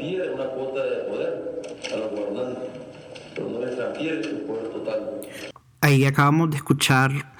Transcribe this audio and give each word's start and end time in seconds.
de. 0.00 0.30
Ahí 5.82 6.04
acabamos 6.04 6.50
de 6.50 6.56
escuchar 6.56 7.34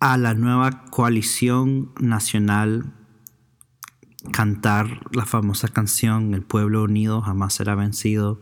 a 0.00 0.16
la 0.16 0.34
nueva 0.34 0.84
coalición 0.90 1.92
nacional 2.00 2.92
cantar 4.32 5.00
la 5.12 5.24
famosa 5.24 5.68
canción 5.68 6.34
El 6.34 6.42
pueblo 6.42 6.82
unido 6.82 7.22
jamás 7.22 7.54
será 7.54 7.74
vencido, 7.74 8.38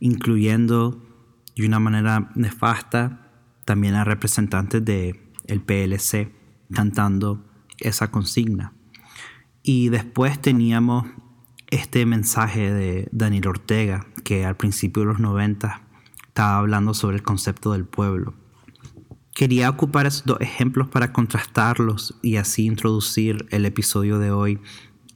incluyendo 0.00 1.02
de 1.56 1.66
una 1.66 1.80
manera 1.80 2.30
nefasta 2.34 3.30
también 3.64 3.94
a 3.94 4.04
representantes 4.04 4.84
del 4.84 5.20
el 5.46 5.60
PLC 5.60 6.32
cantando 6.72 7.44
esa 7.78 8.10
consigna. 8.10 8.72
Y 9.62 9.90
después 9.90 10.40
teníamos 10.40 11.06
este 11.72 12.04
mensaje 12.04 12.70
de 12.70 13.08
Daniel 13.12 13.48
Ortega, 13.48 14.06
que 14.24 14.44
al 14.44 14.58
principio 14.58 15.02
de 15.02 15.06
los 15.08 15.20
90 15.20 15.80
estaba 16.26 16.58
hablando 16.58 16.92
sobre 16.92 17.16
el 17.16 17.22
concepto 17.22 17.72
del 17.72 17.86
pueblo. 17.86 18.34
Quería 19.34 19.70
ocupar 19.70 20.06
esos 20.06 20.26
dos 20.26 20.38
ejemplos 20.42 20.88
para 20.88 21.14
contrastarlos 21.14 22.14
y 22.20 22.36
así 22.36 22.66
introducir 22.66 23.46
el 23.50 23.64
episodio 23.64 24.18
de 24.18 24.30
hoy 24.30 24.60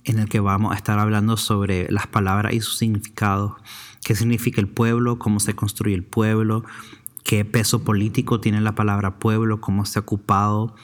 en 0.05 0.19
el 0.19 0.31
que 0.31 0.41
vamos 0.41 0.73
a 0.73 0.77
estar 0.77 0.99
hablando 0.99 1.37
sobre 1.37 1.93
las 1.93 2.07
palabras 2.07 2.55
y 2.55 2.61
sus 2.61 2.79
significados, 2.79 3.53
qué 4.03 4.15
significa 4.15 4.59
el 4.59 4.69
pueblo, 4.69 5.19
cómo 5.19 5.41
se 5.41 5.55
construye 5.55 5.95
el 5.95 6.05
pueblo, 6.05 6.65
qué 7.23 7.45
peso 7.45 7.85
político 7.85 8.41
tiene 8.41 8.63
la 8.63 8.75
palabra 8.75 9.19
pueblo, 9.19 9.61
cómo 9.61 9.85
se 9.85 9.99
ha 9.99 10.03
ocupado 10.03 10.75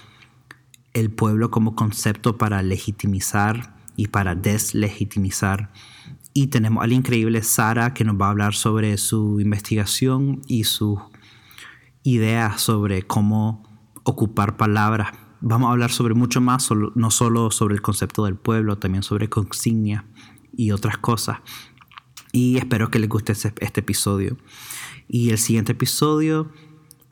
el 0.93 1.11
pueblo 1.11 1.51
como 1.51 1.75
concepto 1.75 2.37
para 2.37 2.61
legitimizar 2.63 3.82
y 4.03 4.09
para 4.09 4.35
deslegitimizar. 4.35 5.71
Y 6.35 6.49
tenemos 6.49 6.83
a 6.83 6.89
la 6.89 6.95
increíble 6.95 7.41
Sara 7.45 7.95
que 7.95 8.05
nos 8.05 8.21
va 8.21 8.27
a 8.27 8.31
hablar 8.31 8.53
sobre 8.53 8.99
su 8.99 9.39
investigación 9.39 10.43
y 10.49 10.65
sus 10.65 10.99
ideas 12.03 12.61
sobre 12.61 13.03
cómo 13.03 13.63
ocupar 14.03 14.57
palabras. 14.57 15.13
Vamos 15.41 15.69
a 15.69 15.71
hablar 15.71 15.93
sobre 15.93 16.15
mucho 16.15 16.41
más, 16.41 16.69
no 16.97 17.13
solo 17.13 17.53
sobre 17.53 17.77
el 17.77 17.81
concepto 17.81 18.25
del 18.25 18.35
pueblo, 18.35 18.77
también 18.77 19.05
sobre 19.05 19.29
consignia 19.29 20.05
y 20.53 20.73
otras 20.73 20.99
cosas. 20.99 21.39
Y 22.33 22.57
espero 22.57 22.91
que 22.91 22.99
les 22.99 23.09
guste 23.09 23.35
este 23.35 23.81
episodio. 23.81 24.37
Y 25.07 25.31
el 25.31 25.39
siguiente 25.39 25.73
episodio 25.73 26.51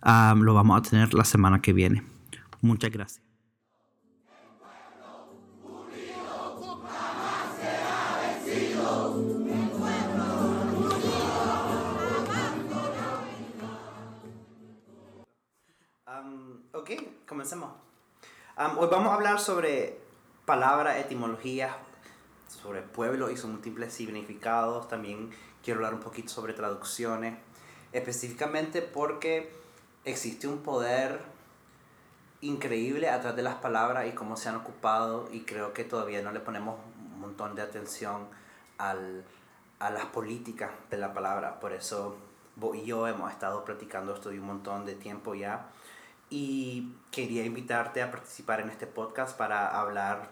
ah, 0.02 0.34
lo 0.36 0.54
vamos 0.54 0.76
a 0.76 0.82
tener 0.82 1.14
la 1.14 1.24
semana 1.24 1.62
que 1.62 1.72
viene. 1.72 2.02
Muchas 2.62 2.90
gracias. 2.90 3.29
Comencemos. 17.40 17.70
hoy 18.76 18.88
vamos 18.90 19.08
a 19.08 19.14
hablar 19.14 19.40
sobre 19.40 19.98
palabras, 20.44 20.98
etimologías, 20.98 21.74
sobre 22.48 22.82
pueblo 22.82 23.30
y 23.30 23.38
sus 23.38 23.48
múltiples 23.48 23.94
significados. 23.94 24.88
También 24.88 25.30
quiero 25.64 25.78
hablar 25.78 25.94
un 25.94 26.00
poquito 26.00 26.28
sobre 26.28 26.52
traducciones, 26.52 27.38
específicamente 27.92 28.82
porque 28.82 29.50
existe 30.04 30.48
un 30.48 30.58
poder 30.58 31.22
increíble 32.42 33.08
atrás 33.08 33.34
de 33.36 33.42
las 33.42 33.54
palabras 33.54 34.06
y 34.06 34.12
cómo 34.12 34.36
se 34.36 34.50
han 34.50 34.56
ocupado 34.56 35.26
y 35.32 35.44
creo 35.44 35.72
que 35.72 35.84
todavía 35.84 36.20
no 36.20 36.32
le 36.32 36.40
ponemos 36.40 36.78
un 36.98 37.20
montón 37.20 37.54
de 37.54 37.62
atención 37.62 38.28
al, 38.76 39.24
a 39.78 39.88
las 39.88 40.04
políticas 40.04 40.72
de 40.90 40.98
la 40.98 41.14
palabra. 41.14 41.58
Por 41.58 41.72
eso 41.72 42.18
vos 42.56 42.76
y 42.76 42.84
yo 42.84 43.08
hemos 43.08 43.32
estado 43.32 43.64
practicando 43.64 44.14
esto 44.14 44.28
de 44.28 44.38
un 44.38 44.46
montón 44.46 44.84
de 44.84 44.94
tiempo 44.94 45.34
ya 45.34 45.70
y 46.30 46.94
quería 47.10 47.44
invitarte 47.44 48.02
a 48.02 48.10
participar 48.10 48.60
en 48.60 48.70
este 48.70 48.86
podcast 48.86 49.36
para 49.36 49.78
hablar, 49.78 50.30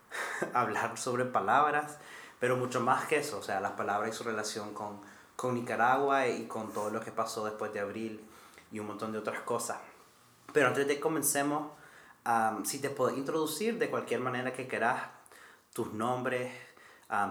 hablar 0.52 0.98
sobre 0.98 1.24
palabras, 1.24 1.98
pero 2.40 2.56
mucho 2.56 2.80
más 2.80 3.06
que 3.06 3.18
eso, 3.18 3.38
o 3.38 3.42
sea, 3.42 3.60
las 3.60 3.72
palabras 3.72 4.14
y 4.14 4.16
su 4.16 4.24
relación 4.24 4.74
con, 4.74 5.00
con 5.36 5.54
Nicaragua 5.54 6.26
y 6.26 6.46
con 6.46 6.72
todo 6.72 6.90
lo 6.90 7.00
que 7.00 7.12
pasó 7.12 7.44
después 7.44 7.72
de 7.72 7.80
abril 7.80 8.20
y 8.72 8.80
un 8.80 8.86
montón 8.88 9.12
de 9.12 9.18
otras 9.18 9.40
cosas. 9.40 9.78
Pero 10.52 10.68
antes 10.68 10.86
de 10.86 11.00
comencemos, 11.00 11.70
si 12.64 12.80
te 12.80 12.90
puedo 12.90 13.16
introducir 13.16 13.78
de 13.78 13.88
cualquier 13.88 14.20
manera 14.20 14.52
que 14.52 14.66
quieras, 14.66 15.02
tus 15.72 15.92
nombres, 15.92 16.52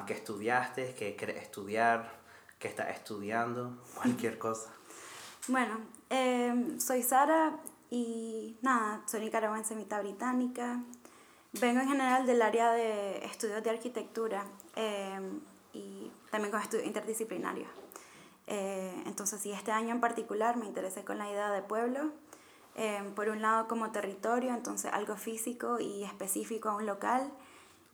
que 0.05 0.13
estudiaste, 0.13 0.95
que 0.95 1.15
quieres 1.15 1.43
estudiar, 1.43 2.17
que 2.59 2.67
estás 2.67 2.89
estudiando, 2.89 3.77
cualquier 3.95 4.37
cosa. 4.37 4.71
Bueno, 5.49 5.79
em, 6.09 6.77
soy 6.77 7.01
Sara, 7.01 7.57
y 7.89 8.57
nada, 8.61 9.01
soy 9.05 9.21
nicaragüense, 9.21 9.75
mitad 9.75 10.01
británica. 10.01 10.83
Vengo 11.53 11.81
en 11.81 11.87
general 11.87 12.25
del 12.25 12.41
área 12.41 12.71
de 12.71 13.25
estudios 13.25 13.63
de 13.63 13.69
arquitectura 13.69 14.45
em, 14.75 15.39
y 15.73 16.11
también 16.29 16.51
con 16.51 16.61
estudios 16.61 16.85
interdisciplinarios. 16.85 17.69
Eh, 18.47 19.03
entonces, 19.05 19.41
sí, 19.41 19.51
este 19.51 19.71
año 19.71 19.91
en 19.91 20.01
particular 20.01 20.57
me 20.57 20.65
interesé 20.65 21.03
con 21.03 21.17
la 21.17 21.29
idea 21.29 21.51
de 21.51 21.61
pueblo. 21.61 22.11
Em, 22.75 23.13
por 23.13 23.29
un 23.29 23.41
lado 23.41 23.67
como 23.67 23.91
territorio, 23.91 24.53
entonces 24.53 24.91
algo 24.93 25.15
físico 25.15 25.79
y 25.79 26.03
específico 26.03 26.69
a 26.69 26.75
un 26.75 26.85
local 26.85 27.31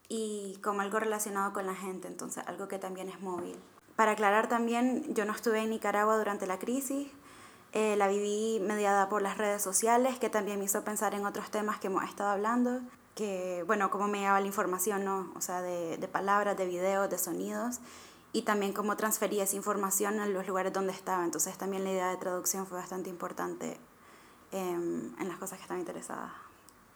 y 0.09 0.59
como 0.62 0.82
algo 0.82 1.00
relacionado 1.00 1.53
con 1.53 1.66
la 1.66 1.74
gente, 1.74 2.08
entonces 2.08 2.44
algo 2.48 2.68
que 2.68 2.80
también 2.80 3.08
es 3.08 3.22
móvil. 3.22 3.56
Para 3.96 4.12
aclarar 4.12 4.50
también, 4.50 5.14
yo 5.14 5.24
no 5.24 5.32
estuve 5.34 5.59
en 5.59 5.70
Nicaragua 5.70 6.18
durante 6.18 6.48
la 6.48 6.59
crisis, 6.59 7.08
eh, 7.73 7.95
la 7.97 8.07
viví 8.07 8.59
mediada 8.61 9.09
por 9.09 9.22
las 9.22 9.38
redes 9.38 9.61
sociales, 9.61 10.17
que 10.19 10.29
también 10.29 10.59
me 10.59 10.66
hizo 10.66 10.84
pensar 10.84 11.13
en 11.16 11.25
otros 11.25 11.50
temas 11.50 11.79
que 11.79 11.88
hemos 11.88 12.03
estado 12.03 12.29
hablando, 12.29 12.81
que, 13.16 13.63
bueno, 13.67 13.89
cómo 13.89 14.07
me 14.07 14.19
llegaba 14.19 14.39
la 14.39 14.47
información, 14.47 15.03
¿no? 15.03 15.31
O 15.35 15.41
sea, 15.41 15.61
de, 15.61 15.97
de 15.97 16.07
palabras, 16.07 16.56
de 16.56 16.67
videos, 16.67 17.09
de 17.09 17.17
sonidos, 17.17 17.79
y 18.31 18.41
también 18.41 18.73
cómo 18.73 18.97
transfería 18.97 19.44
esa 19.44 19.56
información 19.56 20.19
en 20.19 20.34
los 20.34 20.47
lugares 20.47 20.73
donde 20.73 20.91
estaba. 20.91 21.23
Entonces 21.23 21.57
también 21.57 21.84
la 21.84 21.91
idea 21.91 22.09
de 22.09 22.17
traducción 22.17 22.66
fue 22.66 22.79
bastante 22.79 23.09
importante 23.09 23.78
em, 24.51 25.19
en 25.19 25.28
las 25.28 25.38
cosas 25.38 25.59
que 25.59 25.63
estaba 25.63 25.79
interesadas, 25.79 26.31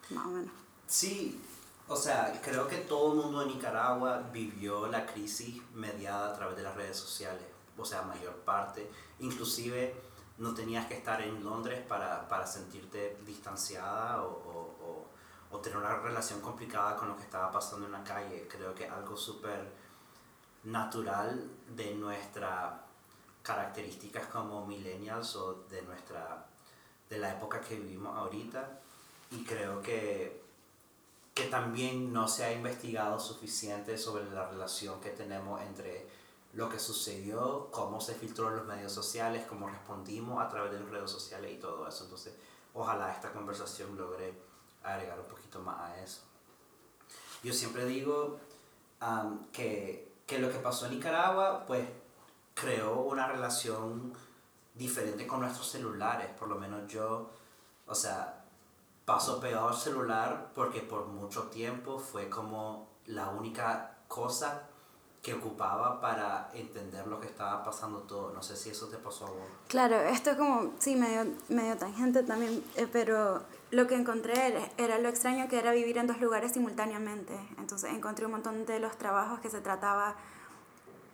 más 0.10 0.26
o 0.26 0.30
menos. 0.30 0.52
Sí, 0.88 1.40
o 1.88 1.96
sea, 1.96 2.40
creo 2.44 2.68
que 2.68 2.78
todo 2.78 3.14
el 3.14 3.20
mundo 3.20 3.44
en 3.44 3.50
Nicaragua 3.50 4.30
vivió 4.34 4.88
la 4.88 5.06
crisis 5.06 5.62
mediada 5.74 6.32
a 6.32 6.34
través 6.36 6.58
de 6.58 6.64
las 6.64 6.76
redes 6.76 6.98
sociales, 6.98 7.44
o 7.78 7.86
sea, 7.86 8.02
mayor 8.02 8.34
parte, 8.38 8.90
inclusive 9.20 9.96
no 10.38 10.54
tenías 10.54 10.86
que 10.86 10.96
estar 10.96 11.22
en 11.22 11.44
Londres 11.44 11.84
para, 11.88 12.28
para 12.28 12.46
sentirte 12.46 13.18
distanciada 13.26 14.24
o, 14.24 15.08
o, 15.52 15.60
tener 15.60 15.80
una 15.80 15.98
relación 15.98 16.40
complicada 16.40 16.96
con 16.96 17.08
lo 17.08 17.18
que 17.18 17.24
estaba 17.24 17.52
pasando 17.52 17.88
en 17.88 17.92
la 17.92 18.04
calle. 18.04 18.48
Creo 18.48 18.76
que 18.76 18.88
algo 18.88 19.18
súper 19.18 19.68
natural 20.66 21.50
de 21.76 21.96
nuestras 21.96 22.74
características 23.42 24.28
como 24.28 24.68
millennials 24.68 25.36
o 25.36 25.64
de, 25.68 25.82
nuestra, 25.82 26.46
de 27.10 27.18
la 27.18 27.32
época 27.32 27.60
que 27.60 27.76
vivimos 27.76 28.16
ahorita. 28.16 28.80
Y 29.32 29.44
creo 29.44 29.82
que, 29.82 30.44
que 31.34 31.46
también 31.46 32.14
no 32.14 32.28
se 32.28 32.44
ha 32.44 32.54
investigado 32.54 33.20
suficiente 33.20 33.98
sobre 33.98 34.30
la 34.30 34.48
relación 34.48 35.02
que 35.02 35.10
tenemos 35.10 35.60
entre 35.62 36.08
lo 36.58 36.68
que 36.70 36.80
sucedió, 36.80 37.70
cómo 37.70 38.02
se 38.02 38.16
filtró 38.16 38.50
en 38.50 38.56
los 38.56 38.66
medios 38.66 38.92
sociales, 38.92 39.46
cómo 39.48 39.70
respondimos 39.70 40.44
a 40.44 40.50
través 40.50 40.72
de 40.72 40.80
las 40.80 40.90
redes 40.90 41.12
sociales 41.12 41.54
y 41.54 41.60
todo 41.60 41.88
eso. 41.88 42.06
Entonces, 42.06 42.34
ojalá 42.74 43.14
esta 43.14 43.32
conversación 43.32 43.96
logre 43.96 44.34
agregar 44.82 45.20
un 45.20 45.28
poquito 45.28 45.60
más 45.60 45.80
a 45.80 46.04
eso. 46.04 46.22
Yo 47.44 47.54
siempre 47.54 47.86
digo 47.86 48.40
que, 49.52 50.12
que 50.26 50.40
lo 50.40 50.50
que 50.50 50.58
pasó 50.58 50.88
en 50.88 50.94
Nicaragua, 50.94 51.64
pues, 51.68 51.88
creó 52.56 53.02
una 53.02 53.28
relación 53.28 54.14
diferente 54.74 55.28
con 55.28 55.42
nuestros 55.42 55.70
celulares. 55.70 56.28
Por 56.40 56.48
lo 56.48 56.56
menos 56.56 56.92
yo, 56.92 57.30
o 57.86 57.94
sea, 57.94 58.46
paso 59.06 59.40
al 59.44 59.76
celular 59.76 60.54
porque 60.56 60.82
por 60.82 61.06
mucho 61.06 61.44
tiempo 61.50 62.00
fue 62.00 62.32
como 62.32 62.90
la 63.06 63.30
única 63.30 64.00
cosa 64.08 64.68
que 65.22 65.34
ocupaba 65.34 66.00
para 66.00 66.52
entender 66.54 67.06
lo 67.08 67.20
que 67.20 67.28
estaba 67.28 67.64
pasando 67.64 68.00
todo. 68.00 68.32
No 68.34 68.42
sé 68.42 68.56
si 68.56 68.70
eso 68.70 68.88
te 68.88 68.98
pasó 68.98 69.26
a 69.26 69.30
vos. 69.30 69.48
Claro, 69.68 70.00
esto 70.00 70.32
es 70.32 70.38
como, 70.38 70.74
sí, 70.80 70.96
medio, 70.96 71.34
medio 71.50 71.78
tangente 71.78 72.24
también, 72.24 72.64
eh, 72.76 72.88
pero 72.92 73.42
lo 73.72 73.88
que 73.88 73.96
encontré 73.96 74.70
era, 74.78 75.00
lo 75.00 75.10
extraño 75.10 75.48
que 75.50 75.60
era 75.60 75.72
vivir 75.72 75.98
en 75.98 76.08
dos 76.08 76.22
lugares 76.22 76.54
simultáneamente. 76.54 77.34
Entonces 77.58 77.92
encontré 77.92 78.26
un 78.26 78.32
montón 78.34 78.66
de 78.66 78.80
los 78.80 78.98
trabajos 78.98 79.40
que 79.40 79.50
se 79.50 79.60
trataba, 79.60 80.16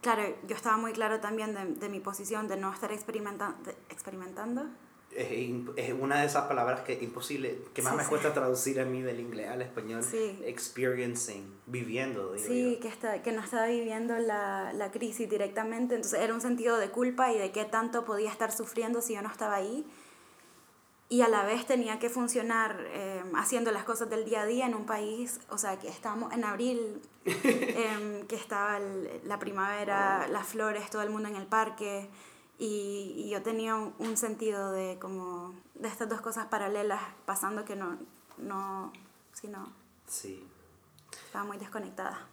claro, 0.01 0.23
yo 0.47 0.55
estaba 0.55 0.77
muy 0.77 0.93
claro 0.93 1.19
también 1.19 1.55
de, 1.55 1.65
de 1.65 1.89
mi 1.89 1.99
posición 1.99 2.47
de 2.47 2.57
no 2.57 2.71
estar 2.71 2.91
experimentando, 2.91 3.71
experimentando 3.89 4.65
es, 5.15 5.93
una 5.93 6.21
de 6.21 6.25
esas 6.25 6.43
palabras 6.47 6.81
que 6.81 6.93
imposible, 7.01 7.59
que 7.73 7.81
más 7.81 7.95
me 7.95 8.05
cuesta 8.05 8.33
traducir 8.33 8.79
a 8.79 8.85
mí 8.85 9.01
del 9.01 9.19
inglés 9.19 9.49
al 9.49 9.61
español. 9.61 10.03
Sí. 10.03 10.39
Experiencing, 10.45 11.53
viviendo. 11.65 12.35
sí, 12.37 12.79
que, 12.81 12.87
está, 12.87 13.21
que 13.21 13.31
no 13.31 13.41
estaba 13.41 13.67
viviendo 13.67 14.17
la, 14.19 14.71
la, 14.73 14.91
crisis 14.91 15.29
directamente, 15.29 15.95
entonces 15.95 16.19
era 16.19 16.33
un 16.33 16.41
sentido 16.41 16.77
de 16.77 16.89
culpa 16.89 17.31
y 17.31 17.37
de 17.37 17.51
qué 17.51 17.65
tanto 17.65 18.05
podía 18.05 18.29
estar 18.29 18.51
sufriendo 18.51 19.01
si 19.01 19.13
yo 19.13 19.21
no 19.21 19.29
estaba 19.29 19.55
ahí. 19.55 19.85
Y 21.09 21.21
a 21.21 21.27
la 21.27 21.45
vez 21.45 21.65
tenía 21.65 21.99
que 21.99 22.09
funcionar 22.09 22.75
eh, 22.91 23.21
haciendo 23.35 23.71
las 23.71 23.83
cosas 23.83 24.09
del 24.09 24.25
día 24.25 24.41
a 24.41 24.45
día 24.45 24.65
en 24.65 24.73
un 24.73 24.85
país, 24.85 25.39
o 25.49 25.57
sea, 25.57 25.77
que 25.77 25.87
estábamos 25.87 26.33
en 26.33 26.43
abril, 26.43 27.01
eh, 27.25 28.23
que 28.27 28.35
estaba 28.35 28.79
la 29.23 29.37
primavera, 29.37 30.27
las 30.27 30.47
flores, 30.47 30.89
todo 30.89 31.03
el 31.03 31.09
mundo 31.09 31.29
en 31.29 31.35
el 31.35 31.45
parque 31.45 32.09
y, 32.59 33.13
y, 33.17 33.29
yo 33.29 33.41
tenía 33.41 33.75
un, 33.75 34.17
sentido 34.17 34.71
de 34.71 34.97
como 34.99 35.55
de 35.75 35.87
estas 35.87 36.07
dos 36.07 36.21
cosas 36.21 36.47
paralelas 36.47 37.01
pasando 37.25 37.65
que 37.65 37.75
no 37.75 37.97
no 38.37 38.91
sino 39.33 39.73
sí. 40.07 40.47
Estaba 41.25 41.45
muy 41.45 41.57
desconectada. 41.57 42.27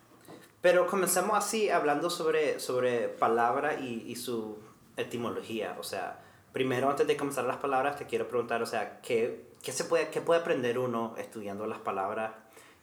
Pero 0.61 0.87
comenzamos 0.87 1.37
así 1.37 1.71
hablando 1.71 2.11
sobre 2.11 2.61
sobre 2.61 3.09
palabra 3.09 3.81
y, 3.81 4.05
y 4.07 4.17
su 4.17 4.59
etimología. 4.97 5.77
O 5.79 5.83
sea 5.83 6.23
primero 6.53 6.91
antes 6.91 7.07
de 7.07 7.17
comenzar 7.17 7.45
las 7.45 7.59
palabras 7.59 7.97
te 7.97 8.07
quiero 8.07 8.29
preguntar 8.29 8.63
o 8.63 8.67
sea 8.67 9.01
qué, 9.01 9.55
qué 9.63 9.73
se 9.73 9.85
puede 9.85 10.11
qué 10.11 10.21
puede 10.21 10.41
aprender 10.41 10.79
uno 10.79 11.15
estudiando 11.17 11.67
las 11.67 11.79
palabras 11.79 12.33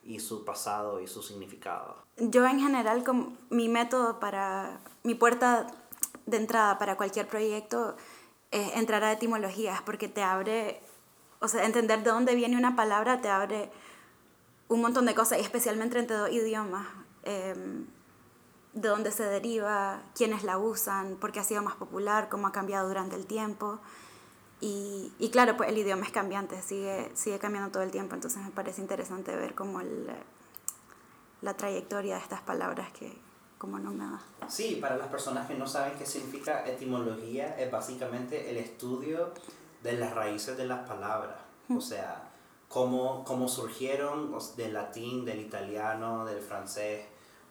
y 0.03 0.19
su 0.19 0.45
pasado 0.45 1.01
y 1.01 1.07
su 1.07 1.21
significado 1.21 1.97
yo 2.17 2.45
en 2.45 2.59
general 2.59 3.03
como 3.03 3.37
mi 3.49 3.67
método 3.67 4.19
para 4.19 4.79
mi 5.03 5.15
puerta 5.15 5.67
de 6.27 6.37
entrada 6.37 6.77
para 6.77 6.95
cualquier 6.95 7.27
proyecto 7.27 7.95
es 8.51 8.75
entrar 8.75 9.03
a 9.03 9.13
etimologías, 9.13 9.81
porque 9.81 10.07
te 10.07 10.21
abre, 10.21 10.79
o 11.39 11.47
sea, 11.47 11.65
entender 11.65 12.03
de 12.03 12.11
dónde 12.11 12.35
viene 12.35 12.55
una 12.57 12.75
palabra 12.75 13.21
te 13.21 13.29
abre 13.29 13.71
un 14.67 14.81
montón 14.81 15.05
de 15.05 15.15
cosas, 15.15 15.39
y 15.39 15.41
especialmente 15.41 15.97
entre 15.97 16.17
dos 16.17 16.29
idiomas. 16.29 16.85
Em, 17.23 17.87
de 18.73 18.89
dónde 18.89 19.11
se 19.11 19.23
deriva, 19.23 20.01
quiénes 20.13 20.43
la 20.43 20.59
usan, 20.59 21.15
por 21.15 21.31
qué 21.31 21.39
ha 21.39 21.43
sido 21.43 21.63
más 21.63 21.75
popular, 21.75 22.29
cómo 22.29 22.47
ha 22.47 22.51
cambiado 22.51 22.87
durante 22.87 23.15
el 23.15 23.25
tiempo. 23.25 23.79
Y, 24.61 25.11
y, 25.17 25.29
claro, 25.29 25.57
pues 25.57 25.69
el 25.69 25.77
idioma 25.77 26.05
es 26.05 26.11
cambiante, 26.11 26.61
sigue, 26.61 27.11
sigue 27.15 27.39
cambiando 27.39 27.71
todo 27.71 27.83
el 27.83 27.91
tiempo, 27.91 28.15
entonces 28.15 28.41
me 28.43 28.51
parece 28.51 28.81
interesante 28.81 29.35
ver 29.35 29.55
cómo 29.55 29.81
el, 29.81 30.07
la 31.41 31.55
trayectoria 31.55 32.15
de 32.15 32.21
estas 32.21 32.41
palabras 32.41 32.91
que, 32.91 33.17
como 33.57 33.79
no 33.79 33.91
me 33.91 34.05
da. 34.05 34.21
Sí, 34.47 34.77
para 34.81 34.97
las 34.97 35.07
personas 35.07 35.47
que 35.47 35.55
no 35.55 35.67
saben 35.67 35.97
qué 35.97 36.05
significa 36.05 36.65
etimología, 36.65 37.57
es 37.57 37.71
básicamente 37.71 38.49
el 38.49 38.57
estudio 38.57 39.31
de 39.83 39.93
las 39.93 40.13
raíces 40.13 40.57
de 40.57 40.65
las 40.65 40.87
palabras. 40.87 41.37
O 41.69 41.81
sea, 41.81 42.29
cómo, 42.67 43.23
cómo 43.25 43.47
surgieron 43.47 44.33
del 44.55 44.73
latín, 44.73 45.25
del 45.25 45.41
italiano, 45.41 46.25
del 46.25 46.41
francés, 46.41 47.05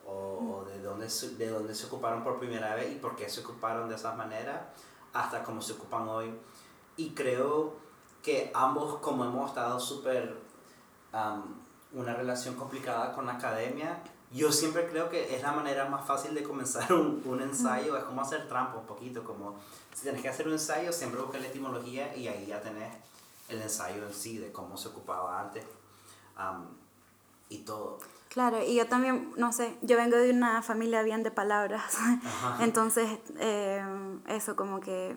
o, 0.07 0.65
de, 0.67 0.81
dónde, 0.81 1.09
de 1.09 1.49
dónde 1.49 1.75
se 1.75 1.87
ocuparon 1.87 2.23
por 2.23 2.39
primera 2.39 2.75
vez 2.77 2.93
y 2.93 2.97
por 2.97 3.17
qué 3.17 3.29
se 3.29 3.41
ocuparon 3.41 3.89
de 3.89 3.97
esa 3.97 4.15
manera, 4.15 4.73
hasta 5.13 5.43
cómo 5.43 5.61
se 5.61 5.73
ocupan 5.73 6.09
hoy. 6.09 6.33
Y 6.97 7.11
creo 7.11 7.75
que 8.23 8.51
ambos, 8.55 9.01
como 9.01 9.25
hemos 9.25 9.49
estado 9.51 9.81
súper, 9.81 10.37
una 11.93 12.15
relación 12.15 12.55
complicada 12.55 13.13
con 13.13 13.27
la 13.27 13.33
academia, 13.35 13.99
yo 14.33 14.53
siempre 14.53 14.87
creo 14.89 15.09
que 15.09 15.35
es 15.35 15.43
la 15.43 15.53
manera 15.53 15.89
más 15.89 16.07
fácil 16.07 16.35
de 16.35 16.43
comenzar 16.43 16.93
un, 16.93 17.23
un 17.25 17.41
ensayo, 17.41 17.97
es 17.97 18.05
como 18.05 18.21
hacer 18.21 18.49
trampa 18.49 18.79
un 18.79 18.87
poquito, 18.87 19.25
como 19.25 19.57
si 19.95 20.03
tienes 20.03 20.21
que 20.21 20.29
hacer 20.29 20.47
un 20.47 20.55
ensayo, 20.55 20.93
siempre 20.93 21.21
busca 21.21 21.39
la 21.39 21.47
etimología 21.47 22.15
y 22.17 22.29
ahí 22.29 22.47
ya 22.47 22.61
tenés 22.61 22.93
el 23.49 23.63
ensayo 23.63 24.07
en 24.07 24.13
sí 24.13 24.39
de 24.39 24.53
cómo 24.53 24.77
se 24.77 24.89
ocupaba 24.89 25.41
antes 25.41 25.65
y 27.49 27.59
todo. 27.59 27.99
Claro, 28.29 28.63
y 28.63 28.75
yo 28.75 28.87
también, 28.87 29.33
no 29.37 29.53
sé, 29.53 29.79
yo 29.81 29.97
vengo 29.97 30.17
de 30.17 30.31
una 30.31 30.61
familia 30.61 31.03
bien 31.03 31.23
de 31.23 31.31
palabras, 31.31 31.97
entonces 32.61 33.19
eh, 33.39 33.83
eso 34.27 34.57
como 34.57 34.81
que 34.81 35.17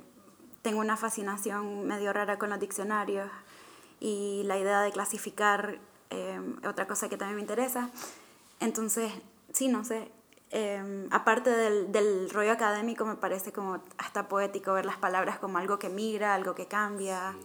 tengo 0.61 0.79
una 0.79 0.95
fascinación 0.95 1.85
medio 1.85 2.13
rara 2.13 2.37
con 2.37 2.49
los 2.49 2.59
diccionarios 2.59 3.29
y 3.99 4.43
la 4.45 4.57
idea 4.57 4.81
de 4.81 4.91
clasificar, 4.91 5.79
eh, 6.09 6.39
otra 6.65 6.87
cosa 6.87 7.09
que 7.09 7.17
también 7.17 7.35
me 7.35 7.41
interesa. 7.41 7.89
Entonces, 8.59 9.11
sí, 9.53 9.67
no 9.67 9.83
sé. 9.83 10.11
Em, 10.51 11.07
aparte 11.11 11.51
del, 11.51 11.91
del, 11.91 12.29
rollo 12.31 12.51
académico, 12.51 13.05
me 13.05 13.15
parece 13.15 13.51
como 13.53 13.83
hasta 13.97 14.27
poético 14.27 14.73
ver 14.73 14.85
las 14.85 14.97
palabras 14.97 15.37
como 15.37 15.59
algo 15.59 15.77
que 15.77 15.89
migra, 15.89 16.33
algo 16.33 16.55
que 16.55 16.67
cambia, 16.67 17.35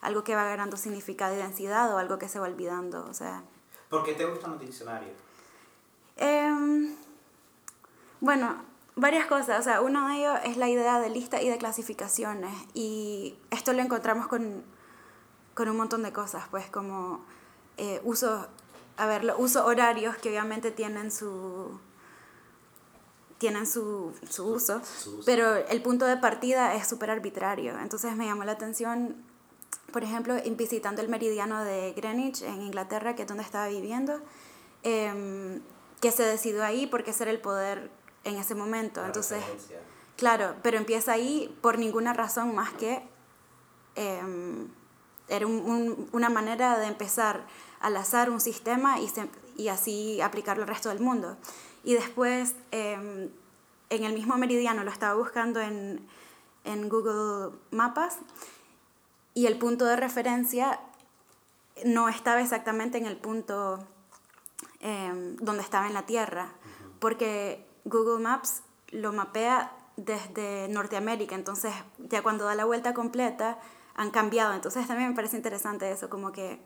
algo 0.00 0.24
que 0.24 0.34
va 0.34 0.44
ganando 0.44 0.76
significado 0.76 1.34
y 1.34 1.38
densidad 1.38 1.92
o 1.94 1.98
algo 1.98 2.18
que 2.18 2.28
se 2.28 2.38
va 2.38 2.46
olvidando. 2.46 3.04
O 3.08 3.14
sea. 3.14 3.42
¿Por 3.90 4.02
qué 4.02 4.14
te 4.14 4.24
gustan 4.24 4.52
los 4.52 4.60
diccionarios? 4.60 5.12
Em, 6.16 6.94
bueno, 8.20 8.56
varias 8.96 9.26
cosas. 9.26 9.60
O 9.60 9.62
sea, 9.62 9.80
uno 9.80 10.08
de 10.08 10.16
ellos 10.16 10.38
es 10.44 10.56
la 10.56 10.68
idea 10.68 11.00
de 11.00 11.10
lista 11.10 11.42
y 11.42 11.48
de 11.48 11.58
clasificaciones. 11.58 12.54
Y 12.72 13.38
esto 13.50 13.72
lo 13.72 13.82
encontramos 13.82 14.26
con, 14.26 14.64
con 15.54 15.68
un 15.68 15.76
montón 15.76 16.02
de 16.02 16.12
cosas, 16.12 16.44
pues 16.50 16.66
como 16.70 17.24
eh, 17.76 18.00
usos 18.04 18.46
a 18.96 19.06
ver, 19.06 19.24
los 19.24 19.38
usos 19.38 19.64
horarios 19.64 20.16
que 20.16 20.28
obviamente 20.28 20.70
tienen 20.70 21.10
su 21.10 21.78
tienen 23.38 23.66
su, 23.66 24.14
su, 24.30 24.46
uso, 24.46 24.80
pero 25.26 25.56
el 25.56 25.82
punto 25.82 26.06
de 26.06 26.16
partida 26.16 26.74
es 26.76 26.88
súper 26.88 27.10
arbitrario. 27.10 27.78
Entonces 27.78 28.16
me 28.16 28.26
llamó 28.26 28.44
la 28.44 28.52
atención, 28.52 29.16
por 29.92 30.02
ejemplo, 30.02 30.34
visitando 30.56 31.02
el 31.02 31.08
meridiano 31.08 31.62
de 31.62 31.92
Greenwich 31.94 32.42
en 32.42 32.62
Inglaterra, 32.62 33.14
que 33.14 33.22
es 33.22 33.28
donde 33.28 33.42
estaba 33.42 33.68
viviendo, 33.68 34.20
em, 34.82 35.60
que 36.00 36.10
se 36.10 36.22
decidió 36.22 36.64
ahí 36.64 36.86
porque 36.86 37.10
ese 37.10 37.24
era 37.24 37.32
el 37.32 37.40
poder 37.40 37.90
en 38.22 38.36
ese 38.36 38.54
momento. 38.54 39.04
Entonces, 39.04 39.42
claro, 40.16 40.54
pero 40.62 40.78
empieza 40.78 41.12
ahí 41.12 41.54
por 41.60 41.78
ninguna 41.78 42.14
razón 42.14 42.54
más 42.54 42.72
que 42.72 43.02
em, 43.96 44.68
era 45.28 45.46
un, 45.46 46.08
una 46.12 46.28
manera 46.28 46.78
de 46.78 46.86
empezar 46.86 47.46
al 47.84 47.98
azar 47.98 48.30
un 48.30 48.40
sistema 48.40 48.98
y, 48.98 49.12
y 49.56 49.68
así 49.68 50.20
aplicarlo 50.22 50.62
al 50.62 50.68
resto 50.68 50.88
del 50.88 51.00
mundo. 51.00 51.36
Y 51.84 51.92
después, 51.92 52.56
em, 52.70 53.28
en 53.90 54.04
el 54.04 54.14
mismo 54.14 54.38
meridiano, 54.38 54.84
lo 54.84 54.90
estaba 54.90 55.14
buscando 55.14 55.60
en, 55.60 56.08
en 56.64 56.88
Google 56.88 57.54
Mapas 57.70 58.16
y 59.34 59.46
el 59.46 59.58
punto 59.58 59.84
de 59.84 59.96
referencia 59.96 60.80
no 61.84 62.08
estaba 62.08 62.40
exactamente 62.40 62.96
en 62.96 63.04
el 63.04 63.18
punto 63.18 63.86
em, 64.80 65.36
donde 65.36 65.62
estaba 65.62 65.86
en 65.86 65.92
la 65.92 66.06
Tierra, 66.06 66.54
porque 67.00 67.66
Google 67.84 68.22
Maps 68.22 68.62
lo 68.92 69.12
mapea 69.12 69.76
desde 69.96 70.68
Norteamérica, 70.68 71.34
entonces 71.34 71.74
ya 71.98 72.22
cuando 72.22 72.46
da 72.46 72.54
la 72.54 72.64
vuelta 72.64 72.94
completa 72.94 73.58
han 73.94 74.10
cambiado, 74.10 74.54
entonces 74.54 74.86
también 74.86 75.10
me 75.10 75.14
parece 75.14 75.36
interesante 75.36 75.90
eso, 75.90 76.08
como 76.08 76.32
que 76.32 76.62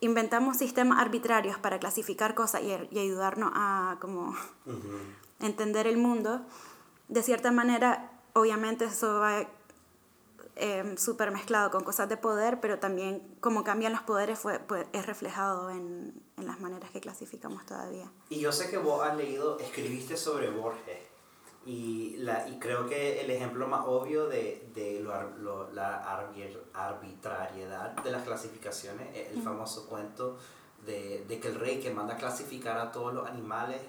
inventamos 0.00 0.56
sistemas 0.56 0.98
arbitrarios 0.98 1.58
para 1.58 1.78
clasificar 1.78 2.34
cosas 2.34 2.62
y, 2.62 2.72
y 2.90 2.98
ayudarnos 2.98 3.50
a 3.54 3.98
como 4.00 4.34
entender 5.40 5.86
el 5.86 5.96
mundo, 5.96 6.40
de 7.08 7.22
cierta 7.22 7.50
manera, 7.50 8.10
obviamente 8.34 8.86
eso 8.86 9.20
va 9.20 9.46
eh, 10.56 10.94
súper 10.98 11.30
mezclado 11.30 11.70
con 11.70 11.84
cosas 11.84 12.08
de 12.08 12.16
poder, 12.16 12.60
pero 12.60 12.78
también 12.78 13.36
como 13.40 13.64
cambian 13.64 13.92
los 13.92 14.02
poderes 14.02 14.38
fue, 14.38 14.58
pues, 14.58 14.86
es 14.92 15.06
reflejado 15.06 15.70
en, 15.70 16.22
en, 16.36 16.46
las 16.46 16.60
maneras 16.60 16.90
que 16.90 17.00
clasificamos 17.00 17.64
todavía. 17.64 18.12
Y 18.28 18.40
yo 18.40 18.52
sé 18.52 18.68
que 18.68 18.76
vos 18.76 19.02
has 19.02 19.16
leído, 19.16 19.58
escribiste 19.58 20.16
sobre 20.16 20.50
Borges. 20.50 21.09
Y, 21.70 22.16
la, 22.16 22.48
y 22.48 22.58
creo 22.58 22.88
que 22.88 23.20
el 23.20 23.30
ejemplo 23.30 23.68
más 23.68 23.82
obvio 23.86 24.26
de, 24.26 24.68
de 24.74 24.98
lo, 24.98 25.70
la 25.70 25.98
arbitrariedad 26.74 27.90
de 28.02 28.10
las 28.10 28.24
clasificaciones 28.24 29.16
es 29.16 29.30
el 29.36 29.40
famoso 29.40 29.86
cuento 29.86 30.36
de, 30.84 31.24
de, 31.28 31.38
que 31.38 31.46
el 31.46 31.54
rey 31.54 31.78
que 31.78 31.94
manda 31.94 32.14
a 32.14 32.16
clasificar 32.16 32.76
a 32.76 32.90
todos 32.90 33.14
los 33.14 33.24
animales 33.24 33.80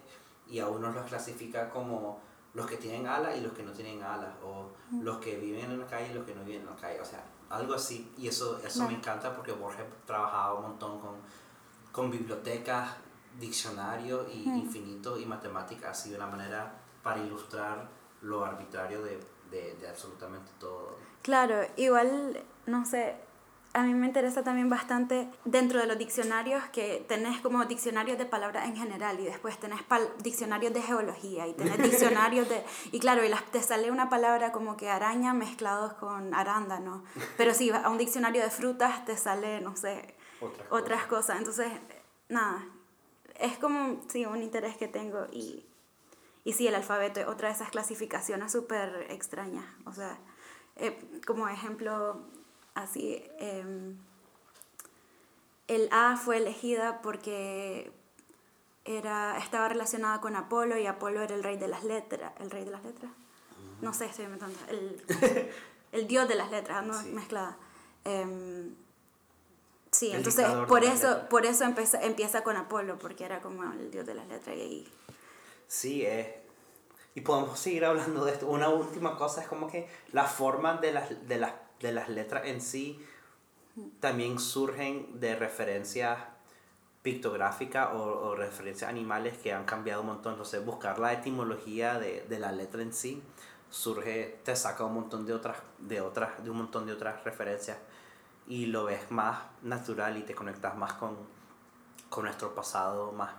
y 0.48 0.60
a 0.60 0.68
unos 0.68 0.94
los 0.94 1.08
clasifica 1.08 1.72
como 1.72 2.20
los 2.54 2.68
que 2.68 2.78
tienen 2.78 3.08
alas 3.08 3.36
y 3.36 3.42
los 3.42 3.54
que 3.54 3.64
no 3.64 3.72
tienen 3.72 4.04
alas, 4.04 4.30
o 4.46 4.68
los 5.02 5.18
que 5.18 5.38
viven 5.38 5.72
en 5.72 5.80
la 5.80 5.88
calle 5.88 6.12
y 6.12 6.14
los 6.14 6.24
que 6.24 6.36
no 6.36 6.44
viven 6.44 6.62
en 6.62 6.68
la 6.68 6.76
calle, 6.76 7.02
o 7.02 7.06
sea, 7.06 7.24
algo 7.50 7.74
así. 7.74 8.14
Y 8.16 8.28
eso, 8.28 8.60
eso 8.64 8.88
me 8.88 8.94
encanta 8.94 9.36
porque 9.36 9.54
Borges 9.54 9.86
trabajaba 10.06 10.54
un 10.54 10.62
montón 10.64 11.00
con, 11.00 11.16
con 11.92 12.12
bibliotecas, 12.12 12.92
diccionarios 13.40 14.28
y 14.32 14.44
infinito 14.44 15.18
y 15.18 15.26
matemáticas, 15.26 15.98
así 15.98 16.12
de 16.12 16.18
una 16.18 16.28
manera 16.28 16.81
para 17.04 17.20
ilustrar 17.20 17.90
lo 18.22 18.46
arbitrario 18.46 19.02
de, 19.04 19.20
de, 19.50 19.76
de 19.76 19.88
absolutamente 19.88 20.52
todo. 20.60 20.98
Claro, 21.22 21.66
igual, 21.76 22.44
no 22.66 22.86
sé, 22.86 23.16
a 23.74 23.84
mí 23.84 23.94
me 23.94 24.08
interesa 24.08 24.44
también 24.44 24.70
bastante 24.70 25.30
dentro 25.46 25.80
de 25.80 25.88
los 25.88 25.98
diccionarios 25.98 26.64
que 26.74 27.06
tenés 27.08 27.40
como 27.42 27.64
diccionarios 27.66 28.18
de 28.18 28.26
palabras 28.26 28.68
en 28.68 28.76
general 28.76 29.20
y 29.20 29.24
después 29.24 29.58
tenés 29.60 29.80
diccionarios 30.22 30.74
de 30.74 30.82
geología 30.82 31.48
y 31.48 31.54
tenés 31.54 31.78
diccionarios 31.82 32.50
de... 32.50 32.64
Y 32.92 33.00
claro, 33.00 33.24
y 33.24 33.30
las, 33.30 33.44
te 33.46 33.62
sale 33.62 33.90
una 33.90 34.10
palabra 34.10 34.52
como 34.52 34.76
que 34.76 34.90
araña 34.90 35.34
mezclados 35.34 35.94
con 35.94 36.34
arándano. 36.34 37.04
Pero 37.38 37.54
si 37.54 37.72
vas 37.72 37.86
a 37.86 37.90
un 37.90 37.98
diccionario 37.98 38.42
de 38.42 38.50
frutas 38.50 39.06
te 39.06 39.16
sale, 39.16 39.62
no 39.62 39.76
sé, 39.78 40.16
otras, 40.70 41.06
cosas. 41.06 41.38
Entonces, 41.38 41.72
nada, 42.28 42.66
es 43.40 43.58
como, 43.58 44.02
sí, 44.10 44.26
un 44.26 44.42
interés 44.44 44.76
que 44.76 44.88
tengo 44.88 45.28
y, 45.32 45.66
y 46.44 46.54
sí, 46.54 46.68
el 46.68 46.76
alfabeto 46.76 47.20
es 47.20 47.28
otra 47.28 47.50
de 47.50 47.56
esas 47.56 47.70
clasificaciones 47.70 48.52
súper 48.52 49.08
extrañas. 49.10 49.66
O 49.86 49.94
sea, 49.94 50.18
eh, 50.76 51.00
como 51.26 51.48
ejemplo 51.48 52.22
así. 52.74 53.24
Em, 53.38 53.98
el 55.68 55.88
A 55.92 56.18
fue 56.18 56.38
elegida 56.38 57.02
porque 57.02 57.92
era, 58.86 59.38
estaba 59.38 59.70
relacionada 59.70 60.20
con 60.20 60.36
Apolo 60.36 60.78
y 60.78 60.86
Apolo 60.86 61.22
era 61.22 61.36
el 61.36 61.44
rey 61.44 61.58
de 61.58 61.68
las 61.68 61.84
letras. 61.84 62.34
¿El 62.40 62.50
rey 62.50 62.66
de 62.66 62.72
las 62.72 62.84
letras? 62.84 63.12
No 63.82 63.94
sé, 63.94 64.06
estoy 64.06 64.26
inventando. 64.26 64.58
El, 64.68 65.02
el 65.92 66.08
dios 66.08 66.28
de 66.28 66.36
las 66.36 66.52
letras, 66.52 66.86
¿no? 66.86 67.02
Mezclada. 67.14 67.58
Em, 68.04 68.76
sí, 69.92 70.12
entonces 70.12 70.46
por 70.68 70.84
eso, 70.84 71.30
por 71.30 71.46
eso 71.46 71.64
empieza, 71.66 72.02
empieza 72.02 72.44
con 72.44 72.58
Apolo, 72.58 72.98
porque 72.98 73.26
era 73.26 73.42
como 73.42 73.64
el 73.64 73.92
dios 73.92 74.06
de 74.06 74.16
las 74.16 74.28
letras 74.28 74.58
y 74.58 74.62
ahí. 74.62 74.94
Sí, 75.72 76.06
es. 76.06 76.28
Y 77.16 77.22
podemos 77.22 77.58
seguir 77.58 77.86
hablando 77.86 78.26
de 78.26 78.34
esto. 78.34 78.46
Una 78.48 78.68
última 78.68 79.16
cosa 79.16 79.42
es 79.42 79.48
como 79.48 79.70
que 79.70 79.88
la 80.12 80.26
forma 80.26 80.76
de 80.76 80.92
las, 80.92 81.28
de 81.30 81.38
las 81.38 81.54
de 81.80 81.94
las 81.94 82.10
letras 82.10 82.44
en 82.46 82.60
sí 82.60 83.00
también 84.02 84.38
surgen 84.38 85.18
de 85.22 85.34
referencias 85.34 86.20
pictográficas 87.04 87.88
o, 87.94 88.36
referencias 88.36 88.90
animales 88.90 89.38
que 89.38 89.54
han 89.54 89.64
cambiado 89.64 90.02
un 90.02 90.08
montón. 90.08 90.34
Entonces, 90.34 90.66
buscar 90.66 91.00
la 91.00 91.14
etimología 91.14 92.00
de, 92.00 92.26
de, 92.28 92.38
la 92.38 92.52
letra 92.52 92.82
en 92.82 92.92
sí 92.92 93.24
surge, 93.70 94.42
te 94.44 94.58
saca 94.58 94.84
un 94.84 94.96
montón 94.96 95.26
de 95.26 95.34
otras, 95.34 95.56
de 95.80 96.02
otras, 96.02 96.44
de 96.44 96.50
un 96.50 96.58
montón 96.58 96.86
de 96.86 96.92
otras 96.92 97.24
referencias 97.24 97.78
y 98.46 98.66
lo 98.66 98.84
ves 98.84 99.10
más 99.10 99.40
natural 99.62 100.18
y 100.18 100.24
te 100.24 100.36
conectas 100.36 100.76
más 100.76 100.94
con, 100.96 101.16
con 102.10 102.26
nuestro 102.26 102.54
pasado 102.54 103.14
más 103.14 103.32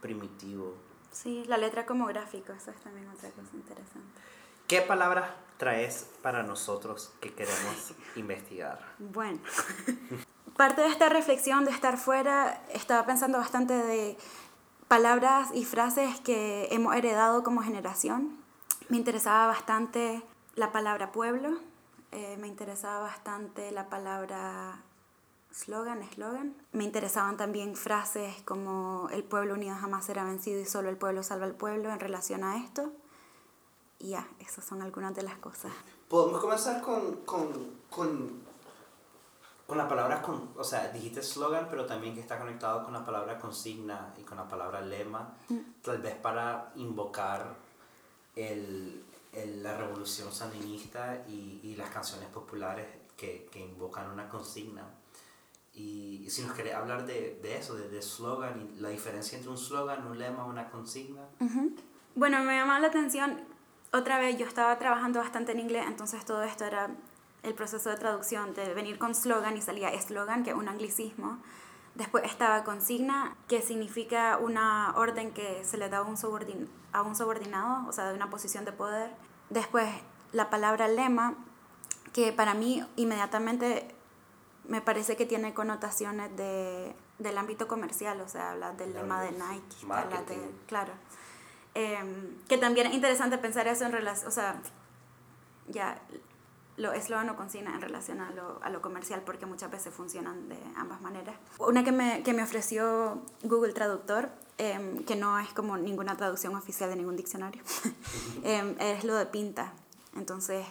primitivo. 0.00 0.87
Sí, 1.12 1.44
la 1.46 1.56
letra 1.56 1.86
como 1.86 2.06
gráfico, 2.06 2.52
eso 2.52 2.70
es 2.70 2.80
también 2.80 3.08
otra 3.08 3.30
cosa 3.30 3.50
interesante. 3.54 4.20
¿Qué 4.66 4.82
palabras 4.82 5.30
traes 5.56 6.08
para 6.22 6.42
nosotros 6.42 7.12
que 7.20 7.34
queremos 7.34 7.94
investigar? 8.16 8.80
Bueno, 8.98 9.40
parte 10.56 10.82
de 10.82 10.88
esta 10.88 11.08
reflexión 11.08 11.64
de 11.64 11.70
estar 11.70 11.96
fuera, 11.96 12.62
estaba 12.72 13.06
pensando 13.06 13.38
bastante 13.38 13.74
de 13.74 14.16
palabras 14.88 15.50
y 15.54 15.64
frases 15.64 16.20
que 16.20 16.68
hemos 16.70 16.94
heredado 16.94 17.42
como 17.42 17.62
generación. 17.62 18.38
Me 18.88 18.96
interesaba 18.96 19.46
bastante 19.46 20.22
la 20.54 20.72
palabra 20.72 21.12
pueblo, 21.12 21.58
eh, 22.12 22.36
me 22.38 22.48
interesaba 22.48 23.00
bastante 23.00 23.70
la 23.70 23.88
palabra 23.88 24.82
slogan, 25.58 26.02
eslogan. 26.02 26.54
Me 26.72 26.84
interesaban 26.84 27.36
también 27.36 27.74
frases 27.76 28.42
como 28.44 29.08
el 29.10 29.24
pueblo 29.24 29.54
unido 29.54 29.74
jamás 29.74 30.06
será 30.06 30.24
vencido 30.24 30.60
y 30.60 30.64
solo 30.64 30.88
el 30.88 30.96
pueblo 30.96 31.22
salva 31.22 31.46
al 31.46 31.54
pueblo 31.54 31.90
en 31.90 31.98
relación 31.98 32.44
a 32.44 32.56
esto. 32.62 32.92
Y 33.98 34.10
ya, 34.10 34.28
esas 34.38 34.64
son 34.64 34.80
algunas 34.82 35.14
de 35.16 35.22
las 35.22 35.36
cosas. 35.38 35.72
Podemos 36.08 36.40
comenzar 36.40 36.80
con, 36.80 37.16
con, 37.24 37.48
con, 37.90 38.42
con 39.66 39.76
la 39.76 39.88
palabra, 39.88 40.22
con, 40.22 40.50
o 40.56 40.62
sea, 40.62 40.88
dijiste 40.88 41.22
slogan, 41.22 41.66
pero 41.68 41.84
también 41.84 42.14
que 42.14 42.20
está 42.20 42.38
conectado 42.38 42.84
con 42.84 42.92
la 42.92 43.04
palabra 43.04 43.38
consigna 43.38 44.14
y 44.16 44.22
con 44.22 44.38
la 44.38 44.48
palabra 44.48 44.80
lema, 44.80 45.34
mm. 45.48 45.58
tal 45.82 45.98
vez 45.98 46.14
para 46.14 46.72
invocar 46.76 47.56
el, 48.36 49.04
el, 49.32 49.62
la 49.62 49.76
revolución 49.76 50.32
sandinista 50.32 51.24
y, 51.26 51.60
y, 51.64 51.74
las 51.74 51.90
canciones 51.90 52.28
populares 52.28 52.86
que, 53.16 53.48
que 53.50 53.58
invocan 53.58 54.08
una 54.10 54.28
consigna. 54.28 54.84
Y, 55.78 56.28
si 56.28 56.42
nos 56.42 56.52
querés 56.52 56.74
hablar 56.74 57.06
de, 57.06 57.38
de 57.40 57.56
eso, 57.56 57.74
de, 57.74 57.88
de, 57.88 58.02
slogan 58.02 58.60
y 58.60 58.80
la 58.80 58.90
diferencia 58.90 59.38
entre 59.38 59.50
un 59.50 59.56
slogan, 59.56 60.06
un 60.06 60.18
lema, 60.18 60.44
una 60.44 60.68
consigna. 60.68 61.22
Bueno, 62.14 62.42
me 62.44 62.54
llama 62.54 62.78
la 62.80 62.88
atención 62.88 63.40
otra 63.92 64.18
vez 64.18 64.36
yo 64.36 64.46
estaba 64.46 64.78
trabajando 64.78 65.20
bastante 65.20 65.52
en 65.52 65.60
inglés, 65.60 65.84
entonces 65.86 66.24
todo 66.24 66.42
esto 66.42 66.64
era 66.64 66.90
el 67.42 67.54
proceso 67.54 67.88
de 67.88 67.96
traducción, 67.96 68.52
de 68.54 68.74
venir 68.74 68.98
con 68.98 69.14
slogan 69.14 69.56
y 69.56 69.62
salía 69.62 69.88
eslogan, 69.90 70.44
que 70.44 70.50
es 70.50 70.56
un 70.56 70.68
anglicismo. 70.68 71.38
Después 71.94 72.24
estaba 72.24 72.64
consigna, 72.64 73.36
que 73.48 73.62
significa 73.62 74.38
una 74.38 74.92
orden 74.96 75.32
que 75.32 75.64
se 75.64 75.78
le 75.78 75.88
da 75.88 75.98
a 75.98 76.02
un, 76.02 76.16
a 76.92 77.02
un 77.02 77.16
subordinado, 77.16 77.88
o 77.88 77.92
sea, 77.92 78.08
de 78.08 78.14
una 78.14 78.30
posición 78.30 78.64
de 78.64 78.72
poder. 78.72 79.10
Después 79.50 79.88
la 80.32 80.50
palabra 80.50 80.86
lema, 80.88 81.34
que 82.12 82.32
para 82.32 82.54
mí 82.54 82.84
inmediatamente 82.96 83.94
me 84.68 84.82
parece 84.82 85.16
que 85.16 85.26
tiene 85.26 85.54
connotaciones 85.54 86.36
de, 86.36 86.94
del 87.18 87.38
ámbito 87.38 87.66
comercial, 87.66 88.20
o 88.20 88.28
sea, 88.28 88.50
habla 88.50 88.72
del 88.72 88.92
lema 88.92 89.22
de 89.22 89.32
Nike, 89.32 89.76
habla 89.90 90.22
de, 90.22 90.38
claro. 90.66 90.92
Em, 91.74 92.36
que 92.48 92.58
también 92.58 92.86
es 92.86 92.94
interesante 92.94 93.38
pensar 93.38 93.66
eso 93.66 93.86
en 93.86 93.92
relación, 93.92 94.28
o 94.28 94.30
sea, 94.30 94.60
ya 95.68 96.00
lo 96.76 96.92
eslogan 96.92 97.28
o 97.30 97.36
consigna 97.36 97.74
en 97.74 97.80
relación 97.80 98.20
a 98.20 98.30
lo, 98.30 98.62
a 98.62 98.68
lo, 98.68 98.82
comercial 98.82 99.22
porque 99.24 99.46
muchas 99.46 99.70
veces 99.70 99.92
funcionan 99.92 100.48
de 100.48 100.58
ambas 100.76 101.00
maneras. 101.00 101.36
Una 101.58 101.82
que 101.82 101.92
me, 101.92 102.22
que 102.22 102.34
me 102.34 102.42
ofreció 102.42 103.22
Google 103.42 103.72
Traductor, 103.72 104.30
em, 104.58 105.02
que 105.04 105.16
no 105.16 105.38
es 105.38 105.48
como 105.54 105.78
ninguna 105.78 106.16
traducción 106.16 106.54
oficial 106.54 106.90
de 106.90 106.96
ningún 106.96 107.16
diccionario, 107.16 107.62
em, 108.44 108.76
es 108.78 109.02
lo 109.04 109.16
de 109.16 109.26
pinta. 109.26 109.72
Entonces, 110.14 110.66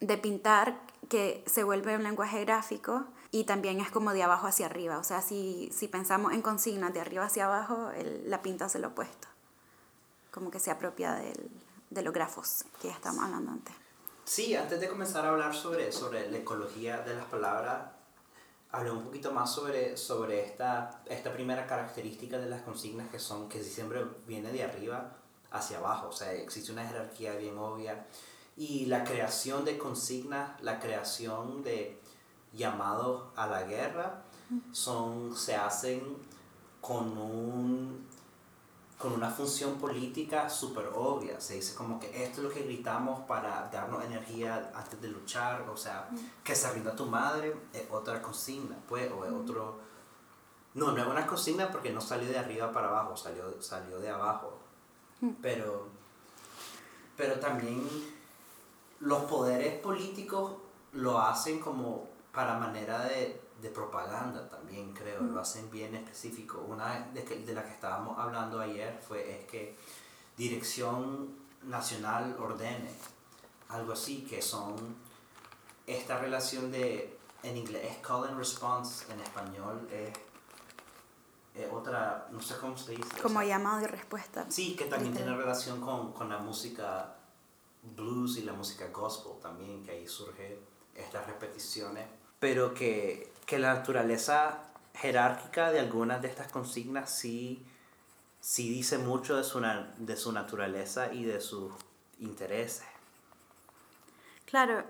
de 0.00 0.18
pintar 0.18 0.85
que 1.08 1.44
se 1.46 1.64
vuelve 1.64 1.96
un 1.96 2.02
lenguaje 2.02 2.44
gráfico 2.44 3.04
y 3.30 3.44
también 3.44 3.80
es 3.80 3.90
como 3.90 4.12
de 4.12 4.22
abajo 4.22 4.46
hacia 4.46 4.66
arriba. 4.66 4.98
O 4.98 5.04
sea, 5.04 5.22
si, 5.22 5.70
si 5.72 5.88
pensamos 5.88 6.32
en 6.32 6.42
consignas 6.42 6.92
de 6.94 7.00
arriba 7.00 7.24
hacia 7.24 7.46
abajo, 7.46 7.90
el, 7.90 8.28
la 8.28 8.42
pinta 8.42 8.66
hace 8.66 8.78
lo 8.78 8.88
opuesto. 8.88 9.28
Como 10.30 10.50
que 10.50 10.60
se 10.60 10.70
apropia 10.70 11.14
del, 11.14 11.50
de 11.90 12.02
los 12.02 12.12
grafos 12.12 12.64
que 12.80 12.88
ya 12.88 12.94
estamos 12.94 13.24
hablando 13.24 13.52
antes. 13.52 13.74
Sí, 14.24 14.54
antes 14.56 14.80
de 14.80 14.88
comenzar 14.88 15.24
a 15.24 15.30
hablar 15.30 15.54
sobre, 15.54 15.92
sobre 15.92 16.28
la 16.30 16.38
ecología 16.38 16.98
de 16.98 17.14
las 17.14 17.26
palabras, 17.26 17.92
hablé 18.72 18.90
un 18.90 19.04
poquito 19.04 19.32
más 19.32 19.54
sobre, 19.54 19.96
sobre 19.96 20.44
esta, 20.44 21.02
esta 21.06 21.32
primera 21.32 21.66
característica 21.66 22.38
de 22.38 22.46
las 22.46 22.62
consignas 22.62 23.08
que 23.08 23.18
son 23.18 23.48
que 23.48 23.62
siempre 23.62 24.04
viene 24.26 24.50
de 24.52 24.64
arriba 24.64 25.12
hacia 25.50 25.78
abajo. 25.78 26.08
O 26.08 26.12
sea, 26.12 26.32
existe 26.32 26.72
una 26.72 26.86
jerarquía 26.86 27.34
bien 27.36 27.56
obvia. 27.56 28.06
Y 28.56 28.86
la 28.86 29.04
creación 29.04 29.64
de 29.64 29.76
consignas, 29.76 30.60
la 30.62 30.80
creación 30.80 31.62
de, 31.62 32.00
llamados 32.56 33.22
a 33.36 33.46
la 33.46 33.62
guerra 33.62 34.22
son, 34.72 35.36
se 35.36 35.56
hacen 35.56 36.02
con, 36.80 37.18
un, 37.18 38.06
con 38.98 39.12
una 39.12 39.30
función 39.30 39.76
política 39.78 40.48
súper 40.48 40.86
obvia. 40.94 41.40
Se 41.40 41.54
dice 41.54 41.74
como 41.74 42.00
que 42.00 42.24
esto 42.24 42.40
es 42.40 42.44
lo 42.44 42.50
que 42.50 42.62
gritamos 42.62 43.20
para 43.26 43.68
darnos 43.72 44.04
energía 44.04 44.72
antes 44.74 45.00
de 45.00 45.08
luchar. 45.08 45.68
O 45.68 45.76
sea, 45.76 46.08
que 46.42 46.54
se 46.54 46.70
rinda 46.72 46.94
tu 46.94 47.06
madre 47.06 47.54
es 47.72 47.84
otra 47.90 48.22
consigna, 48.22 48.76
pues, 48.88 49.10
o 49.12 49.24
es 49.24 49.32
otro... 49.32 49.86
No, 50.74 50.92
no 50.92 51.02
es 51.02 51.06
una 51.06 51.26
consigna 51.26 51.70
porque 51.70 51.90
no 51.90 52.00
salió 52.02 52.28
de 52.28 52.38
arriba 52.38 52.70
para 52.70 52.88
abajo, 52.88 53.16
salió, 53.16 53.60
salió 53.62 53.98
de 53.98 54.10
abajo. 54.10 54.58
Pero, 55.40 55.88
pero 57.16 57.40
también 57.40 57.82
los 59.00 59.24
poderes 59.24 59.78
políticos 59.80 60.54
lo 60.92 61.20
hacen 61.20 61.60
como 61.60 62.08
para 62.32 62.58
manera 62.58 63.04
de, 63.04 63.40
de 63.60 63.70
propaganda 63.70 64.48
también 64.48 64.92
creo, 64.92 65.22
lo 65.22 65.40
hacen 65.40 65.70
bien 65.70 65.94
específico. 65.94 66.64
Una 66.68 67.08
de, 67.12 67.24
que, 67.24 67.36
de 67.36 67.54
la 67.54 67.64
que 67.64 67.72
estábamos 67.72 68.18
hablando 68.18 68.60
ayer 68.60 69.00
fue 69.06 69.40
es 69.40 69.46
que 69.46 69.76
Dirección 70.36 71.34
Nacional 71.62 72.36
ordene, 72.38 72.90
algo 73.68 73.92
así, 73.92 74.24
que 74.24 74.40
son 74.42 74.76
esta 75.86 76.18
relación 76.18 76.70
de, 76.70 77.18
en 77.42 77.56
inglés 77.56 77.82
es 77.90 77.96
call 77.98 78.28
and 78.28 78.38
response, 78.38 79.10
en 79.12 79.20
español 79.20 79.88
es, 79.90 80.12
otra, 81.72 82.28
no 82.30 82.40
sé 82.42 82.56
cómo 82.58 82.76
se 82.76 82.92
dice. 82.92 83.18
Como 83.22 83.42
llamado 83.42 83.80
y 83.80 83.86
respuesta. 83.86 84.44
Sí, 84.50 84.76
que 84.76 84.84
también 84.84 85.14
tiene 85.14 85.34
relación 85.34 85.80
con, 85.80 86.12
con 86.12 86.28
la 86.28 86.38
música 86.38 87.15
blues 87.94 88.38
y 88.38 88.42
la 88.42 88.52
música 88.52 88.88
gospel 88.92 89.40
también, 89.40 89.84
que 89.84 89.92
ahí 89.92 90.06
surge 90.06 90.58
estas 90.94 91.26
repeticiones 91.26 92.06
pero 92.38 92.74
que, 92.74 93.32
que 93.46 93.58
la 93.58 93.74
naturaleza 93.74 94.64
jerárquica 94.94 95.70
de 95.70 95.80
algunas 95.80 96.20
de 96.22 96.28
estas 96.28 96.48
consignas 96.48 97.10
sí, 97.10 97.64
sí 98.40 98.68
dice 98.68 98.98
mucho 98.98 99.36
de 99.36 99.44
su, 99.44 99.60
de 99.98 100.16
su 100.16 100.32
naturaleza 100.32 101.12
y 101.12 101.24
de 101.24 101.40
sus 101.40 101.72
intereses. 102.18 102.84
Claro, 104.44 104.84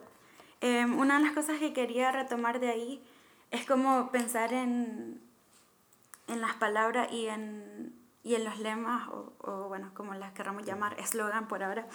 Em, 0.61 0.99
una 0.99 1.19
de 1.19 1.25
las 1.25 1.35
cosas 1.35 1.59
que 1.59 1.73
quería 1.73 2.13
retomar 2.13 2.61
de 2.61 2.71
ahí 2.71 3.05
es 3.51 3.67
como 3.67 4.11
pensar 4.11 4.53
en, 4.53 5.21
en 6.29 6.41
las 6.41 6.55
palabras 6.55 7.13
y 7.13 7.29
en, 7.29 7.95
y 8.25 8.35
en 8.35 8.45
los 8.45 8.59
lemas, 8.59 9.09
o, 9.09 9.33
o 9.41 9.69
bueno, 9.69 9.91
como 9.95 10.15
las 10.15 10.33
queramos 10.33 10.65
llamar, 10.65 10.99
eslogan 10.99 11.47
por 11.47 11.63
ahora, 11.63 11.87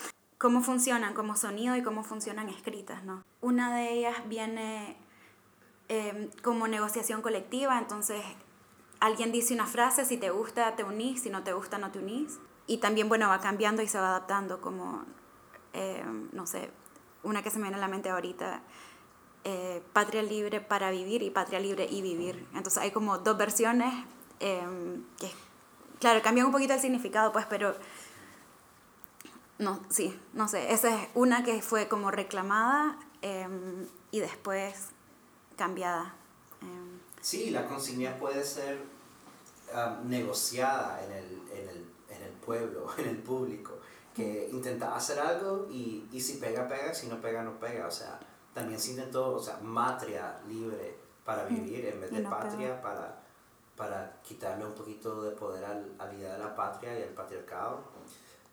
cómo 0.41 0.63
funcionan 0.63 1.13
como 1.13 1.35
sonido 1.35 1.75
y 1.75 1.83
cómo 1.83 2.03
funcionan 2.03 2.49
escritas, 2.49 3.03
¿no? 3.03 3.21
Una 3.41 3.75
de 3.75 3.93
ellas 3.93 4.27
viene 4.27 4.97
em, 5.87 6.31
como 6.41 6.67
negociación 6.67 7.21
colectiva, 7.21 7.77
entonces 7.77 8.23
alguien 8.99 9.31
dice 9.31 9.53
una 9.53 9.67
frase, 9.67 10.03
si 10.03 10.17
te 10.17 10.31
gusta 10.31 10.75
te 10.75 10.83
unís, 10.83 11.21
si 11.21 11.29
no 11.29 11.43
te 11.43 11.53
gusta 11.53 11.77
no 11.77 11.91
te 11.91 11.99
unís. 11.99 12.39
Y 12.65 12.77
también, 12.77 13.07
bueno, 13.07 13.29
va 13.29 13.39
cambiando 13.39 13.83
y 13.83 13.87
se 13.87 13.99
va 13.99 14.09
adaptando, 14.09 14.61
como, 14.61 15.05
em, 15.73 16.29
no 16.31 16.47
sé, 16.47 16.71
una 17.21 17.43
que 17.43 17.51
se 17.51 17.59
me 17.59 17.65
viene 17.65 17.77
a 17.77 17.81
la 17.81 17.87
mente 17.87 18.09
ahorita, 18.09 18.63
eh, 19.43 19.83
patria 19.93 20.23
libre 20.23 20.59
para 20.59 20.89
vivir 20.89 21.21
y 21.21 21.29
patria 21.29 21.59
libre 21.59 21.85
y 21.87 22.01
vivir. 22.01 22.47
Entonces 22.55 22.79
hay 22.79 22.89
como 22.89 23.19
dos 23.19 23.37
versiones 23.37 23.93
em, 24.39 25.03
que, 25.19 25.29
claro, 25.99 26.19
cambian 26.23 26.47
un 26.47 26.51
poquito 26.51 26.73
el 26.73 26.79
significado, 26.79 27.31
pues, 27.31 27.45
pero 27.45 27.75
no, 29.61 29.79
sí, 29.89 30.19
no 30.33 30.47
sé, 30.47 30.73
esa 30.73 31.01
es 31.01 31.09
una 31.13 31.43
que 31.43 31.61
fue 31.61 31.87
como 31.87 32.11
reclamada 32.11 32.99
em, 33.21 33.87
y 34.11 34.19
después 34.19 34.89
cambiada. 35.55 36.15
Em. 36.61 36.99
Sí, 37.21 37.51
la 37.51 37.67
consigna 37.67 38.17
puede 38.17 38.43
ser 38.43 38.79
negociada 40.03 41.01
en 41.05 41.11
el, 41.13 41.41
en, 41.53 41.69
el, 41.69 41.85
en 42.09 42.23
el 42.23 42.31
pueblo, 42.45 42.87
en 42.97 43.07
el 43.07 43.17
público 43.17 43.79
que 44.13 44.49
intenta 44.51 44.95
hacer 44.95 45.19
algo 45.19 45.67
y, 45.69 46.07
y 46.11 46.19
si 46.19 46.37
pega, 46.37 46.67
pega, 46.67 46.93
si 46.93 47.07
no 47.07 47.21
pega, 47.21 47.43
no 47.43 47.59
pega. 47.59 47.87
O 47.87 47.91
sea, 47.91 48.19
también 48.53 48.79
se 48.79 48.91
intentó, 48.91 49.35
o 49.35 49.39
sea, 49.39 49.57
matria 49.61 50.39
libre 50.47 50.97
para 51.23 51.45
vivir 51.45 51.85
en 51.85 52.01
vez 52.01 52.11
de 52.11 52.21
patria 52.23 52.81
para, 52.81 53.21
para 53.77 54.19
quitarle 54.21 54.65
un 54.65 54.73
poquito 54.73 55.21
de 55.21 55.31
poder 55.31 55.63
al, 55.63 55.95
a 55.99 56.05
la 56.07 56.13
idea 56.13 56.33
de 56.33 56.39
la 56.39 56.55
patria 56.55 56.99
y 56.99 57.03
al 57.03 57.09
patriarcado. 57.09 57.79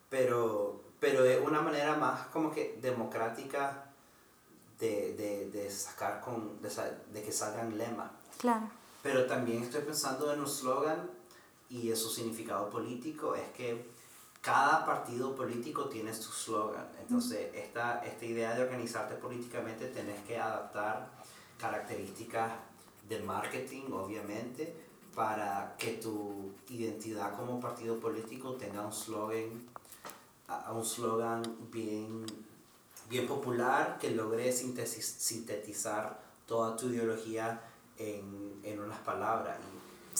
Pero, 0.09 0.81
pero 0.99 1.23
de 1.23 1.39
una 1.39 1.61
manera 1.61 1.95
más 1.95 2.27
como 2.27 2.51
que 2.51 2.77
democrática 2.81 3.85
de, 4.79 5.13
de, 5.13 5.49
de 5.49 5.69
sacar 5.69 6.21
con, 6.21 6.61
de, 6.61 6.69
de 7.13 7.23
que 7.23 7.31
salgan 7.31 7.77
lemas. 7.77 8.11
Claro. 8.37 8.69
Pero 9.01 9.25
también 9.25 9.63
estoy 9.63 9.81
pensando 9.81 10.31
en 10.33 10.39
un 10.39 10.47
slogan 10.47 11.09
y 11.69 11.95
su 11.95 12.09
significado 12.09 12.69
político 12.69 13.35
es 13.35 13.47
que 13.49 13.89
cada 14.41 14.85
partido 14.85 15.35
político 15.35 15.85
tiene 15.85 16.13
su 16.13 16.31
slogan. 16.31 16.87
Entonces, 16.99 17.53
esta, 17.53 18.03
esta 18.05 18.25
idea 18.25 18.55
de 18.55 18.63
organizarte 18.63 19.15
políticamente 19.15 19.87
tenés 19.87 20.19
que 20.25 20.39
adaptar 20.39 21.09
características 21.59 22.51
de 23.07 23.19
marketing, 23.19 23.91
obviamente, 23.91 24.73
para 25.13 25.75
que 25.77 25.93
tu 25.93 26.53
identidad 26.69 27.35
como 27.35 27.59
partido 27.59 27.99
político 27.99 28.53
tenga 28.53 28.85
un 28.85 28.93
slogan, 28.93 29.67
un 30.71 30.85
slogan 30.85 31.43
bien, 31.71 32.25
bien 33.09 33.27
popular 33.27 33.97
que 33.99 34.11
logre 34.11 34.51
sintetizar 34.51 36.19
toda 36.45 36.75
tu 36.75 36.87
ideología 36.87 37.61
en, 37.97 38.59
en 38.63 38.79
unas 38.79 38.99
palabras. 38.99 39.57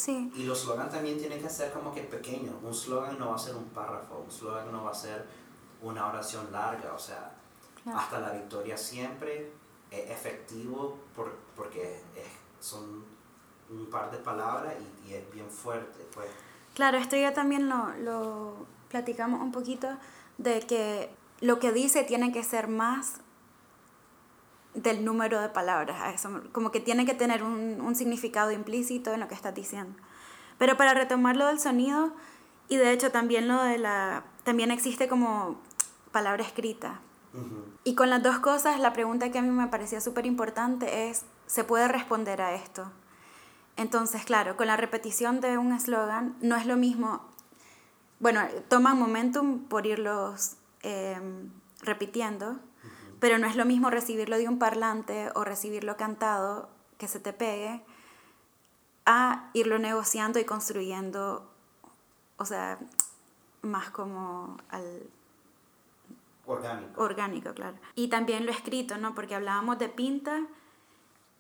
Y 0.08 0.44
los 0.44 0.62
slogans 0.62 0.92
también 0.92 1.18
tienen 1.18 1.42
que 1.42 1.50
ser 1.50 1.74
como 1.74 1.94
que 1.94 2.02
pequeños. 2.04 2.56
Un 2.64 2.74
slogan 2.74 3.20
no 3.20 3.30
va 3.30 3.36
a 3.36 3.40
ser 3.40 3.56
un 3.56 3.66
párrafo, 3.66 4.24
un 4.26 4.32
slogan 4.32 4.72
no 4.72 4.86
va 4.86 4.92
a 4.92 4.94
ser 4.94 5.26
una 5.82 6.08
oración 6.08 6.52
larga. 6.52 6.94
O 6.94 7.00
sea, 7.00 7.36
hasta 7.94 8.20
la 8.20 8.32
victoria 8.32 8.78
siempre 8.78 9.52
es 9.92 10.10
efectivo 10.10 10.98
por, 11.16 11.36
porque 11.56 12.02
es, 12.16 12.66
son 12.66 13.04
un 13.70 13.86
par 13.88 14.10
de 14.10 14.18
palabras 14.20 14.74
y, 15.06 15.10
y, 15.10 15.14
es 15.16 15.34
bien 15.34 15.50
fuerte. 15.50 16.08
Pues. 16.14 16.30
Claro, 16.76 16.98
esto 16.98 17.18
ya 17.18 17.34
también 17.34 17.68
lo, 17.68 17.90
lo 17.98 18.54
platicamos 18.90 19.42
un 19.42 19.52
poquito 19.52 19.90
de 20.40 20.62
que 20.62 21.12
lo 21.42 21.60
que 21.60 21.72
dice 21.72 22.04
tiene 22.04 22.32
que 22.32 22.44
ser 22.44 22.68
más 22.68 23.22
del 24.74 25.06
número 25.06 25.42
de 25.42 25.50
palabras, 25.50 26.28
como 26.52 26.72
que 26.72 26.80
tiene 26.80 27.06
que 27.06 27.14
tener 27.14 27.44
un, 27.44 27.82
un, 27.82 27.96
significado 27.96 28.52
implícito 28.52 29.14
en 29.14 29.20
lo 29.20 29.28
que 29.28 29.36
estás 29.36 29.54
diciendo. 29.54 30.00
Pero 30.58 30.78
para 30.78 30.94
retomar 30.94 31.36
lo 31.36 31.48
del 31.48 31.60
sonido, 31.60 32.14
y 32.70 32.78
de 32.78 32.92
hecho 32.92 33.12
también 33.12 33.48
lo 33.48 33.62
de 33.62 33.78
la, 33.78 34.24
también 34.44 34.72
existe 34.72 35.08
como 35.08 35.60
palabra 36.12 36.44
escrita. 36.44 37.02
Y 37.84 37.94
con 37.94 38.10
las 38.10 38.24
dos 38.24 38.40
cosas, 38.40 38.80
la 38.80 38.92
pregunta 38.92 39.32
que 39.32 39.38
a 39.38 39.44
mí 39.44 39.50
me 39.50 39.68
parecía 39.68 40.02
súper 40.02 40.26
importante 40.26 41.10
es, 41.10 41.26
¿se 41.46 41.64
puede 41.64 41.88
responder 41.88 42.42
a 42.42 42.56
esto? 42.56 42.92
Entonces, 43.78 44.26
claro, 44.26 44.58
con 44.58 44.66
la 44.66 44.78
repetición 44.78 45.40
de 45.40 45.60
un 45.60 45.72
eslogan, 45.72 46.36
no 46.42 46.56
es 46.56 46.66
lo 46.66 46.76
mismo, 46.76 47.29
bueno, 48.20 48.42
toman 48.68 48.98
momentum 49.00 49.68
por 49.68 49.86
irlos 49.86 50.58
eh, 50.84 51.20
repitiendo, 51.82 52.60
pero 53.20 53.38
no 53.38 53.48
es 53.48 53.56
lo 53.56 53.66
mismo 53.66 53.90
recibirlo 53.90 54.38
de 54.38 54.48
un 54.48 54.60
parlante 54.60 55.30
o 55.36 55.44
recibirlo 55.44 55.98
cantado 55.98 56.70
que 56.98 57.08
se 57.08 57.20
te 57.20 57.34
pegue 57.34 57.82
a 59.06 59.50
irlo 59.54 59.80
negociando 59.80 60.40
y 60.40 60.46
construyendo, 60.46 61.50
o 62.38 62.46
sea, 62.46 62.78
más 63.62 63.90
como 63.90 64.58
al... 64.70 65.04
Orgánico. 66.46 67.02
Orgánico, 67.02 67.54
claro. 67.54 67.78
Y 67.96 68.10
también 68.10 68.46
lo 68.46 68.52
escrito, 68.52 68.98
¿no? 68.98 69.16
Porque 69.16 69.36
hablábamos 69.36 69.80
de 69.80 69.88
pinta 69.88 70.42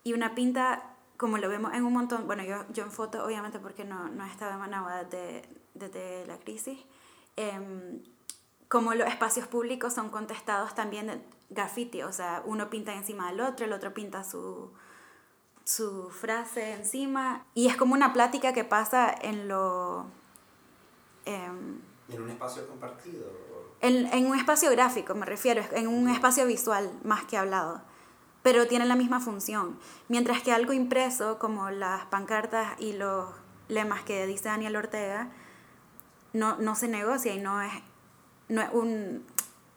y 0.04 0.13
una 0.13 0.36
pinta, 0.36 0.84
como 1.18 1.38
lo 1.38 1.50
vemos 1.50 1.74
en 1.74 1.84
un 1.84 1.94
montón, 1.94 2.26
bueno, 2.28 2.44
yo, 2.44 2.65
yo 2.72 2.84
en 2.84 2.92
foto, 2.92 3.26
obviamente 3.26 3.60
porque 3.60 3.84
no, 3.84 4.08
no 4.10 4.26
estaba 4.26 4.54
en 4.54 4.60
Managua 4.60 5.04
desde, 5.04 5.48
desde 5.80 6.26
la 6.28 6.38
crisis, 6.38 6.78
eh, 7.38 8.02
como 8.68 8.94
los 8.94 9.08
espacios 9.08 9.48
públicos 9.48 9.94
son 9.94 10.10
contestados 10.10 10.76
también 10.76 11.08
de 11.08 11.22
graffiti, 11.50 12.04
o 12.04 12.12
sea, 12.12 12.44
uno 12.46 12.70
pinta 12.70 12.94
encima 12.94 13.32
del 13.32 13.42
otro, 13.42 13.65
el 13.65 13.74
otro 13.74 13.94
pinta 13.94 14.24
su, 14.24 14.72
su 15.63 16.10
frase 16.12 16.74
encima, 16.74 17.46
y 17.56 17.68
es 17.68 17.76
como 17.76 17.96
una 17.96 18.13
plática 18.13 18.54
que 18.54 18.63
pasa 18.63 19.13
en 19.22 19.48
lo... 19.48 20.06
Em, 21.26 21.80
en 22.08 22.22
un 22.22 22.30
espacio 22.30 22.68
compartido. 22.68 23.26
En, 23.82 24.08
en, 24.08 24.28
un 24.28 24.38
espacio 24.38 24.70
gráfico, 24.72 25.15
me 25.15 25.26
refiero, 25.26 25.63
en 25.72 25.88
un 25.88 26.10
espacio 26.10 26.46
visual 26.46 26.92
más 27.04 27.24
que 27.24 27.38
hablado, 27.38 27.82
pero 28.44 28.68
tiene 28.68 28.86
la 28.86 28.96
misma 28.96 29.20
función. 29.20 29.80
Mientras 30.08 30.42
que 30.42 30.52
algo 30.52 30.74
impreso, 30.74 31.39
como 31.39 31.70
las 31.72 32.06
pancartas 32.06 32.80
y 32.80 32.94
los 32.94 33.30
lemas 33.68 34.04
que 34.04 34.26
dice 34.28 34.50
Daniel 34.50 34.76
Ortega, 34.76 35.32
no, 36.34 36.58
no 36.58 36.76
se 36.76 36.88
negocia 36.88 37.34
y 37.34 37.39
no 37.39 37.62
es 37.62 37.72
no 38.50 38.62
es 38.62 38.70
un, 38.74 39.24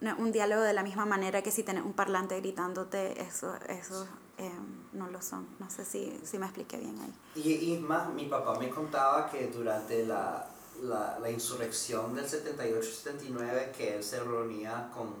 no 0.01 0.15
un 0.17 0.31
diálogo 0.31 0.61
de 0.63 0.73
la 0.73 0.83
misma 0.83 1.05
manera 1.05 1.41
que 1.41 1.51
si 1.51 1.63
tienes 1.63 1.85
un 1.85 1.93
parlante 1.93 2.39
gritándote, 2.39 3.21
eso, 3.21 3.55
eso 3.69 4.07
eh, 4.37 4.51
no 4.93 5.07
lo 5.07 5.21
son. 5.21 5.47
No 5.59 5.69
sé 5.69 5.85
si, 5.85 6.19
si 6.23 6.37
me 6.37 6.47
expliqué 6.47 6.77
bien 6.77 6.99
ahí. 6.99 7.13
Y, 7.35 7.73
y, 7.73 7.77
más, 7.79 8.11
mi 8.13 8.25
papá 8.25 8.57
me 8.59 8.69
contaba 8.69 9.29
que 9.29 9.47
durante 9.47 10.05
la, 10.05 10.47
la, 10.81 11.29
insurrección 11.29 12.15
del 12.15 12.25
78-79, 12.25 13.71
que 13.71 13.95
él 13.95 14.03
se 14.03 14.19
reunía 14.21 14.89
con, 14.93 15.13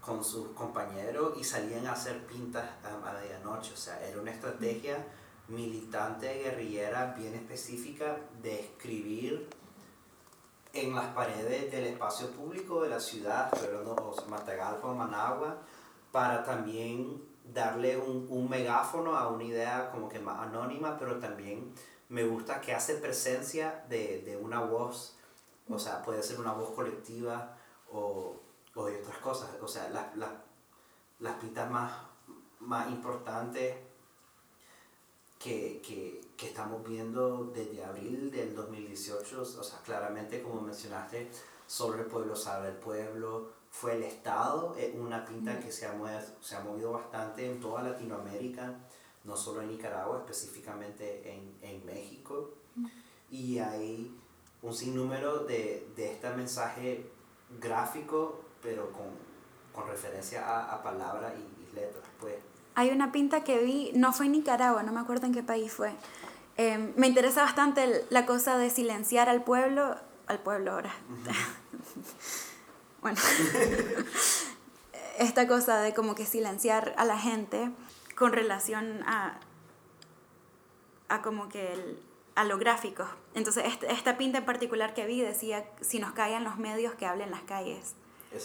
con 0.00 0.24
sus 0.24 0.48
compañeros 0.48 1.38
y 1.38 1.44
salían 1.44 1.86
a 1.86 1.92
hacer 1.92 2.26
pintas 2.26 2.64
a, 2.84 3.08
a 3.08 3.12
medianoche. 3.12 3.72
O 3.72 3.76
sea, 3.76 4.04
era 4.06 4.20
una 4.20 4.32
estrategia 4.32 5.06
militante, 5.46 6.42
guerrillera, 6.42 7.14
bien 7.16 7.34
específica 7.34 8.18
de 8.42 8.60
escribir 8.60 9.48
en 10.72 10.94
las 10.94 11.06
paredes 11.14 11.70
del 11.70 11.86
espacio 11.86 12.30
público 12.30 12.82
de 12.82 12.88
la 12.88 13.00
ciudad, 13.00 13.50
hablando 13.52 14.14
Matagalpa, 14.28 14.92
Managua, 14.92 15.58
para 16.12 16.44
también 16.44 17.22
darle 17.44 17.96
un, 17.96 18.26
un, 18.28 18.48
megáfono 18.48 19.16
a 19.16 19.28
una 19.28 19.44
idea 19.44 19.90
como 19.90 20.08
que 20.08 20.18
más 20.18 20.40
anónima, 20.40 20.98
pero 20.98 21.18
también 21.18 21.72
me 22.08 22.24
gusta 22.24 22.60
que 22.60 22.74
hace 22.74 22.94
presencia 22.94 23.84
de, 23.88 24.22
de 24.22 24.36
una 24.36 24.60
voz, 24.60 25.16
o 25.68 25.78
sea, 25.78 26.02
puede 26.02 26.22
ser 26.22 26.40
una 26.40 26.52
voz 26.52 26.70
colectiva 26.70 27.56
o, 27.90 28.36
o 28.74 28.86
de 28.86 29.00
otras 29.00 29.18
cosas, 29.18 29.48
o 29.62 29.68
sea, 29.68 29.88
las, 29.88 30.16
las, 30.16 30.30
las 31.20 31.34
pistas 31.36 31.70
más, 31.70 31.92
más 32.60 32.88
importantes 32.90 33.76
que, 35.38 35.80
que, 35.86 36.20
que, 36.36 36.46
estamos 36.48 36.86
viendo 36.86 37.52
desde 37.54 37.84
abril 37.84 38.30
del 38.30 38.54
2018, 38.54 39.40
o 39.40 39.44
sea, 39.44 39.78
claramente 39.84 40.42
como 40.42 40.60
mencionaste, 40.60 41.30
sobre 41.66 42.00
el 42.00 42.06
pueblo 42.06 42.34
sabe 42.34 42.68
el 42.68 42.76
pueblo, 42.76 43.50
fue 43.70 43.96
el 43.96 44.02
Estado, 44.02 44.74
es 44.76 44.94
una 44.94 45.24
pinta 45.24 45.60
que 45.60 45.70
se 45.70 45.86
ha, 45.86 45.92
movido, 45.92 46.20
se 46.40 46.56
ha 46.56 46.60
movido 46.60 46.92
bastante 46.92 47.48
en 47.50 47.60
toda 47.60 47.82
Latinoamérica, 47.82 48.74
no 49.24 49.36
solo 49.36 49.62
en 49.62 49.68
Nicaragua, 49.68 50.18
específicamente 50.18 51.32
en, 51.32 51.56
en 51.62 51.84
México, 51.84 52.54
y 53.30 53.58
hay 53.58 54.16
un 54.62 54.74
sinnúmero 54.74 55.44
de, 55.44 55.88
de 55.94 56.12
este 56.12 56.30
mensaje 56.30 57.10
gráfico, 57.60 58.40
pero 58.62 58.90
con, 58.92 59.06
con 59.72 59.88
referencia 59.88 60.46
a, 60.46 60.74
a 60.74 60.82
palabras 60.82 61.34
y, 61.36 61.62
y 61.62 61.74
letras, 61.74 62.04
pues. 62.18 62.47
Hay 62.78 62.90
una 62.90 63.10
pinta 63.10 63.42
que 63.42 63.58
vi, 63.58 63.90
no 63.96 64.12
fue 64.12 64.26
en 64.26 64.32
Nicaragua, 64.32 64.84
no 64.84 64.92
me 64.92 65.00
acuerdo 65.00 65.26
en 65.26 65.34
qué 65.34 65.42
país 65.42 65.72
fue. 65.72 65.92
Em, 66.56 66.92
me 66.94 67.08
interesa 67.08 67.42
bastante 67.42 68.06
la 68.08 68.24
cosa 68.24 68.56
de 68.56 68.70
silenciar 68.70 69.28
al 69.28 69.42
pueblo, 69.42 69.96
al 70.28 70.38
pueblo 70.38 70.70
ahora. 70.70 70.94
bueno, 73.02 73.18
esta 75.18 75.48
cosa 75.48 75.80
de 75.80 75.92
como 75.92 76.14
que 76.14 76.24
silenciar 76.24 76.94
a 76.96 77.04
la 77.04 77.18
gente 77.18 77.68
con 78.16 78.32
relación 78.32 79.02
a, 79.08 79.40
a 81.08 81.20
como 81.20 81.48
que 81.48 81.72
el, 81.72 82.00
a 82.36 82.44
lo 82.44 82.58
gráfico. 82.58 83.08
Entonces, 83.34 83.64
este, 83.66 83.92
esta 83.92 84.16
pinta 84.16 84.38
en 84.38 84.44
particular 84.44 84.94
que 84.94 85.04
vi 85.04 85.20
decía, 85.20 85.68
si 85.80 85.98
nos 85.98 86.12
callan 86.12 86.44
los 86.44 86.58
medios, 86.58 86.94
que 86.94 87.06
hablen 87.06 87.32
las 87.32 87.42
calles. 87.42 87.96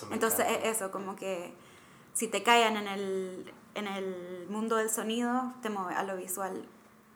Entonces, 0.09 0.47
e, 0.49 0.69
eso, 0.69 0.89
como 0.89 1.15
que 1.15 1.53
si 2.15 2.27
te 2.27 2.41
callan 2.41 2.77
en 2.77 2.87
el, 2.87 3.53
en 3.75 3.87
el 3.87 4.47
mundo 4.49 4.77
del 4.77 4.89
sonido, 4.89 5.53
te 5.61 5.69
mueve 5.69 5.95
a 5.95 6.03
lo 6.03 6.15
visual. 6.15 6.65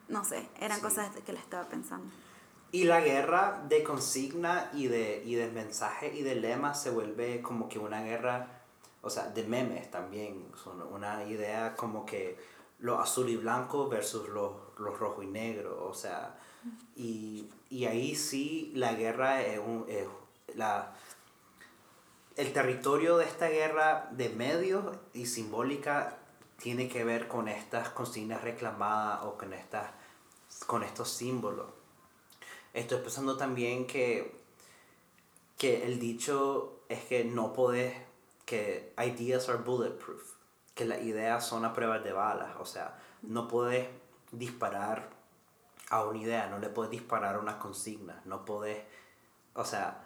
No 0.07 0.23
sé, 0.23 0.47
eran 0.59 0.79
cosas 0.79 1.09
que 1.25 1.33
le 1.33 1.39
estaba 1.39 1.67
pensando. 1.67 2.11
Y 2.71 2.83
la 2.83 3.01
guerra 3.01 3.63
de 3.67 3.83
consigna 3.83 4.69
y 4.73 4.87
de, 4.87 5.23
y 5.25 5.35
de 5.35 5.47
mensaje 5.49 6.13
y 6.13 6.21
de 6.21 6.35
lema 6.35 6.73
se 6.73 6.89
vuelve 6.89 7.41
como 7.41 7.69
que 7.69 7.79
una 7.79 8.01
guerra, 8.01 8.47
o 9.01 9.09
sea, 9.09 9.29
de 9.29 9.43
memes 9.43 9.89
también. 9.89 10.45
Son 10.61 10.81
una 10.81 11.23
idea 11.23 11.75
como 11.75 12.05
que 12.05 12.37
lo 12.79 12.99
azul 12.99 13.29
y 13.29 13.37
blanco 13.37 13.87
versus 13.87 14.27
los, 14.29 14.53
los 14.77 14.99
rojo 14.99 15.23
y 15.23 15.27
negro. 15.27 15.87
O 15.87 15.93
sea, 15.93 16.35
y, 16.95 17.49
y 17.69 17.85
ahí 17.85 18.15
sí 18.15 18.71
la 18.75 18.93
guerra 18.93 19.41
es, 19.41 19.59
un, 19.59 19.85
es 19.87 20.05
la, 20.55 20.93
el 22.35 22.51
territorio 22.53 23.17
de 23.17 23.25
esta 23.25 23.47
guerra 23.47 24.09
de 24.11 24.29
medios 24.29 24.83
y 25.13 25.25
simbólica 25.25 26.17
tiene 26.57 26.89
que 26.89 27.03
ver 27.03 27.27
con 27.27 27.47
estas 27.47 27.89
consignas 27.89 28.41
reclamadas 28.43 29.23
o 29.23 29.37
con, 29.37 29.53
estas, 29.53 29.91
con 30.65 30.83
estos 30.83 31.09
símbolos. 31.09 31.67
Estoy 32.73 32.99
pensando 32.99 33.37
también 33.37 33.87
que, 33.87 34.35
que 35.57 35.85
el 35.85 35.99
dicho 35.99 36.81
es 36.89 37.03
que 37.05 37.23
no 37.25 37.53
podés, 37.53 37.95
que 38.45 38.93
ideas 38.97 39.49
are 39.49 39.59
bulletproof, 39.59 40.33
que 40.73 40.85
las 40.85 41.01
ideas 41.01 41.45
son 41.45 41.65
a 41.65 41.73
prueba 41.73 41.99
de 41.99 42.11
balas, 42.11 42.55
o 42.59 42.65
sea, 42.65 42.99
no 43.23 43.47
puedes 43.47 43.87
disparar 44.31 45.09
a 45.89 46.03
una 46.03 46.19
idea, 46.19 46.47
no 46.47 46.59
le 46.59 46.69
puedes 46.69 46.91
disparar 46.91 47.35
a 47.35 47.39
una 47.39 47.59
consigna, 47.59 48.21
no 48.25 48.45
puedes, 48.45 48.83
o 49.53 49.65
sea, 49.65 50.05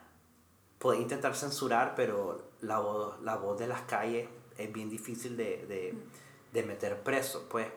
puedes 0.79 1.01
intentar 1.01 1.35
censurar, 1.35 1.93
pero 1.95 2.51
la 2.61 2.79
voz, 2.79 3.21
la 3.21 3.35
voz 3.35 3.59
de 3.59 3.67
las 3.67 3.81
calles 3.81 4.29
es 4.57 4.71
bien 4.71 4.89
difícil 4.89 5.37
de, 5.37 5.65
de, 5.65 5.95
de 6.51 6.63
meter 6.63 7.01
preso, 7.03 7.47
pues. 7.49 7.67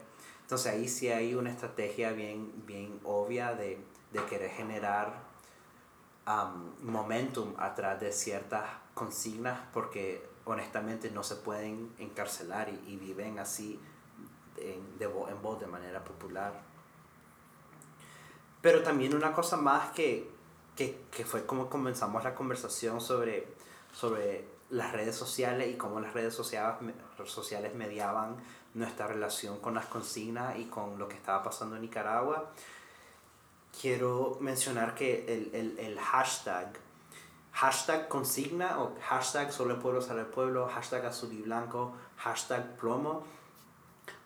Entonces 0.43 0.73
ahí 0.73 0.89
sí 0.89 1.09
hay 1.09 1.35
una 1.35 1.51
estrategia 1.51 2.13
bien, 2.13 2.53
bien 2.67 3.01
obvia 3.05 3.55
de, 3.55 3.79
de 4.13 4.25
querer 4.27 4.51
generar 4.51 5.23
um, 6.27 6.93
momentum 6.93 7.55
atrás 7.59 8.01
de 8.01 8.13
ciertas 8.13 8.65
consignas 8.95 9.59
porque 9.73 10.27
honestamente 10.45 11.11
no 11.11 11.23
se 11.23 11.37
pueden 11.37 11.93
encarcelar 11.99 12.69
y, 12.69 12.93
y 12.93 12.97
viven 12.97 13.39
así 13.39 13.81
en, 14.59 14.99
de 14.99 15.07
en 15.07 15.43
voz 15.43 15.61
de 15.61 15.67
manera 15.67 16.05
popular. 16.05 16.61
Pero 18.61 18.83
también 18.83 19.15
una 19.15 19.33
cosa 19.33 19.57
más 19.57 19.91
que, 19.91 20.31
que, 20.77 21.03
que, 21.11 21.25
fue 21.25 21.45
como 21.45 21.69
comenzamos 21.69 22.25
la 22.25 22.35
conversación 22.35 23.01
sobre, 23.01 23.47
sobre 23.93 24.47
las 24.71 24.93
redes 24.93 25.15
sociales 25.17 25.69
y 25.71 25.77
cómo 25.77 26.01
las 26.01 26.15
redes 26.15 26.35
sociales, 26.35 26.95
sociales 27.27 27.75
mediaban 27.75 28.37
nuestra 28.75 29.07
relación 29.07 29.59
con 29.61 29.75
las 29.75 29.87
consignas 29.87 30.59
y 30.59 30.65
con 30.65 30.99
lo 30.99 31.09
que 31.09 31.17
estaba 31.17 31.43
pasando 31.43 31.77
en 31.77 31.83
Nicaragua. 31.83 32.51
Quiero 33.81 34.37
mencionar 34.41 34.95
que 34.95 35.25
el, 35.27 35.55
el, 35.55 35.79
el 35.79 35.99
hashtag, 35.99 36.79
hashtag 37.53 38.09
consigna 38.09 38.81
o 38.81 38.95
hashtag 39.09 39.53
solo 39.53 39.75
el 39.75 39.81
pueblo 39.81 40.03
sale 40.03 40.21
el 40.21 40.27
pueblo, 40.27 40.69
hashtag 40.69 41.07
azul 41.07 41.33
y 41.33 41.43
blanco, 41.43 41.95
hashtag 42.19 42.77
plomo, 42.77 43.25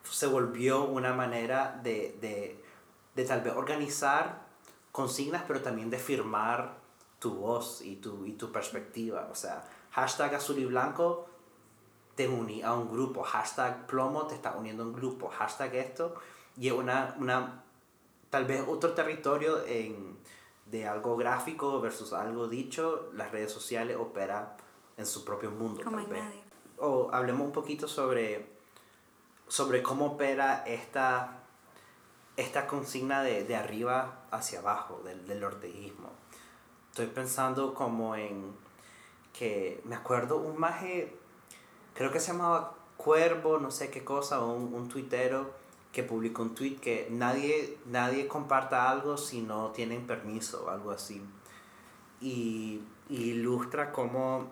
se 0.02 0.26
volvió 0.26 0.84
una 0.84 1.12
manera 1.12 1.78
de, 1.82 2.16
de 2.20 2.64
de 3.18 3.24
tal 3.24 3.40
vez 3.40 3.52
organizar 3.56 4.42
consignas, 4.92 5.42
pero 5.44 5.60
también 5.60 5.90
de 5.90 5.98
firmar 5.98 6.76
tu 7.18 7.34
voz 7.34 7.82
y 7.82 7.96
tu, 7.96 8.24
y 8.24 8.34
tu 8.34 8.52
perspectiva. 8.52 9.28
O 9.32 9.34
sea, 9.34 9.64
hashtag 9.90 10.36
azul 10.36 10.56
y 10.60 10.64
blanco 10.64 11.27
te 12.18 12.26
uní 12.26 12.62
a 12.62 12.72
un 12.72 12.90
grupo, 12.90 13.22
hashtag 13.22 13.86
plomo 13.86 14.26
te 14.26 14.34
está 14.34 14.56
uniendo 14.56 14.82
a 14.82 14.86
un 14.86 14.92
grupo, 14.92 15.28
hashtag 15.28 15.76
esto, 15.76 16.16
y 16.56 16.68
una, 16.72 17.14
una 17.16 17.62
tal 18.28 18.44
vez 18.44 18.64
otro 18.66 18.92
territorio 18.92 19.64
en, 19.64 20.18
de 20.66 20.88
algo 20.88 21.16
gráfico 21.16 21.80
versus 21.80 22.12
algo 22.12 22.48
dicho, 22.48 23.08
las 23.12 23.30
redes 23.30 23.52
sociales 23.52 23.96
operan 23.96 24.48
en 24.96 25.06
su 25.06 25.24
propio 25.24 25.52
mundo. 25.52 25.80
Como 25.84 25.98
tal 25.98 26.06
vez. 26.08 26.24
O 26.78 27.08
hablemos 27.12 27.46
un 27.46 27.52
poquito 27.52 27.86
sobre, 27.86 28.50
sobre 29.46 29.80
cómo 29.80 30.06
opera 30.06 30.64
esta 30.66 31.44
esta 32.36 32.66
consigna 32.66 33.22
de, 33.22 33.44
de 33.44 33.54
arriba 33.54 34.24
hacia 34.32 34.58
abajo, 34.58 35.02
del, 35.04 35.24
del 35.28 35.44
orteguismo. 35.44 36.10
Estoy 36.90 37.06
pensando 37.06 37.74
como 37.74 38.16
en 38.16 38.56
que 39.32 39.80
me 39.84 39.94
acuerdo 39.94 40.38
un 40.38 40.58
maje, 40.58 41.16
creo 41.98 42.12
que 42.12 42.20
se 42.20 42.30
llamaba 42.30 42.74
Cuervo, 42.96 43.58
no 43.58 43.72
sé 43.72 43.90
qué 43.90 44.04
cosa, 44.04 44.38
un, 44.44 44.72
un 44.72 44.88
tuitero 44.88 45.50
que 45.90 46.04
publicó 46.04 46.42
un 46.42 46.54
tweet 46.54 46.76
que 46.76 47.08
nadie, 47.10 47.76
nadie 47.86 48.28
comparta 48.28 48.88
algo 48.88 49.16
si 49.16 49.40
no 49.40 49.72
tienen 49.72 50.06
permiso 50.06 50.66
o 50.66 50.70
algo 50.70 50.92
así. 50.92 51.20
Y, 52.20 52.82
y 53.08 53.30
ilustra 53.30 53.90
cómo 53.90 54.46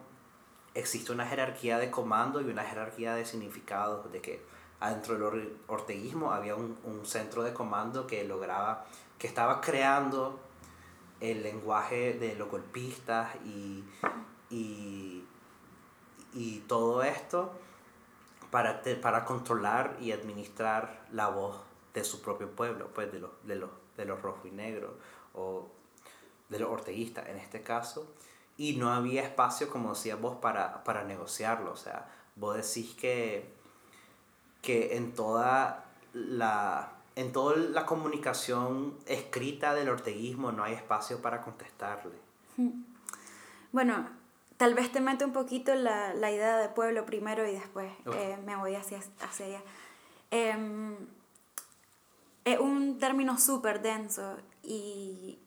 existe 0.74 1.12
una 1.12 1.24
jerarquía 1.24 1.78
de 1.78 1.88
comando 1.88 2.40
y 2.40 2.46
una 2.46 2.64
jerarquía 2.64 3.14
de 3.14 3.24
significados, 3.24 4.10
de 4.10 4.20
que 4.20 4.42
adentro 4.80 5.14
del 5.14 5.56
orteguismo 5.68 6.32
había 6.32 6.56
un, 6.56 6.76
un, 6.82 7.06
centro 7.06 7.44
de 7.44 7.54
comando 7.54 8.08
que 8.08 8.24
lograba, 8.24 8.86
que 9.18 9.28
estaba 9.28 9.60
creando 9.60 10.40
el 11.20 11.44
lenguaje 11.44 12.14
de 12.14 12.34
los 12.34 12.50
golpistas 12.50 13.36
y, 13.44 13.84
y, 14.50 15.25
y 16.36 16.60
todo 16.68 17.02
esto 17.02 17.52
para, 18.50 18.82
te, 18.82 18.94
para 18.94 19.24
controlar 19.24 19.96
y 20.00 20.12
administrar 20.12 21.06
la 21.10 21.28
voz 21.28 21.56
de 21.94 22.04
su 22.04 22.20
propio 22.22 22.50
pueblo, 22.50 22.90
pues 22.94 23.10
de 23.10 23.18
los, 23.18 23.30
de 23.44 23.56
los, 23.56 23.70
de 23.96 24.04
los 24.04 24.22
rojos 24.22 24.46
y 24.46 24.50
negros, 24.50 24.92
o 25.34 25.68
de 26.48 26.58
los 26.60 26.70
orteguistas 26.70 27.28
en 27.28 27.38
este 27.38 27.62
caso, 27.62 28.06
y 28.56 28.76
no 28.76 28.92
había 28.92 29.22
espacio, 29.22 29.68
como 29.68 29.90
decía 29.90 30.16
vos, 30.16 30.36
para, 30.36 30.84
para 30.84 31.02
negociarlo. 31.04 31.72
O 31.72 31.76
sea, 31.76 32.08
vos 32.36 32.56
decís 32.56 32.94
que 32.94 33.56
que 34.66 34.96
en 34.96 35.12
toda 35.12 35.84
la, 36.12 36.90
en 37.14 37.32
toda 37.32 37.56
la 37.56 37.86
comunicación 37.86 38.98
escrita 39.06 39.74
del 39.74 39.88
orteguismo 39.88 40.50
no 40.50 40.64
hay 40.64 40.72
espacio 40.74 41.22
para 41.22 41.40
contestarle. 41.40 42.16
Bueno, 43.70 44.08
tal 44.56 44.74
vez 44.74 44.90
te 44.90 45.00
mete 45.00 45.24
un 45.24 45.32
poquito 45.32 45.74
la, 45.74 46.14
la 46.14 46.30
idea 46.30 46.58
de 46.58 46.68
pueblo 46.68 47.04
primero 47.04 47.46
y 47.46 47.52
después 47.52 47.92
eh, 48.14 48.38
me 48.44 48.56
voy 48.56 48.74
hacia, 48.74 49.00
hacia 49.20 49.46
allá. 49.46 49.60
Eh, 50.30 50.96
es 52.44 52.60
un 52.60 52.98
término 52.98 53.38
súper 53.38 53.82
denso 53.82 54.36
y, 54.62 55.38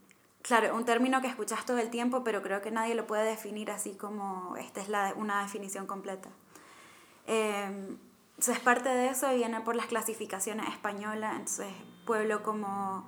claro, 0.42 0.76
un 0.76 0.84
término 0.84 1.22
que 1.22 1.28
escuchas 1.28 1.66
todo 1.66 1.78
el 1.78 1.90
tiempo, 1.90 2.24
pero 2.24 2.42
creo 2.42 2.62
que 2.62 2.72
nadie 2.72 2.94
lo 2.94 3.08
puede 3.08 3.24
definir 3.24 3.72
así 3.72 3.94
como 3.94 4.58
esta 4.58 4.82
es 4.82 4.90
la, 4.90 5.14
una 5.16 5.42
definición 5.42 5.88
completa. 5.88 6.30
Eh, 7.26 7.98
entonces 8.32 8.60
parte 8.60 8.90
de 8.90 9.10
eso 9.10 9.34
viene 9.34 9.62
por 9.62 9.76
las 9.76 9.86
clasificaciones 9.88 10.68
españolas, 10.70 11.32
entonces 11.34 11.74
pueblo 12.06 12.44
como 12.44 13.08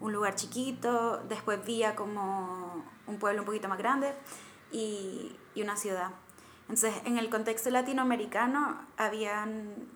un 0.00 0.12
lugar 0.12 0.34
chiquito, 0.34 1.18
después 1.28 1.64
vía 1.64 1.94
como 1.96 2.84
un 3.06 3.18
pueblo 3.18 3.42
un 3.42 3.46
poquito 3.46 3.68
más 3.68 3.78
grande 3.78 4.14
y, 4.72 5.36
y 5.54 5.62
una 5.62 5.76
ciudad. 5.76 6.10
Entonces 6.62 6.94
en 7.04 7.18
el 7.18 7.30
contexto 7.30 7.70
latinoamericano 7.70 8.78
habían 8.96 9.88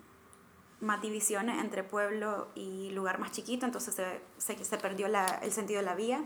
más 0.81 1.01
divisiones 1.01 1.59
entre 1.59 1.83
pueblo 1.83 2.49
y 2.55 2.91
lugar 2.91 3.19
más 3.19 3.31
chiquito, 3.31 3.65
entonces 3.65 3.95
se, 3.95 4.21
se, 4.37 4.63
se 4.63 4.77
perdió 4.77 5.07
la, 5.07 5.25
el 5.41 5.51
sentido 5.51 5.79
de 5.79 5.85
la 5.85 5.95
vía. 5.95 6.23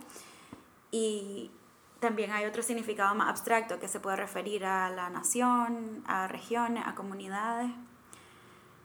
Y 0.89 1.51
también 1.99 2.31
hay 2.31 2.45
otro 2.45 2.62
significado 2.63 3.13
más 3.15 3.29
abstracto 3.29 3.79
que 3.79 3.88
se 3.88 3.99
puede 3.99 4.17
referir 4.17 4.65
a 4.65 4.89
la 4.89 5.10
nación, 5.10 6.03
a 6.07 6.27
regiones, 6.27 6.86
a 6.86 6.95
comunidades. 6.95 7.71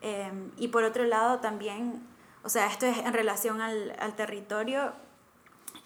Em, 0.01 0.51
y 0.57 0.69
por 0.69 0.85
otro 0.85 1.05
lado 1.05 1.41
también, 1.41 2.07
o 2.43 2.49
sea, 2.49 2.67
esto 2.67 2.87
es 2.87 2.99
en 2.99 3.13
relación 3.13 3.61
al, 3.61 3.95
al 3.99 4.15
territorio 4.15 4.93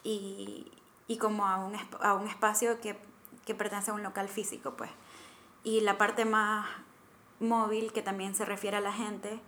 y, 0.03 0.73
y, 1.07 1.19
como 1.19 1.47
a 1.47 1.59
un, 1.65 1.77
a 2.01 2.15
un 2.15 2.27
espacio 2.27 2.81
que, 2.81 2.99
que, 3.47 3.55
pertenece 3.55 3.91
a 3.91 3.95
un 3.95 4.03
local 4.03 4.29
físico, 4.29 4.77
pues. 4.77 4.91
Y 5.65 5.81
la 5.81 5.97
parte 5.97 6.25
más 6.25 6.67
móvil, 7.41 7.93
que 7.93 8.03
también 8.03 8.35
se 8.35 8.45
refiere 8.45 8.77
a 8.77 8.81
la 8.81 8.93
gente, 8.93 9.41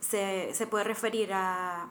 se, 0.00 0.54
se 0.54 0.66
puede 0.66 0.84
referir 0.84 1.32
a 1.34 1.88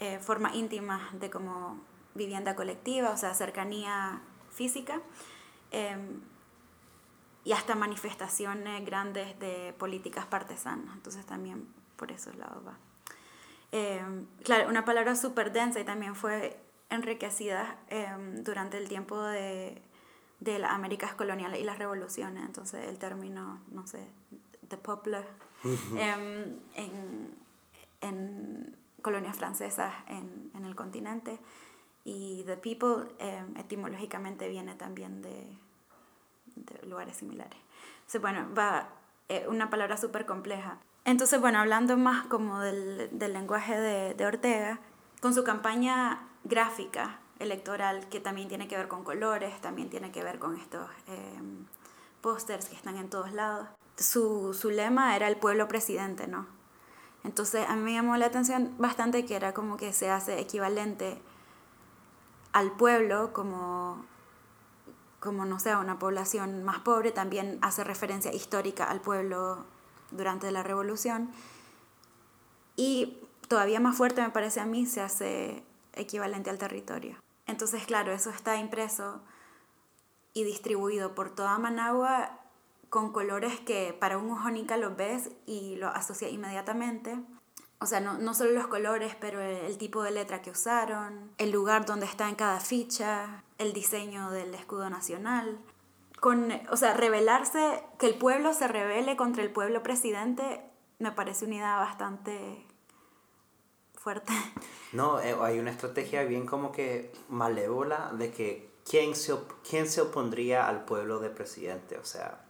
eh, 0.00 0.18
formas 0.18 0.54
íntimas 0.56 1.00
de 1.20 1.30
como 1.30 1.80
vivienda 2.14 2.56
colectiva, 2.56 3.10
o 3.10 3.16
sea, 3.16 3.34
cercanía 3.34 4.20
física, 4.50 5.00
em, 5.70 6.20
y 7.44 7.52
hasta 7.52 7.74
manifestaciones 7.74 8.84
grandes 8.84 9.38
de 9.38 9.74
políticas 9.78 10.26
partesanas. 10.26 10.94
Entonces 10.94 11.24
también 11.26 11.68
por 11.96 12.10
esos 12.10 12.34
lados 12.36 12.66
va. 12.66 12.76
Em, 13.72 14.26
claro, 14.42 14.68
una 14.68 14.84
palabra 14.84 15.16
súper 15.16 15.52
densa 15.52 15.80
y 15.80 15.84
también 15.84 16.14
fue 16.14 16.60
enriquecida 16.90 17.76
em, 17.88 18.42
durante 18.44 18.78
el 18.78 18.88
tiempo 18.88 19.20
de, 19.22 19.82
de 20.40 20.58
las 20.58 20.72
Américas 20.72 21.14
coloniales 21.14 21.60
y 21.60 21.64
las 21.64 21.78
revoluciones. 21.78 22.44
Entonces 22.44 22.88
el 22.88 22.98
término, 22.98 23.60
no 23.70 23.86
sé, 23.86 24.06
the 24.68 24.76
popular, 24.76 25.26
en, 25.96 26.60
en, 28.00 28.76
colonias 29.02 29.36
francesas 29.36 29.92
en, 30.08 30.50
en, 30.54 30.64
el 30.64 30.74
continente. 30.74 31.38
Y 32.04 32.42
the 32.44 32.56
people 32.56 33.06
etimológicamente 33.56 34.48
viene 34.48 34.74
también 34.74 35.22
de, 35.22 35.58
de 36.56 36.86
lugares 36.86 37.16
similares. 37.16 37.58
Entonces, 37.98 38.20
bueno, 38.20 38.54
va 38.56 38.88
eh, 39.28 39.46
una 39.48 39.70
palabra 39.70 39.96
súper 39.96 40.26
compleja. 40.26 40.78
Entonces, 41.04 41.40
bueno, 41.40 41.58
hablando 41.58 41.96
más 41.96 42.26
como 42.26 42.60
del, 42.60 43.08
del 43.12 43.32
lenguaje 43.32 43.78
de, 43.78 44.14
de, 44.14 44.26
Ortega, 44.26 44.80
con 45.20 45.34
su 45.34 45.44
campaña 45.44 46.28
gráfica 46.44 47.20
electoral, 47.44 48.08
que 48.08 48.20
también 48.20 48.48
tiene 48.48 48.68
que 48.68 48.76
ver 48.76 48.88
con 48.88 49.04
colores, 49.04 49.60
también 49.60 49.90
tiene 49.90 50.10
que 50.10 50.22
ver 50.22 50.38
con 50.38 50.56
estos 50.56 50.90
eh, 51.06 51.40
pósters 52.20 52.68
que 52.68 52.76
están 52.76 52.96
en 52.96 53.08
todos 53.08 53.32
lados, 53.32 53.68
su, 53.96 54.54
su 54.54 54.70
lema 54.70 55.14
era 55.14 55.28
el 55.28 55.36
pueblo 55.36 55.68
presidente, 55.68 56.26
¿no? 56.26 56.46
Entonces, 57.22 57.66
a 57.68 57.76
mí 57.76 57.82
me 57.82 57.92
llamó 57.94 58.16
la 58.16 58.26
atención 58.26 58.74
bastante 58.78 59.24
que 59.24 59.36
era 59.36 59.54
como 59.54 59.76
que 59.76 59.92
se 59.92 60.10
hace 60.10 60.40
equivalente 60.40 61.20
al 62.52 62.72
pueblo 62.72 63.32
como 63.32 64.04
como 65.20 65.46
no 65.46 65.58
sea 65.58 65.78
una 65.78 65.98
población 65.98 66.64
más 66.64 66.80
pobre, 66.80 67.10
también 67.10 67.58
hace 67.62 67.82
referencia 67.82 68.30
histórica 68.34 68.84
al 68.84 69.00
pueblo 69.00 69.64
durante 70.10 70.50
la 70.50 70.62
revolución. 70.62 71.30
Y 72.76 73.20
todavía 73.48 73.80
más 73.80 73.96
fuerte 73.96 74.20
me 74.20 74.28
parece 74.28 74.60
a 74.60 74.66
mí 74.66 74.84
se 74.84 75.00
hace 75.00 75.64
equivalente 75.94 76.50
al 76.50 76.58
territorio. 76.58 77.23
Entonces, 77.46 77.86
claro, 77.86 78.12
eso 78.12 78.30
está 78.30 78.56
impreso 78.56 79.20
y 80.32 80.44
distribuido 80.44 81.14
por 81.14 81.34
toda 81.34 81.58
Managua 81.58 82.40
con 82.90 83.12
colores 83.12 83.58
que 83.60 83.92
para 83.92 84.18
un 84.18 84.30
ojo 84.30 84.48
los 84.50 84.96
ves 84.96 85.30
y 85.46 85.76
lo 85.76 85.88
asocia 85.88 86.28
inmediatamente. 86.28 87.18
O 87.80 87.86
sea, 87.86 88.00
no, 88.00 88.18
no 88.18 88.34
solo 88.34 88.52
los 88.52 88.68
colores, 88.68 89.16
pero 89.20 89.40
el, 89.40 89.56
el, 89.66 89.78
tipo 89.78 90.02
de 90.02 90.12
letra 90.12 90.42
que 90.42 90.50
usaron, 90.50 91.32
el 91.38 91.50
lugar 91.50 91.86
donde 91.86 92.06
está 92.06 92.28
en 92.28 92.36
cada 92.36 92.60
ficha, 92.60 93.42
el 93.58 93.72
diseño 93.72 94.30
del 94.30 94.54
escudo 94.54 94.88
nacional. 94.90 95.58
Con, 96.20 96.52
o 96.70 96.76
sea, 96.76 96.94
rebelarse, 96.94 97.82
que 97.98 98.06
el 98.06 98.16
pueblo 98.16 98.54
se 98.54 98.68
rebele 98.68 99.16
contra 99.16 99.42
el 99.42 99.50
pueblo 99.50 99.82
presidente, 99.82 100.62
me 100.98 101.12
parece 101.12 101.46
una 101.46 101.56
idea 101.56 101.76
bastante 101.76 102.64
fuerte. 104.04 104.32
No, 104.92 105.18
eh, 105.18 105.34
hay 105.42 105.58
una 105.58 105.72
estrategia 105.72 106.22
bien 106.22 106.46
como 106.46 106.70
que 106.70 107.12
malévola 107.28 108.12
de 108.16 108.30
que 108.30 108.70
quién 108.88 109.16
se, 109.16 109.34
quién 109.68 109.88
se 109.88 110.02
opondría 110.02 110.68
al 110.68 110.84
pueblo 110.84 111.18
de 111.18 111.30
presidente, 111.30 111.98
o 111.98 112.04
sea, 112.04 112.44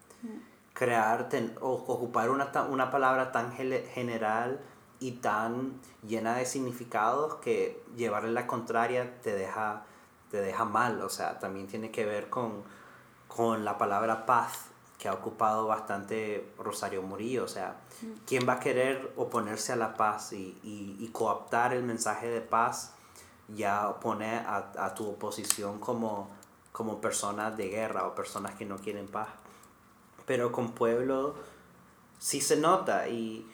crear 0.74 1.30
o 1.62 1.72
ocupar 1.72 2.28
una, 2.28 2.52
una 2.68 2.90
palabra 2.90 3.32
tan 3.32 3.50
general 3.54 4.60
y 5.00 5.12
tan 5.12 5.80
llena 6.06 6.36
de 6.36 6.44
significados 6.44 7.36
que 7.36 7.82
llevarle 7.96 8.32
la 8.32 8.46
contraria 8.46 9.22
te 9.22 9.34
deja 9.34 9.86
te 10.30 10.42
deja 10.42 10.66
mal, 10.66 11.00
o 11.00 11.08
sea, 11.08 11.38
también 11.38 11.66
tiene 11.66 11.90
que 11.90 12.04
ver 12.04 12.28
con, 12.28 12.62
con 13.26 13.64
la 13.64 13.78
palabra 13.78 14.26
paz 14.26 14.66
que 15.04 15.10
ha 15.10 15.12
ocupado 15.12 15.66
bastante 15.66 16.50
Rosario 16.58 17.02
Murillo, 17.02 17.44
o 17.44 17.48
sea, 17.48 17.76
¿quién 18.24 18.48
va 18.48 18.54
a 18.54 18.58
querer 18.58 19.12
oponerse 19.16 19.74
a 19.74 19.76
la 19.76 19.92
paz 19.92 20.32
y, 20.32 20.58
y, 20.62 20.96
y 20.98 21.08
cooptar 21.08 21.74
el 21.74 21.82
mensaje 21.82 22.28
de 22.28 22.40
paz? 22.40 22.94
Ya 23.48 24.00
pone 24.00 24.36
a, 24.36 24.72
a, 24.78 24.94
tu 24.94 25.06
oposición 25.06 25.78
como, 25.78 26.30
como 26.72 27.02
personas 27.02 27.54
de 27.54 27.68
guerra 27.68 28.06
o 28.06 28.14
personas 28.14 28.54
que 28.54 28.64
no 28.64 28.78
quieren 28.78 29.06
paz. 29.06 29.28
Pero 30.24 30.50
con 30.52 30.72
pueblo 30.72 31.34
sí 32.18 32.40
se 32.40 32.56
nota 32.56 33.06
y, 33.06 33.46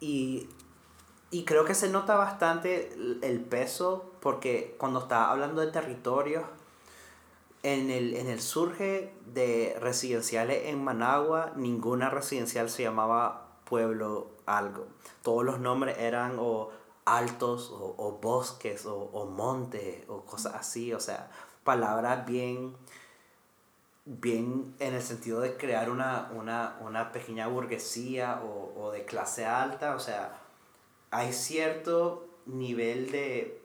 y 0.00 0.48
y 1.30 1.44
creo 1.44 1.66
que 1.66 1.74
se 1.74 1.90
nota 1.90 2.14
bastante 2.14 2.94
el 3.22 3.40
peso 3.40 4.12
porque 4.20 4.76
cuando 4.78 5.00
está 5.00 5.30
hablando 5.30 5.60
de 5.60 5.72
territorios, 5.72 6.44
en 7.62 7.90
el, 7.90 8.14
en 8.16 8.28
el 8.28 8.40
surge 8.40 9.14
de 9.26 9.76
residenciales 9.80 10.66
en 10.66 10.82
Managua, 10.82 11.52
ninguna 11.56 12.10
residencial 12.10 12.68
se 12.68 12.82
llamaba 12.82 13.60
pueblo 13.64 14.30
algo. 14.46 14.86
Todos 15.22 15.44
los 15.44 15.60
nombres 15.60 15.98
eran 15.98 16.36
o 16.38 16.70
altos 17.04 17.70
o, 17.70 17.94
o 17.98 18.12
bosques 18.20 18.86
o, 18.86 18.96
o 18.96 19.26
montes 19.26 20.04
o 20.08 20.24
cosas 20.24 20.54
así, 20.54 20.92
o 20.92 21.00
sea, 21.00 21.30
palabras 21.64 22.26
bien, 22.26 22.76
bien 24.04 24.74
en 24.78 24.94
el 24.94 25.02
sentido 25.02 25.40
de 25.40 25.56
crear 25.56 25.90
una, 25.90 26.30
una, 26.34 26.76
una 26.80 27.12
pequeña 27.12 27.46
burguesía 27.46 28.42
o, 28.44 28.80
o 28.80 28.90
de 28.90 29.04
clase 29.04 29.46
alta, 29.46 29.94
o 29.94 30.00
sea, 30.00 30.40
hay 31.10 31.32
cierto 31.32 32.26
nivel 32.46 33.10
de... 33.12 33.61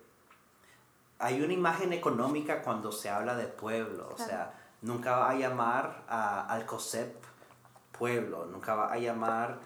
Hay 1.19 1.41
una 1.41 1.53
imagen 1.53 1.93
económica 1.93 2.62
cuando 2.62 2.91
se 2.91 3.10
habla 3.10 3.36
de 3.36 3.47
pueblo, 3.47 4.10
o 4.13 4.17
sea, 4.17 4.53
nunca 4.82 5.17
va 5.17 5.32
a 5.32 5.36
llamar 5.36 6.03
a, 6.08 6.45
al 6.45 6.65
COSEP 6.65 7.15
pueblo, 7.97 8.45
nunca 8.45 8.75
va 8.75 8.93
a 8.93 8.97
llamar 8.97 9.60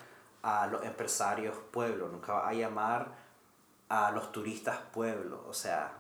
a 0.44 0.68
los 0.68 0.84
empresarios 0.84 1.56
pueblo, 1.72 2.08
nunca 2.08 2.34
va 2.34 2.48
a 2.48 2.54
llamar 2.54 3.12
a 3.90 4.12
los 4.12 4.32
turistas 4.32 4.78
pueblo, 4.94 5.44
o 5.48 5.54
sea, 5.54 5.92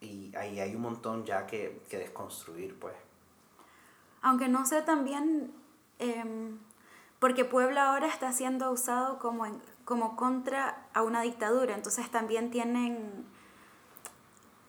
y 0.00 0.34
ahí 0.34 0.58
hay 0.58 0.74
un 0.74 0.82
montón 0.82 1.24
ya 1.24 1.46
que, 1.46 1.82
que 1.88 1.98
desconstruir, 1.98 2.78
pues. 2.78 2.94
Aunque 4.22 4.48
no 4.48 4.66
sé 4.66 4.82
también, 4.82 5.52
eh, 6.00 6.24
porque 7.20 7.44
pueblo 7.44 7.80
ahora 7.80 8.08
está 8.08 8.32
siendo 8.32 8.70
usado 8.72 9.18
como 9.18 9.46
en, 9.46 9.62
como 9.84 10.16
contra 10.16 10.88
a 10.92 11.02
una 11.02 11.22
dictadura, 11.22 11.74
entonces 11.74 12.10
también 12.10 12.50
tienen 12.50 13.24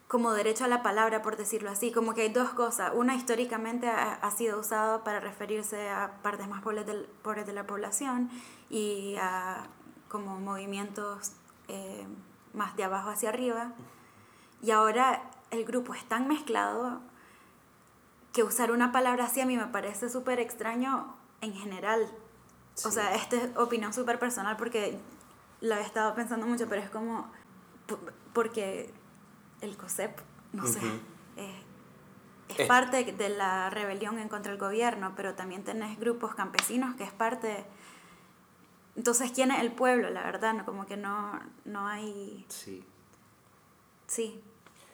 como 0.07 0.31
derecho 0.33 0.63
a 0.63 0.67
la 0.67 0.83
palabra, 0.83 1.21
por 1.21 1.35
decirlo 1.35 1.69
así, 1.69 1.91
como 1.91 2.13
que 2.13 2.21
hay 2.21 2.29
dos 2.29 2.51
cosas. 2.51 2.91
Una 2.95 3.15
históricamente 3.15 3.87
ha, 3.89 4.31
sido 4.31 4.59
usada 4.59 5.03
para 5.03 5.19
referirse 5.19 5.89
a 5.89 6.19
partes 6.21 6.47
más 6.47 6.61
pobres, 6.61 6.85
del, 6.85 7.05
pobres 7.21 7.45
de 7.45 7.53
la 7.53 7.67
población 7.67 8.29
y 8.69 9.15
a 9.19 9.67
como 10.07 10.39
movimientos 10.39 11.33
eh, 11.67 12.07
más 12.53 12.77
de 12.77 12.85
abajo 12.85 13.09
hacia 13.09 13.29
arriba. 13.29 13.73
Y 14.61 14.71
ahora 14.71 15.29
el 15.51 15.65
grupo 15.65 15.93
es 15.93 16.05
tan 16.05 16.27
mezclado 16.27 17.01
que 18.31 18.43
usar 18.43 18.71
una 18.71 18.91
palabra 18.91 19.25
así 19.25 19.41
a 19.41 19.45
mí 19.45 19.57
me 19.57 19.67
parece 19.67 20.09
súper 20.09 20.39
extraño 20.39 21.15
en 21.41 21.53
general. 21.53 22.07
O 22.85 22.91
sea, 22.91 23.15
esta 23.15 23.35
es 23.35 23.57
opinión 23.57 23.93
súper 23.93 24.19
personal 24.19 24.55
porque 24.55 24.99
lo 25.59 25.75
he 25.75 25.81
estado 25.81 26.13
pensando 26.15 26.45
mucho, 26.45 26.67
pero 26.69 26.81
es 26.81 26.89
como, 26.89 27.29
porque 28.33 28.93
el 29.61 29.77
COSEP, 29.77 30.19
no 30.53 30.65
sé, 30.65 30.79
es, 31.37 32.67
parte 32.67 33.03
de 33.03 33.29
la 33.29 33.69
rebelión 33.69 34.19
en 34.19 34.29
contra 34.29 34.51
del 34.51 34.59
gobierno, 34.59 35.13
pero 35.15 35.35
también 35.35 35.63
tenés 35.63 35.99
grupos 35.99 36.35
campesinos 36.35 36.95
que 36.95 37.03
es 37.03 37.11
parte... 37.11 37.65
Entonces, 38.95 39.31
¿quién 39.31 39.51
es 39.51 39.59
el 39.59 39.71
pueblo? 39.71 40.09
La 40.09 40.23
verdad, 40.23 40.53
no, 40.53 40.65
como 40.65 40.85
que 40.87 40.97
no, 40.97 41.39
no 41.65 41.87
hay... 41.87 42.45
Sí. 42.49 42.83
Sí. 44.07 44.41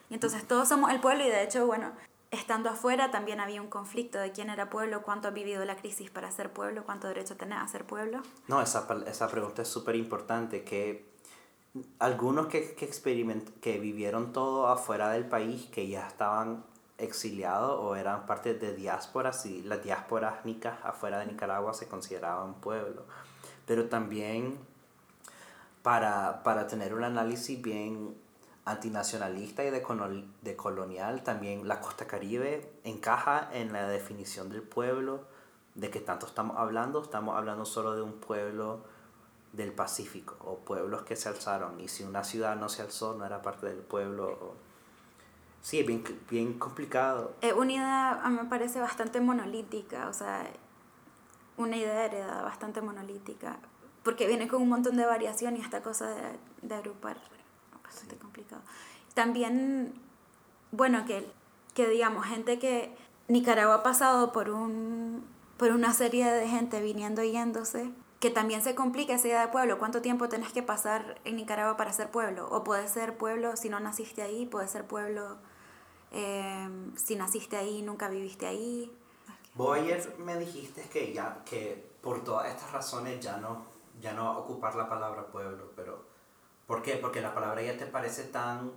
Y 0.10 0.14
entonces 0.14 0.46
todos 0.46 0.68
somos 0.68 0.92
el 0.92 1.00
pueblo 1.00 1.24
y 1.24 1.30
de 1.30 1.44
hecho, 1.44 1.66
bueno, 1.66 1.94
estando 2.32 2.70
afuera 2.70 3.12
también 3.12 3.40
había 3.40 3.62
un 3.62 3.70
conflicto 3.70 4.20
de 4.20 4.32
quién 4.32 4.50
era 4.50 4.70
pueblo, 4.70 5.04
cuánto 5.04 5.28
ha 5.28 5.32
vivido 5.32 5.64
la 5.64 5.76
crisis 5.76 6.10
para 6.10 6.32
ser 6.32 6.52
pueblo, 6.52 6.84
cuánto 6.84 7.08
derecho 7.08 7.38
tenés 7.38 7.60
a 7.60 7.68
ser 7.68 7.86
pueblo. 7.86 8.22
No, 8.48 8.62
esa, 8.62 8.88
esa 9.08 9.28
pregunta 9.30 9.62
es 9.62 9.68
súper 9.68 9.96
importante, 9.96 10.64
que 10.64 11.13
algunos 12.00 12.48
que, 12.48 12.76
que, 12.76 12.90
que 13.62 13.80
vivieron 13.80 14.34
todo 14.34 14.68
afuera 14.68 15.10
del 15.10 15.26
país, 15.26 15.68
que 15.72 15.88
ya 15.88 16.08
estaban 16.08 16.64
exiliados 16.98 17.80
o 17.80 17.96
eran 17.96 18.26
parte 18.26 18.54
de 18.54 18.76
diásporas, 18.76 19.46
y 19.46 19.64
las 19.64 19.84
diásporas 19.84 20.46
nicas 20.46 20.78
afuera 20.84 21.20
de 21.20 21.28
Nicaragua 21.28 21.74
se 21.74 21.88
consideraban 21.88 22.56
pueblo. 22.56 23.04
Pero 23.66 23.90
también 23.90 24.58
para, 25.82 26.44
para 26.44 26.68
tener 26.68 26.94
un 26.94 27.04
análisis 27.04 27.62
bien 27.62 28.16
antinacionalista 28.66 29.64
y 29.64 29.70
de, 29.70 29.82
colonial, 30.56 31.24
también 31.24 31.68
la 31.68 31.82
costa 31.82 32.08
caribe 32.08 32.72
encaja 32.84 33.50
en 33.52 33.74
la 33.74 33.88
definición 33.88 34.50
del 34.50 34.62
pueblo, 34.62 35.22
de 35.76 35.90
que 35.90 36.00
tanto 36.00 36.28
estamos 36.28 36.58
hablando, 36.58 37.02
estamos 37.02 37.36
hablando 37.36 37.66
solo 37.66 37.96
de 37.96 38.02
un 38.02 38.14
pueblo 38.14 38.82
del 39.54 39.72
Pacífico 39.72 40.36
o 40.42 40.58
pueblos 40.58 41.04
que 41.04 41.16
se 41.16 41.30
alzaron 41.30 41.80
y 41.80 41.88
si 41.88 42.04
una 42.04 42.24
ciudad 42.24 42.56
no 42.56 42.70
se 42.70 42.82
alzó 42.82 43.14
no 43.14 43.26
era 43.26 43.42
parte 43.42 43.68
del 43.68 43.78
pueblo. 43.78 44.56
Sí, 45.62 45.80
es 45.80 45.88
bien, 45.88 46.04
bien 46.30 46.60
complicado. 46.60 47.36
Es 47.40 47.54
una 47.54 47.72
idea, 47.72 48.22
a 48.22 48.30
mí 48.30 48.38
me 48.42 48.50
parece 48.50 48.82
bastante 48.82 49.22
monolítica, 49.22 50.10
o 50.10 50.14
sea, 50.14 50.46
una 51.56 51.78
idea 51.78 52.06
heredada 52.06 52.42
bastante 52.42 52.82
monolítica, 52.82 53.58
porque 54.04 54.28
viene 54.28 54.50
con 54.50 54.62
un 54.62 54.70
montón 54.70 54.98
de 54.98 55.06
variación 55.06 55.56
y 55.56 55.62
esta 55.62 55.82
cosa 55.82 56.10
de, 56.10 56.38
de 56.64 56.76
agrupar, 56.76 57.18
bastante 57.82 58.18
complicado. 58.18 58.62
También, 59.14 59.94
bueno, 60.72 61.06
que, 61.06 61.32
que 61.76 61.88
digamos, 61.88 62.26
gente 62.26 62.60
que 62.60 62.94
Nicaragua 63.30 63.76
ha 63.76 63.84
pasado 63.84 64.34
por, 64.34 64.50
un, 64.50 65.24
por 65.58 65.72
una 65.72 65.94
serie 65.94 66.30
de 66.30 66.48
gente 66.50 66.82
viniendo 66.82 67.24
y 67.24 67.32
yéndose, 67.32 67.92
que 68.24 68.30
también 68.30 68.62
se 68.62 68.74
complica 68.74 69.16
esa 69.16 69.28
idea 69.28 69.42
de 69.42 69.48
pueblo. 69.50 69.78
¿Cuánto 69.78 70.02
tiempo 70.02 70.30
tenés 70.30 70.54
que 70.54 70.64
pasar 70.64 71.20
en 71.26 71.36
Nicaragua 71.36 71.76
para 71.76 71.92
ser 71.92 72.10
pueblo? 72.10 72.48
O 72.52 72.64
puedes 72.64 72.90
ser 72.90 73.18
pueblo 73.18 73.58
si 73.58 73.68
no 73.68 73.82
naciste 73.82 74.22
ahí, 74.22 74.46
puedes 74.46 74.72
ser 74.72 74.88
pueblo 74.88 75.40
eh, 76.14 76.70
si 76.96 77.18
naciste 77.18 77.58
ahí, 77.58 77.82
nunca 77.82 78.08
viviste 78.08 78.48
ahí. 78.48 78.98
Vos 79.56 79.78
ayer 79.78 80.16
me 80.20 80.38
dijiste 80.38 80.84
que 80.84 81.12
ya, 81.12 81.44
que 81.44 81.92
por 82.02 82.24
todas 82.24 82.48
estas 82.48 82.72
razones 82.72 83.20
ya 83.20 83.36
no, 83.36 83.66
ya 84.00 84.14
no 84.14 84.40
ocupar 84.40 84.74
la 84.76 84.88
palabra 84.88 85.28
pueblo, 85.28 85.74
pero 85.76 86.06
¿por 86.66 86.82
qué? 86.82 86.96
Porque 86.96 87.20
la 87.20 87.34
palabra 87.34 87.62
ya 87.62 87.76
te 87.76 87.88
parece 87.88 88.24
tan 88.24 88.72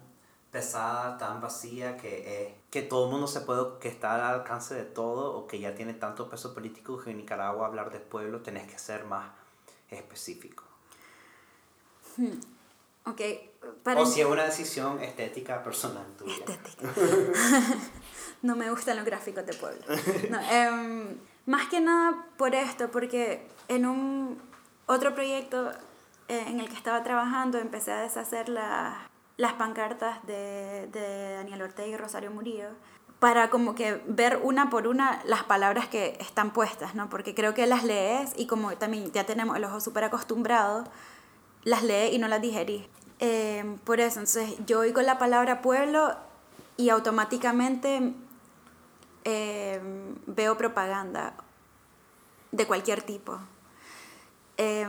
pesada, 0.50 1.18
tan 1.18 1.40
vacía, 1.40 1.96
que, 1.96 2.48
es 2.48 2.52
que 2.77 2.83
todo 2.83 3.07
el 3.07 3.11
mundo 3.11 3.27
se 3.27 3.41
puede, 3.41 3.79
que 3.81 3.89
está 3.89 4.17
al 4.17 4.35
alcance 4.35 4.75
de 4.75 4.85
todo, 4.85 5.35
o 5.35 5.47
que 5.47 5.59
ya 5.59 5.75
tiene 5.75 5.95
tanto 5.95 6.29
peso 6.29 6.53
político 6.53 7.01
que 7.03 7.11
en 7.11 7.17
Nicaragua 7.17 7.67
hablar 7.67 7.91
de 7.91 8.01
pueblo 8.01 8.43
tenés 8.43 8.71
que 8.71 8.79
ser 8.79 9.07
más 9.07 9.31
específico. 9.89 10.62
Hmm. 12.19 12.39
Ok, 13.07 13.23
para 13.83 14.03
o 14.03 14.05
si 14.05 14.21
es 14.21 14.27
una 14.27 14.45
decisión 14.45 15.03
estética 15.03 15.62
personal 15.65 16.05
tuya. 16.19 16.35
Estética. 16.35 16.93
no 18.43 18.57
me 18.57 18.69
gustan 18.69 18.97
los 18.97 19.07
gráficos 19.07 19.47
de 19.47 19.55
pueblo. 19.55 19.83
Em, 20.51 21.17
más 21.47 21.69
que 21.69 21.81
nada 21.81 22.27
por 22.37 22.55
esto, 22.55 22.91
porque 22.91 23.49
en 23.69 23.87
un 23.87 24.39
otro 24.85 25.15
proyecto 25.15 25.71
eh, 26.29 26.45
en 26.47 26.61
el 26.61 26.69
que 26.69 26.77
estaba 26.77 27.03
trabajando 27.03 27.57
empecé 27.57 27.93
a 27.93 28.03
deshacer 28.03 28.51
las 28.51 28.99
pancartas 29.55 30.25
de, 30.27 30.88
de 30.92 31.35
Daniel 31.35 31.62
Ortega 31.62 31.88
y 31.88 31.96
Rosario 31.96 32.31
Murillo 32.31 32.68
para 33.18 33.49
como 33.49 33.75
que 33.75 34.03
ver 34.07 34.40
una 34.42 34.68
por 34.68 34.87
una 34.87 35.22
las 35.25 35.44
palabras 35.44 35.88
que 35.88 36.16
están 36.20 36.53
puestas, 36.53 36.94
¿no? 36.94 37.09
Porque 37.09 37.35
creo 37.35 37.55
que 37.55 37.66
las 37.66 37.83
lees 37.83 38.33
y 38.37 38.46
como 38.46 38.77
también 38.77 39.11
ya 39.12 39.25
tenemos 39.25 39.57
el 39.57 39.64
ojo 39.64 39.81
súper 39.81 40.05
acostumbrado, 40.05 40.85
las 41.64 41.83
lees 41.83 42.12
y 42.12 42.18
no 42.18 42.29
las 42.29 42.42
digerís. 42.42 42.87
Eh, 43.18 43.79
por 43.85 44.01
eso, 44.01 44.20
entonces 44.20 44.55
yo 44.66 44.81
oigo 44.81 45.01
la 45.01 45.18
palabra 45.18 45.62
pueblo 45.62 46.14
y 46.77 46.90
automáticamente 46.90 48.12
eh, 49.25 49.81
veo 50.27 50.59
propaganda 50.59 51.35
de 52.53 52.66
cualquier 52.66 53.03
tipo. 53.03 53.38
Eh, 54.59 54.87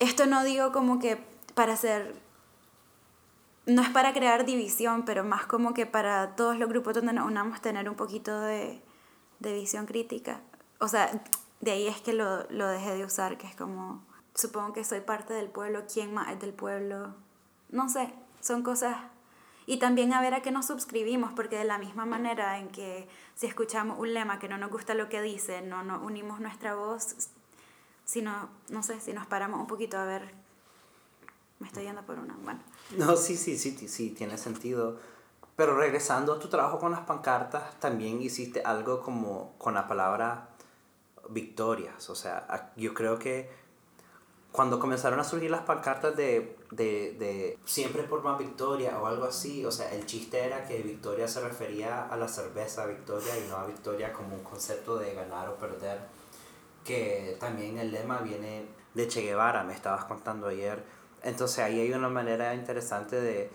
esto 0.00 0.26
no 0.26 0.42
digo 0.42 0.72
como 0.72 0.98
que 0.98 1.24
para 1.54 1.74
hacer, 1.74 2.14
no 3.70 3.82
es 3.82 3.88
para 3.90 4.12
crear 4.12 4.44
división, 4.44 5.04
pero 5.04 5.22
más 5.24 5.46
como 5.46 5.74
que 5.74 5.86
para 5.86 6.34
todos 6.34 6.58
los 6.58 6.68
grupos 6.68 6.94
donde 6.94 7.12
nos 7.12 7.26
unamos 7.26 7.60
tener 7.60 7.88
un 7.88 7.94
poquito 7.94 8.40
de, 8.40 8.82
de 9.38 9.52
visión 9.52 9.86
crítica. 9.86 10.40
O 10.78 10.88
sea, 10.88 11.10
de 11.60 11.70
ahí 11.70 11.86
es 11.86 12.00
que 12.00 12.12
lo, 12.12 12.48
lo 12.50 12.66
dejé 12.66 12.94
de 12.94 13.04
usar, 13.04 13.38
que 13.38 13.46
es 13.46 13.54
como 13.54 14.04
supongo 14.34 14.72
que 14.72 14.84
soy 14.84 15.00
parte 15.00 15.34
del 15.34 15.48
pueblo, 15.48 15.84
¿quién 15.92 16.12
más 16.12 16.30
es 16.30 16.40
del 16.40 16.52
pueblo? 16.52 17.14
No 17.70 17.88
sé, 17.88 18.12
son 18.40 18.62
cosas... 18.62 18.96
Y 19.66 19.78
también 19.78 20.12
a 20.12 20.20
ver 20.20 20.34
a 20.34 20.42
qué 20.42 20.50
nos 20.50 20.66
suscribimos, 20.66 21.32
porque 21.32 21.56
de 21.56 21.64
la 21.64 21.78
misma 21.78 22.04
manera 22.04 22.58
en 22.58 22.70
que 22.70 23.08
si 23.36 23.46
escuchamos 23.46 24.00
un 24.00 24.12
lema 24.14 24.40
que 24.40 24.48
no 24.48 24.58
nos 24.58 24.68
gusta 24.68 24.94
lo 24.94 25.08
que 25.08 25.22
dice, 25.22 25.62
no 25.62 25.84
nos 25.84 26.02
unimos 26.02 26.40
nuestra 26.40 26.74
voz, 26.74 27.28
sino, 28.04 28.48
no 28.68 28.82
sé, 28.82 28.98
si 29.00 29.12
nos 29.12 29.28
paramos 29.28 29.60
un 29.60 29.68
poquito 29.68 29.96
a 29.96 30.04
ver, 30.04 30.34
me 31.60 31.68
estoy 31.68 31.84
yendo 31.84 32.02
por 32.02 32.18
una, 32.18 32.34
bueno. 32.42 32.60
No, 32.96 33.16
sí, 33.16 33.36
sí, 33.36 33.56
sí, 33.56 33.88
sí, 33.88 34.10
tiene 34.10 34.36
sentido. 34.36 34.98
Pero 35.56 35.76
regresando 35.76 36.32
a 36.32 36.38
tu 36.38 36.48
trabajo 36.48 36.78
con 36.78 36.92
las 36.92 37.02
pancartas, 37.02 37.78
también 37.78 38.20
hiciste 38.22 38.62
algo 38.62 39.00
como 39.02 39.54
con 39.58 39.74
la 39.74 39.86
palabra 39.86 40.48
victorias. 41.28 42.10
O 42.10 42.14
sea, 42.14 42.72
yo 42.76 42.94
creo 42.94 43.18
que 43.18 43.50
cuando 44.52 44.80
comenzaron 44.80 45.20
a 45.20 45.24
surgir 45.24 45.50
las 45.50 45.62
pancartas 45.62 46.16
de, 46.16 46.56
de, 46.72 47.14
de, 47.18 47.58
siempre 47.64 48.02
por 48.02 48.22
más 48.22 48.38
victoria 48.38 48.98
o 49.00 49.06
algo 49.06 49.24
así, 49.24 49.64
o 49.64 49.70
sea, 49.70 49.92
el 49.92 50.06
chiste 50.06 50.44
era 50.44 50.66
que 50.66 50.82
victoria 50.82 51.28
se 51.28 51.40
refería 51.40 52.08
a 52.08 52.16
la 52.16 52.26
cerveza 52.26 52.86
victoria 52.86 53.38
y 53.38 53.48
no 53.48 53.56
a 53.56 53.66
victoria 53.66 54.12
como 54.12 54.34
un 54.34 54.42
concepto 54.42 54.98
de 54.98 55.14
ganar 55.14 55.48
o 55.48 55.56
perder, 55.56 56.00
que 56.84 57.36
también 57.38 57.78
el 57.78 57.92
lema 57.92 58.18
viene 58.18 58.66
de 58.94 59.06
Che 59.06 59.20
Guevara, 59.20 59.62
me 59.62 59.74
estabas 59.74 60.04
contando 60.06 60.48
ayer. 60.48 60.82
Entonces 61.22 61.58
ahí 61.60 61.80
hay 61.80 61.92
una 61.92 62.08
manera 62.08 62.54
interesante 62.54 63.20
de, 63.20 63.50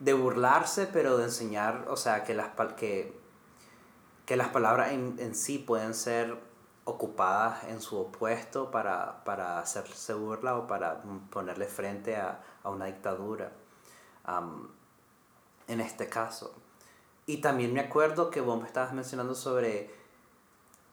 de 0.00 0.12
burlarse, 0.12 0.86
pero 0.86 1.16
de 1.16 1.24
enseñar, 1.24 1.86
o 1.88 1.96
sea, 1.96 2.24
que 2.24 2.34
las, 2.34 2.50
que, 2.76 3.18
que 4.26 4.36
las 4.36 4.48
palabras 4.48 4.92
en, 4.92 5.16
en 5.18 5.34
sí 5.34 5.58
pueden 5.58 5.94
ser 5.94 6.38
ocupadas 6.84 7.64
en 7.64 7.80
su 7.80 7.98
opuesto 7.98 8.70
para, 8.70 9.24
para 9.24 9.58
hacerse 9.58 10.14
burla 10.14 10.56
o 10.56 10.66
para 10.68 11.02
ponerle 11.30 11.66
frente 11.66 12.16
a, 12.16 12.40
a 12.62 12.70
una 12.70 12.86
dictadura, 12.86 13.50
en 15.66 15.80
este 15.80 16.08
caso. 16.08 16.54
Y 17.26 17.38
también 17.38 17.72
me 17.72 17.80
acuerdo 17.80 18.30
que 18.30 18.40
vos 18.40 18.60
me 18.60 18.68
estabas 18.68 18.92
mencionando 18.92 19.34
sobre 19.34 19.90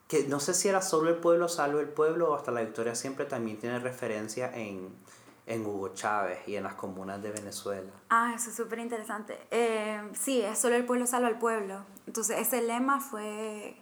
que 0.07 0.23
no 0.27 0.39
sé 0.39 0.55
si 0.55 0.67
era 0.67 0.81
solo 0.81 1.09
el 1.09 1.17
pueblo, 1.17 1.47
salvo 1.47 1.79
el 1.79 1.89
pueblo, 1.89 2.31
o 2.31 2.35
hasta 2.35 2.51
la 2.51 2.61
victoria 2.61 2.95
siempre 2.95 3.25
también 3.25 3.59
tiene 3.59 3.77
referencia 3.77 4.51
en, 4.53 4.95
en 5.45 5.65
Hugo 5.65 5.89
Chávez 5.89 6.47
y 6.47 6.55
en 6.55 6.63
las 6.63 6.75
comunas 6.75 7.21
de 7.21 7.31
Venezuela. 7.31 7.91
Ah, 8.09 8.33
eso 8.35 8.49
es 8.49 8.55
súper 8.55 8.79
interesante. 8.79 9.37
Eh, 9.51 10.01
sí, 10.13 10.41
es 10.41 10.57
solo 10.57 10.75
el 10.75 10.85
pueblo, 10.85 11.05
salvo 11.05 11.27
el 11.27 11.37
pueblo. 11.37 11.83
Entonces 12.07 12.39
ese 12.39 12.61
lema 12.61 12.99
fue 12.99 13.77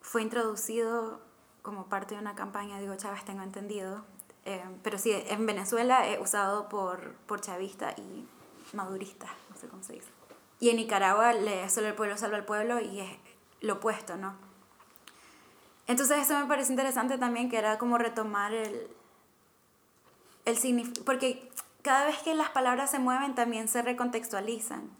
fue 0.00 0.22
introducido 0.22 1.20
como 1.62 1.86
parte 1.86 2.14
de 2.14 2.20
una 2.20 2.34
campaña 2.34 2.78
de 2.78 2.86
Hugo 2.86 2.96
Chávez, 2.96 3.24
tengo 3.24 3.42
entendido. 3.42 4.04
Eh, 4.44 4.62
pero 4.82 4.98
sí, 4.98 5.12
en 5.12 5.46
Venezuela 5.46 6.06
es 6.06 6.20
usado 6.20 6.68
por, 6.68 7.14
por 7.26 7.40
chavistas 7.40 7.96
y 7.98 8.26
maduristas, 8.74 9.30
no 9.48 9.56
sé 9.56 9.68
cómo 9.68 9.82
se 9.82 9.94
dice. 9.94 10.08
Y 10.58 10.70
en 10.70 10.76
Nicaragua 10.76 11.32
le 11.32 11.68
solo 11.70 11.88
el 11.88 11.94
pueblo 11.94 12.16
salva 12.16 12.36
al 12.36 12.44
pueblo 12.44 12.80
y 12.80 13.00
es 13.00 13.10
lo 13.60 13.74
opuesto, 13.74 14.16
¿no? 14.16 14.34
Entonces 15.86 16.18
eso 16.18 16.38
me 16.38 16.46
parece 16.46 16.72
interesante 16.72 17.18
también, 17.18 17.48
que 17.48 17.58
era 17.58 17.78
como 17.78 17.98
retomar 17.98 18.52
el, 18.52 18.88
el 20.44 20.92
porque 21.04 21.50
cada 21.82 22.06
vez 22.06 22.18
que 22.18 22.34
las 22.34 22.50
palabras 22.50 22.90
se 22.90 22.98
mueven 22.98 23.34
también 23.34 23.68
se 23.68 23.82
recontextualizan. 23.82 24.90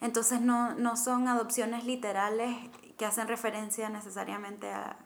Entonces 0.00 0.40
no, 0.40 0.74
no 0.74 0.96
son 0.96 1.28
adopciones 1.28 1.84
literales 1.84 2.56
que 2.96 3.04
hacen 3.04 3.26
referencia 3.26 3.88
necesariamente 3.88 4.70
a, 4.70 4.96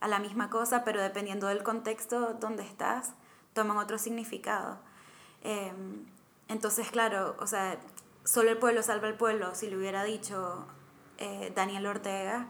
a 0.00 0.08
la 0.08 0.18
misma 0.18 0.50
cosa, 0.50 0.84
pero 0.84 1.00
dependiendo 1.02 1.46
del 1.46 1.62
contexto 1.62 2.34
donde 2.34 2.62
estás, 2.62 3.12
toman 3.52 3.76
otro 3.78 3.98
significado. 3.98 4.78
Em, 5.42 6.06
entonces, 6.48 6.90
claro, 6.90 7.36
o 7.40 7.46
sea, 7.46 7.78
solo 8.24 8.50
el 8.50 8.58
pueblo 8.58 8.82
salva 8.82 9.08
al 9.08 9.16
pueblo, 9.16 9.54
si 9.54 9.68
le 9.68 9.76
hubiera 9.76 10.04
dicho 10.04 10.66
eh, 11.18 11.52
Daniel 11.54 11.86
Ortega, 11.86 12.46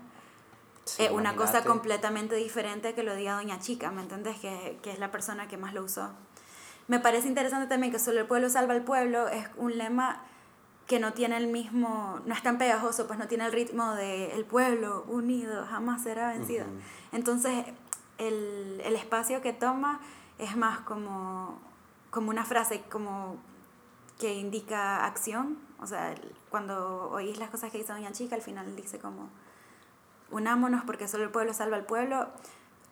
es 0.99 1.11
una 1.11 1.37
cosa 1.37 1.65
completamente 1.65 2.35
diferente 2.37 2.95
que 2.95 3.03
lo 3.03 3.15
diga 3.15 3.35
Doña 3.35 3.59
Chica, 3.59 3.91
¿me 3.91 4.01
entiendes? 4.01 4.39
Que, 4.39 4.79
que, 4.83 4.91
es 4.91 4.99
la 4.99 5.11
persona 5.11 5.47
que 5.47 5.59
más 5.59 5.75
lo 5.75 5.85
usó. 5.85 6.13
Me 6.89 6.99
parece 6.99 7.29
interesante 7.29 7.67
también 7.67 7.93
que 7.93 7.99
solo 7.99 8.21
el 8.21 8.27
pueblo 8.27 8.49
salva 8.49 8.75
al 8.75 8.83
pueblo 8.83 9.29
es 9.29 9.47
un 9.57 9.77
lema 9.77 10.23
que 10.87 10.99
no 10.99 11.13
tiene 11.13 11.37
el 11.37 11.49
mismo, 11.49 12.19
no 12.25 12.35
es 12.35 12.43
tan 12.43 12.57
pegajoso, 12.57 13.07
pues 13.07 13.19
no 13.19 13.29
tiene 13.29 13.45
el 13.45 13.53
ritmo 13.53 13.95
de 13.95 14.33
el 14.33 14.47
pueblo 14.47 15.05
unido 15.07 15.67
jamás 15.67 16.03
será 16.03 16.31
vencido. 16.31 16.65
Entonces, 17.13 17.67
el, 18.17 18.81
el, 18.83 18.97
espacio 18.97 19.43
que 19.43 19.53
toma 19.53 20.01
es 20.39 20.57
más 20.57 20.81
como, 20.81 21.61
como 22.11 22.31
una 22.31 22.47
frase 22.47 22.83
como 22.91 23.37
que 24.19 24.35
indica 24.35 25.05
acción, 25.05 25.59
o 25.79 25.87
sea, 25.87 26.15
cuando 26.49 27.11
oís 27.11 27.39
las 27.39 27.51
cosas 27.51 27.71
que 27.71 27.79
dice 27.79 27.93
Doña 27.93 28.13
Chica, 28.13 28.35
al 28.35 28.43
final 28.43 28.75
dice 28.75 28.99
como, 28.99 29.29
unámonos 30.31 30.85
porque 30.85 31.07
solo 31.07 31.25
el 31.25 31.31
pueblo 31.31 31.53
salva 31.53 31.77
al 31.77 31.85
pueblo, 31.85 32.29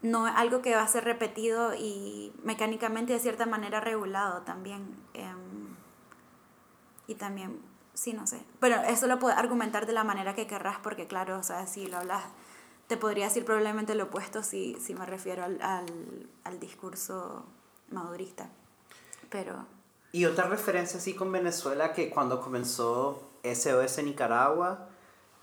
no 0.02 0.26
algo 0.26 0.62
que 0.62 0.74
va 0.74 0.82
a 0.82 0.88
ser 0.88 1.04
repetido 1.04 1.74
y 1.74 2.32
mecánicamente 2.42 3.12
de 3.12 3.18
cierta 3.18 3.46
manera 3.46 3.80
regulado 3.80 4.42
también. 4.42 4.96
Em, 5.14 5.76
y 7.06 7.14
también 7.14 7.60
sí, 7.96 8.12
no 8.12 8.26
sé. 8.26 8.40
Pero 8.60 8.76
eso 8.82 9.06
lo 9.06 9.18
puedes 9.18 9.38
argumentar 9.38 9.86
de 9.86 9.92
la 9.92 10.04
manera 10.04 10.34
que 10.34 10.46
querrás, 10.46 10.78
porque 10.82 11.06
claro, 11.06 11.38
o 11.38 11.42
sea, 11.42 11.66
si 11.66 11.86
lo 11.86 11.98
hablas, 11.98 12.22
te 12.86 12.96
podría 12.96 13.24
decir 13.24 13.44
probablemente 13.44 13.94
lo 13.94 14.04
opuesto 14.04 14.42
si, 14.42 14.76
si 14.80 14.94
me 14.94 15.06
refiero 15.06 15.44
al, 15.44 15.60
al, 15.60 16.28
al 16.44 16.60
discurso 16.60 17.44
madurista. 17.90 18.50
Pero... 19.30 19.66
Y 20.12 20.24
otra 20.24 20.46
referencia 20.46 20.98
así 20.98 21.14
con 21.14 21.32
Venezuela 21.32 21.92
que 21.92 22.10
cuando 22.10 22.40
comenzó 22.40 23.28
SOS 23.42 24.02
Nicaragua, 24.04 24.88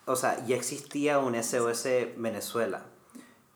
o 0.06 0.16
sea, 0.16 0.44
ya 0.46 0.56
existía 0.56 1.20
un 1.20 1.42
SOS 1.42 1.84
Venezuela. 2.18 2.86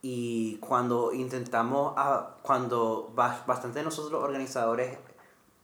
Y 0.09 0.55
cuando 0.59 1.11
intentamos, 1.11 1.93
a, 1.97 2.37
cuando 2.41 3.11
bastante 3.13 3.79
de 3.79 3.83
nosotros 3.83 4.23
organizadores 4.23 4.97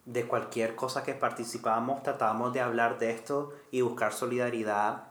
de 0.04 0.28
cualquier 0.28 0.76
cosa 0.76 1.02
que 1.02 1.14
participábamos, 1.14 2.04
tratábamos 2.04 2.52
de 2.52 2.60
hablar 2.60 3.00
de 3.00 3.12
esto 3.12 3.54
y 3.72 3.80
buscar 3.80 4.12
solidaridad 4.12 5.06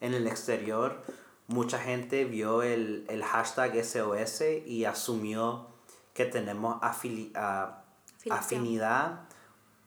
en 0.00 0.14
el 0.14 0.28
exterior, 0.28 1.02
mucha 1.48 1.80
gente 1.80 2.26
vio 2.26 2.62
el, 2.62 3.04
el 3.08 3.24
hashtag 3.24 3.84
SOS 3.84 4.42
y 4.64 4.84
asumió 4.84 5.66
que 6.14 6.24
tenemos 6.24 6.78
afinidad 6.80 7.82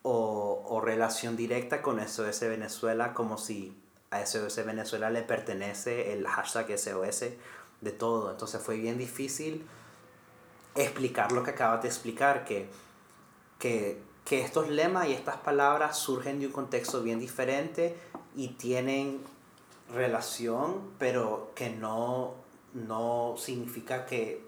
o, 0.02 0.62
o, 0.68 0.82
relación 0.82 1.38
directa 1.38 1.82
con 1.82 2.06
SOS 2.06 2.42
Venezuela, 2.42 3.14
como 3.14 3.38
si 3.38 3.82
a 4.12 4.26
SOS 4.26 4.66
Venezuela 4.66 5.10
le 5.10 5.22
pertenece 5.22 6.12
el 6.12 6.28
hashtag 6.28 6.78
SOS 6.78 7.28
de 7.82 7.92
todo. 7.92 8.32
Entonces 8.32 8.62
fue 8.62 8.78
bien 8.78 8.98
difícil 8.98 9.66
explicar 10.76 11.32
lo 11.32 11.44
que 11.44 11.52
acabas 11.52 11.82
de 11.82 11.88
explicar, 11.88 12.46
que, 12.46 12.70
que, 13.58 14.02
que 14.26 14.42
estos 14.42 14.70
lemas 14.70 15.08
y 15.08 15.14
estas 15.14 15.38
palabras 15.38 15.98
surgen 15.98 16.40
de 16.40 16.48
un 16.48 16.52
contexto 16.52 17.02
bien 17.02 17.20
diferente 17.20 17.96
y 18.36 18.50
tienen 18.50 19.22
relación, 19.94 20.92
pero 21.00 21.52
que 21.56 21.70
no, 21.70 22.36
no 22.74 23.36
significa 23.38 24.06
que, 24.06 24.44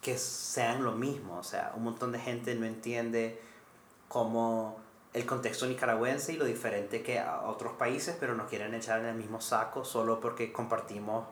que 0.00 0.18
sean 0.18 0.84
lo 0.84 0.92
mismo. 0.92 1.38
O 1.38 1.42
sea, 1.42 1.72
un 1.76 1.84
montón 1.84 2.12
de 2.12 2.18
gente 2.18 2.54
no 2.54 2.66
entiende 2.66 3.40
cómo 4.08 4.78
el 5.12 5.26
contexto 5.26 5.66
nicaragüense 5.66 6.32
y 6.32 6.36
lo 6.36 6.44
diferente 6.44 7.02
que 7.02 7.18
a 7.18 7.42
otros 7.42 7.72
países, 7.72 8.16
pero 8.20 8.34
nos 8.34 8.48
quieren 8.48 8.74
echar 8.74 9.00
en 9.00 9.06
el 9.06 9.14
mismo 9.16 9.40
saco 9.40 9.84
solo 9.84 10.20
porque 10.20 10.52
compartimos 10.52 11.26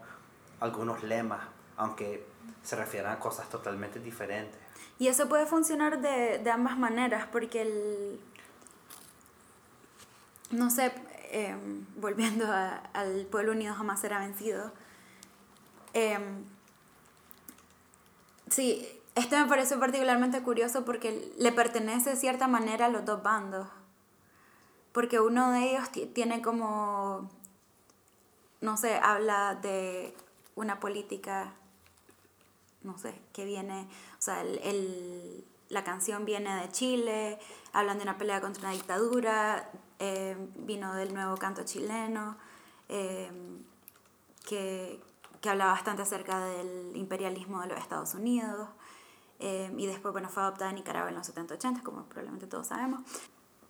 algunos 0.61 1.03
lemas, 1.03 1.41
aunque 1.77 2.27
se 2.63 2.77
refieran 2.77 3.13
a 3.13 3.19
cosas 3.19 3.49
totalmente 3.49 4.01
diferentes. 4.01 4.59
Y 4.99 5.09
eso 5.09 5.29
puede 5.29 5.47
funcionar 5.47 6.01
de, 6.01 6.39
de 6.39 6.51
ambas 6.51 6.79
maneras, 6.79 7.27
porque 7.31 7.63
el... 7.63 8.21
No 10.51 10.71
sé, 10.71 10.93
Em, 11.31 11.85
volviendo 11.97 12.47
al 12.51 13.27
pueblo 13.27 13.53
unido 13.53 13.75
jamás 13.75 14.01
será 14.01 14.19
vencido. 14.21 14.73
Eh, 15.93 16.19
sí, 18.49 18.89
este 19.15 19.39
me 19.39 19.47
parece 19.47 19.77
particularmente 19.77 20.43
curioso 20.43 20.85
porque 20.87 21.33
le 21.39 21.53
pertenece 21.53 22.11
de 22.11 22.17
cierta 22.17 22.49
manera 22.49 22.87
a 22.87 22.89
los 22.89 23.05
dos 23.05 23.23
bandos. 23.23 23.69
Porque 24.93 25.21
uno 25.21 25.53
de 25.53 25.71
ellos 25.73 25.91
tiene 26.15 26.41
como, 26.41 27.31
no 28.63 28.77
sé, 28.79 28.97
habla 28.97 29.55
de 29.57 30.17
una 30.59 30.81
política, 30.81 31.55
no 32.83 32.99
sé, 32.99 33.15
que 33.33 33.45
viene, 33.45 33.89
o 34.19 34.23
sea, 34.23 34.43
el, 34.43 35.45
la 35.69 35.85
canción 35.85 36.25
viene 36.25 36.55
de 36.61 36.71
Chile, 36.71 37.39
hablan 37.73 37.99
de 37.99 38.03
una 38.03 38.19
pelea 38.19 38.41
contra 38.41 38.63
una 38.63 38.73
dictadura, 38.73 39.71
eh, 39.99 40.37
vino 40.57 40.95
del 40.95 41.15
nuevo 41.15 41.37
canto 41.37 41.65
chileno, 41.65 42.37
eh, 42.89 43.31
que, 44.47 45.01
que, 45.41 45.51
hablaba 45.51 45.73
bastante 45.73 46.03
acerca 46.03 46.45
del 46.45 46.97
imperialismo 46.97 47.61
de 47.61 47.69
los 47.69 47.79
Estados 47.79 48.15
Unidos, 48.15 48.69
eh, 49.41 49.73
y 49.77 49.87
después, 49.87 50.13
bueno, 50.13 50.29
fue 50.29 50.43
adoptada 50.43 50.71
en 50.71 50.77
Nicaragua 50.77 51.11
en 51.11 51.17
los 51.17 51.33
70-80, 51.33 51.83
como 51.83 52.05
probablemente 52.05 52.47
todos 52.47 52.67
sabemos. 52.69 53.03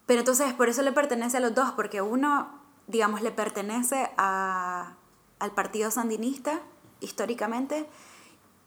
Pero 0.07 0.21
entonces, 0.21 0.55
por 0.55 0.69
eso 0.69 0.83
le 0.83 0.93
pertenece 0.93 1.37
a 1.37 1.41
los 1.41 1.55
dos, 1.55 1.73
porque 1.73 2.01
uno, 2.01 2.49
digamos, 2.87 3.21
le 3.21 3.31
pertenece 3.31 4.11
a, 4.17 4.95
al 5.39 5.51
partido 5.53 5.91
sandinista, 5.91 6.63
históricamente, 7.01 7.89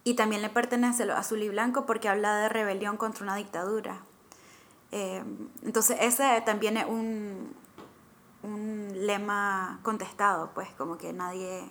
y 0.04 0.16
también 0.16 0.42
le 0.42 0.50
pertenece 0.50 1.04
a 1.12 1.18
azul 1.18 1.44
y 1.44 1.50
blanco 1.50 1.86
porque 1.86 2.10
habla 2.10 2.36
de 2.38 2.50
rebelión 2.50 2.98
contra 2.98 3.24
una 3.24 3.36
dictadura. 3.36 4.02
Eh, 4.92 5.24
entonces 5.64 5.98
ese 6.02 6.42
también 6.46 6.78
es 6.78 6.86
un, 6.86 7.54
un 8.44 8.92
lema 9.06 9.80
contestado, 9.84 10.52
pues 10.54 10.70
como 10.78 10.98
que 10.98 11.14
nadie, 11.14 11.64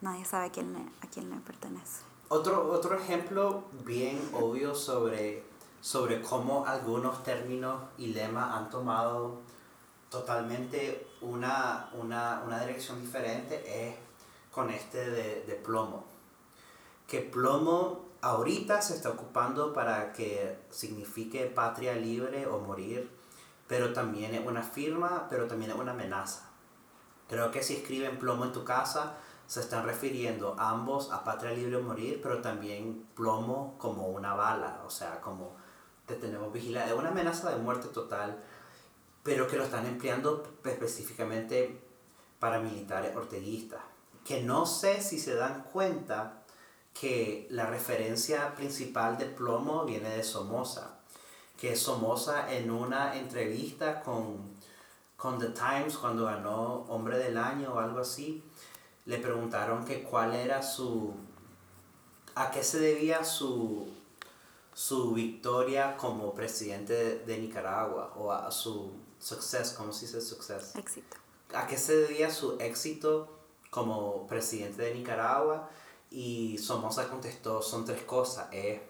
nadie 0.00 0.24
sabe 0.24 0.46
a 0.46 0.50
quién, 0.50 0.72
le, 0.72 0.80
a 0.80 1.10
quién 1.12 1.30
le 1.30 1.36
pertenece. 1.36 2.02
Otro, 2.28 2.70
otro 2.72 2.96
ejemplo 2.98 3.64
bien 3.84 4.18
obvio 4.32 4.74
sobre, 4.74 5.44
sobre 5.80 6.22
cómo 6.22 6.66
algunos 6.66 7.22
términos 7.22 7.82
y 7.98 8.08
lemas 8.08 8.56
han 8.56 8.70
tomado 8.70 9.42
totalmente 10.10 11.06
una, 11.20 11.90
una, 11.92 12.42
una 12.46 12.60
dirección 12.60 13.00
diferente 13.00 13.62
es 13.66 13.94
con 14.54 14.70
este 14.70 15.10
de, 15.10 15.44
de 15.44 15.54
plomo. 15.54 16.04
Que 17.06 17.20
plomo 17.20 18.04
ahorita 18.20 18.80
se 18.80 18.94
está 18.94 19.10
ocupando 19.10 19.72
para 19.72 20.12
que 20.12 20.58
signifique 20.70 21.46
patria 21.46 21.94
libre 21.94 22.46
o 22.46 22.58
morir, 22.60 23.10
pero 23.66 23.92
también 23.92 24.34
es 24.34 24.46
una 24.46 24.62
firma, 24.62 25.26
pero 25.28 25.46
también 25.46 25.72
es 25.72 25.76
una 25.76 25.92
amenaza. 25.92 26.50
Creo 27.28 27.50
que 27.50 27.62
si 27.62 27.76
escriben 27.76 28.18
plomo 28.18 28.44
en 28.44 28.52
tu 28.52 28.64
casa, 28.64 29.16
se 29.46 29.60
están 29.60 29.84
refiriendo 29.84 30.56
ambos 30.58 31.12
a 31.12 31.24
patria 31.24 31.52
libre 31.52 31.76
o 31.76 31.82
morir, 31.82 32.20
pero 32.22 32.40
también 32.40 33.06
plomo 33.14 33.76
como 33.78 34.08
una 34.08 34.34
bala, 34.34 34.82
o 34.86 34.90
sea, 34.90 35.20
como 35.20 35.56
te 36.06 36.14
tenemos 36.14 36.52
vigilado, 36.52 36.86
es 36.86 36.98
una 36.98 37.10
amenaza 37.10 37.50
de 37.50 37.56
muerte 37.56 37.88
total, 37.88 38.42
pero 39.22 39.46
que 39.46 39.56
lo 39.56 39.64
están 39.64 39.86
empleando 39.86 40.42
específicamente 40.64 41.80
para 42.38 42.58
militares 42.58 43.14
orteguistas, 43.16 43.80
que 44.24 44.42
no 44.42 44.66
sé 44.66 45.02
si 45.02 45.18
se 45.18 45.34
dan 45.34 45.64
cuenta 45.72 46.44
que 46.98 47.46
la 47.50 47.66
referencia 47.66 48.54
principal 48.54 49.18
de 49.18 49.26
plomo 49.26 49.84
viene 49.84 50.10
de 50.10 50.24
Somoza, 50.24 50.98
que 51.60 51.76
Somoza 51.76 52.52
en 52.52 52.70
una 52.70 53.16
entrevista 53.16 54.00
con, 54.00 54.54
con 55.16 55.38
The 55.38 55.48
Times 55.48 55.98
cuando 55.98 56.24
ganó 56.24 56.84
Hombre 56.88 57.18
del 57.18 57.36
Año 57.36 57.74
o 57.74 57.78
algo 57.78 58.00
así, 58.00 58.42
le 59.06 59.18
preguntaron 59.18 59.84
que 59.84 60.02
cuál 60.02 60.34
era 60.34 60.62
su, 60.62 61.12
a 62.34 62.50
qué 62.50 62.64
se 62.64 62.78
debía 62.78 63.24
su, 63.24 63.88
su 64.72 65.12
victoria 65.12 65.96
como 65.96 66.34
presidente 66.34 67.18
de, 67.18 67.38
Nicaragua 67.38 68.14
o 68.16 68.32
a 68.32 68.50
su 68.50 68.92
success, 69.18 69.74
¿cómo 69.76 69.92
se 69.92 70.06
dice 70.06 70.20
success? 70.20 70.74
Éxito. 70.76 71.16
¿A 71.52 71.66
qué 71.66 71.76
se 71.76 71.94
debía 71.96 72.30
su 72.30 72.56
éxito 72.58 73.43
como 73.74 74.24
presidente 74.28 74.82
de 74.82 74.94
Nicaragua? 74.94 75.68
Y 76.08 76.58
Somoza 76.58 77.08
contestó, 77.08 77.60
son 77.60 77.84
tres 77.84 78.02
cosas, 78.02 78.46
es 78.52 78.80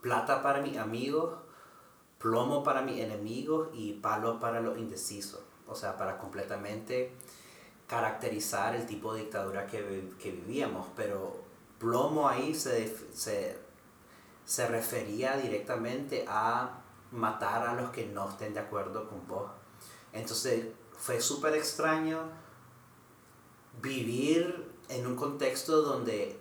plata 0.00 0.42
para 0.42 0.62
mis 0.62 0.78
amigos, 0.78 1.34
plomo 2.18 2.64
para 2.64 2.80
mis 2.80 3.00
enemigos 3.00 3.68
y 3.74 3.92
palo 3.92 4.40
para 4.40 4.60
los 4.60 4.78
indecisos. 4.78 5.40
O 5.68 5.74
sea, 5.74 5.98
para 5.98 6.16
completamente 6.16 7.12
caracterizar 7.86 8.74
el 8.74 8.86
tipo 8.86 9.12
de 9.12 9.20
dictadura 9.20 9.66
que, 9.66 10.10
que 10.18 10.30
vivíamos. 10.30 10.86
Pero 10.96 11.42
plomo 11.78 12.26
ahí 12.28 12.54
se, 12.54 12.96
se, 13.14 13.58
se 14.46 14.68
refería 14.68 15.36
directamente 15.36 16.24
a 16.26 16.80
matar 17.10 17.68
a 17.68 17.74
los 17.74 17.90
que 17.90 18.06
no 18.06 18.30
estén 18.30 18.54
de 18.54 18.60
acuerdo 18.60 19.06
con 19.06 19.26
vos. 19.28 19.50
Entonces 20.14 20.66
fue 20.96 21.20
súper 21.20 21.54
extraño 21.54 22.41
vivir 23.80 24.70
en 24.88 25.06
un 25.06 25.16
contexto 25.16 25.82
donde 25.82 26.38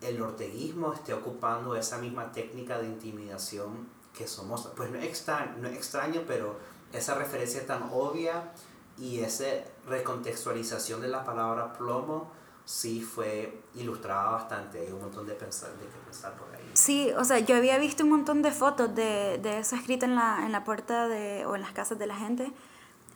el 0.00 0.20
orteguismo 0.20 0.92
esté 0.92 1.14
ocupando 1.14 1.76
esa 1.76 1.98
misma 1.98 2.32
técnica 2.32 2.78
de 2.78 2.86
intimidación 2.86 3.88
que 4.12 4.26
somos, 4.26 4.68
pues 4.76 4.90
no 4.90 4.98
es 4.98 5.04
extraño, 5.04 5.54
no 5.58 5.68
es 5.68 5.76
extraño 5.76 6.22
pero 6.26 6.56
esa 6.92 7.14
referencia 7.14 7.64
tan 7.66 7.88
obvia 7.92 8.52
y 8.98 9.20
esa 9.20 9.46
recontextualización 9.88 11.00
de 11.00 11.08
la 11.08 11.24
palabra 11.24 11.72
plomo 11.72 12.30
sí 12.64 13.00
fue 13.00 13.62
ilustrada 13.74 14.30
bastante, 14.30 14.80
hay 14.80 14.92
un 14.92 15.00
montón 15.00 15.26
de, 15.26 15.34
pensar, 15.34 15.70
de 15.70 15.86
que 15.86 15.98
pensar 16.04 16.34
por 16.34 16.54
ahí. 16.54 16.70
Sí, 16.74 17.10
o 17.16 17.24
sea, 17.24 17.38
yo 17.40 17.56
había 17.56 17.78
visto 17.78 18.04
un 18.04 18.10
montón 18.10 18.42
de 18.42 18.52
fotos 18.52 18.94
de, 18.94 19.38
de 19.38 19.58
eso 19.58 19.74
escrito 19.76 20.04
en 20.04 20.14
la, 20.14 20.44
en 20.44 20.52
la 20.52 20.62
puerta 20.62 21.08
de, 21.08 21.44
o 21.46 21.56
en 21.56 21.62
las 21.62 21.72
casas 21.72 21.98
de 21.98 22.06
la 22.06 22.16
gente 22.16 22.52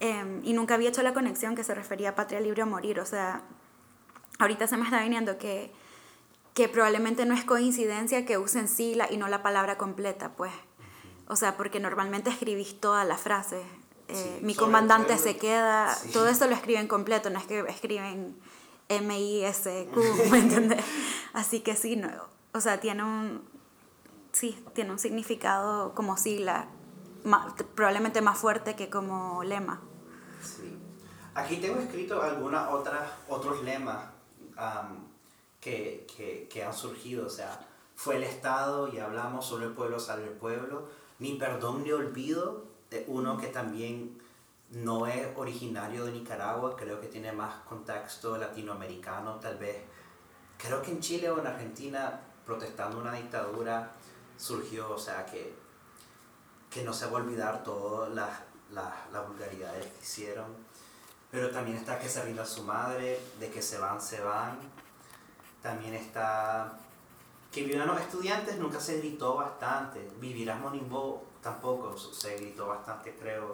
em, 0.01 0.40
y 0.44 0.53
nunca 0.53 0.74
había 0.74 0.88
hecho 0.88 1.03
la 1.03 1.14
conexión 1.14 1.55
que 1.55 1.64
se 1.64 1.74
refería 1.74 2.11
a 2.11 2.14
patria 2.14 2.40
libre 2.40 2.62
o 2.62 2.66
morir, 2.66 3.01
o 3.01 3.07
sea, 3.07 3.42
ahorita 4.38 4.66
se 4.66 4.76
me 4.76 4.84
está 4.84 5.03
viniendo 5.03 5.38
que, 5.38 5.72
que 6.55 6.68
probablemente 6.68 7.26
no 7.26 7.34
es 7.34 7.44
coincidencia 7.44 8.24
que 8.24 8.38
usen 8.38 8.68
sigla 8.68 9.09
y 9.11 9.16
no 9.16 9.28
la 9.28 9.42
palabra 9.42 9.76
completa, 9.78 10.32
pues. 10.32 10.53
O 11.28 11.36
sea, 11.36 11.57
porque 11.57 11.80
normalmente 11.80 12.30
escribís 12.30 12.80
toda 12.80 13.05
la 13.05 13.16
frase. 13.16 13.62
Eh, 14.09 14.38
mi 14.42 14.55
comandante 14.55 15.18
se 15.18 15.36
queda, 15.36 15.97
todo 16.12 16.28
eso 16.28 16.47
lo 16.47 16.55
escriben 16.55 16.86
completo, 16.86 17.28
no 17.28 17.40
es 17.40 17.47
que 17.47 17.61
escriben 17.68 18.36
M-I-S-Q, 18.88 20.01
¿me 20.30 20.38
entiendes? 20.38 20.84
Así 21.32 21.61
que 21.61 21.74
sí, 21.74 21.97
no, 21.97 22.09
o 22.53 22.61
sea, 22.61 22.78
tiene 22.80 23.03
un... 23.03 23.42
sí, 24.30 24.57
tiene 24.74 24.92
un 24.92 25.01
significado 25.01 25.92
como 25.94 26.16
sigla, 26.16 26.68
probablemente 27.74 28.20
más 28.20 28.39
fuerte 28.39 28.77
que 28.77 28.91
como 28.91 29.43
lema. 29.43 29.81
Sí. 30.43 30.79
Aquí 31.35 31.57
tengo 31.59 31.79
escrito 31.81 32.22
algunos 32.22 32.66
otros 33.29 33.62
lemas 33.62 34.07
que, 35.61 36.07
que, 36.51 36.64
han 36.64 36.72
surgido, 36.72 37.27
o 37.27 37.31
sea, 37.31 37.66
fue 37.95 38.16
el 38.16 38.22
Estado 38.22 38.89
y 38.89 38.99
hablamos, 38.99 39.45
solo 39.45 39.66
el 39.66 39.72
pueblo 39.72 39.99
sale 40.01 40.24
el 40.24 40.31
pueblo, 40.31 40.89
ni 41.18 41.35
perdón 41.35 41.83
ni 41.83 41.93
olvido, 41.93 42.64
uno 43.09 43.37
que 43.37 43.49
también 43.49 44.18
no 44.70 45.07
es 45.07 45.27
originario 45.37 46.05
de 46.05 46.12
Nicaragua, 46.12 46.77
creo 46.77 47.01
que 47.01 47.09
tiene 47.09 47.33
más 47.33 47.55
contexto 47.68 48.37
latinoamericano, 48.37 49.37
tal 49.37 49.59
vez. 49.59 49.77
Creo 50.57 50.83
que 50.83 50.91
en 50.91 51.01
Chile 51.01 51.31
o 51.31 51.39
en 51.39 51.47
Argentina, 51.47 52.20
protestando 52.45 52.99
una 52.99 53.12
dictadura, 53.12 53.93
surgió, 54.37 54.91
o 54.91 54.99
sea, 54.99 55.27
que, 55.27 55.55
que 56.77 56.85
no 56.85 56.93
se 56.93 57.07
va 57.07 57.12
a 57.12 57.22
olvidar 57.22 57.64
todas 57.64 58.12
las, 58.12 58.29
las, 58.70 58.93
las 59.11 59.27
vulgaridades 59.27 59.87
que 59.87 60.03
hicieron. 60.03 60.45
Pero 61.31 61.51
también 61.51 61.79
está 61.79 61.99
que 61.99 62.07
se 62.07 62.22
rinda 62.22 62.45
su 62.45 62.64
madre, 62.64 63.18
de 63.41 63.51
que 63.51 63.62
se 63.62 63.79
van, 63.79 63.99
se 63.99 64.20
van. 64.20 64.59
También 65.62 65.95
está 65.95 66.79
que 67.51 67.64
vivan 67.64 67.87
los 67.89 67.99
estudiantes, 67.99 68.59
nunca 68.59 68.79
se 68.79 68.99
gritó 68.99 69.37
bastante. 69.37 70.07
Vivirás 70.20 70.61
Monimbo 70.61 71.24
tampoco 71.43 71.97
se 71.97 72.37
gritó 72.37 72.66
bastante, 72.66 73.16
creo. 73.18 73.51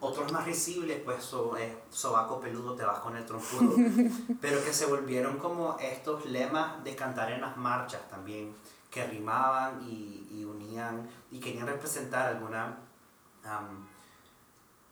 otros 0.00 0.30
más 0.32 0.44
risibles, 0.44 1.00
pues 1.02 1.24
so, 1.24 1.54
sobaco 1.90 2.40
peludo, 2.40 2.74
te 2.74 2.84
vas 2.84 2.98
con 2.98 3.16
el 3.16 3.24
trompudo. 3.24 3.74
pero 4.42 4.62
que 4.62 4.74
se 4.74 4.84
volvieron 4.84 5.38
como 5.38 5.78
estos 5.80 6.26
lemas 6.26 6.84
de 6.84 6.94
cantar 6.94 7.32
en 7.32 7.40
las 7.40 7.56
marchas 7.56 8.02
también, 8.10 8.54
que 8.92 9.06
rimaban 9.06 9.82
y, 9.88 10.28
y 10.30 10.44
unían 10.44 11.08
y 11.30 11.40
querían 11.40 11.66
representar 11.66 12.28
alguna 12.28 12.78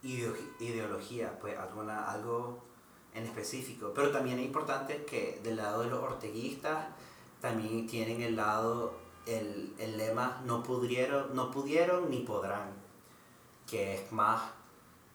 ideología, 0.03 1.39
pues 1.39 1.57
alguna, 1.59 2.11
algo 2.11 2.63
en 3.15 3.25
específico. 3.25 3.93
Pero 3.95 4.11
también 4.11 4.39
es 4.39 4.47
importante 4.47 5.05
que 5.05 5.41
del 5.45 5.57
lado 5.57 5.83
de 5.83 5.91
los 5.91 6.03
orteguistas 6.03 6.87
también 7.43 7.87
tienen 7.87 8.23
el 8.23 8.37
lado, 8.37 8.95
el, 9.27 9.75
el 9.79 9.99
lema 9.99 10.41
no 10.47 10.63
pudieron, 10.63 11.35
no 11.35 11.51
pudieron 11.51 12.11
ni 12.11 12.21
podrán, 12.21 12.73
que 13.67 13.97
es 13.97 14.13
más 14.13 14.41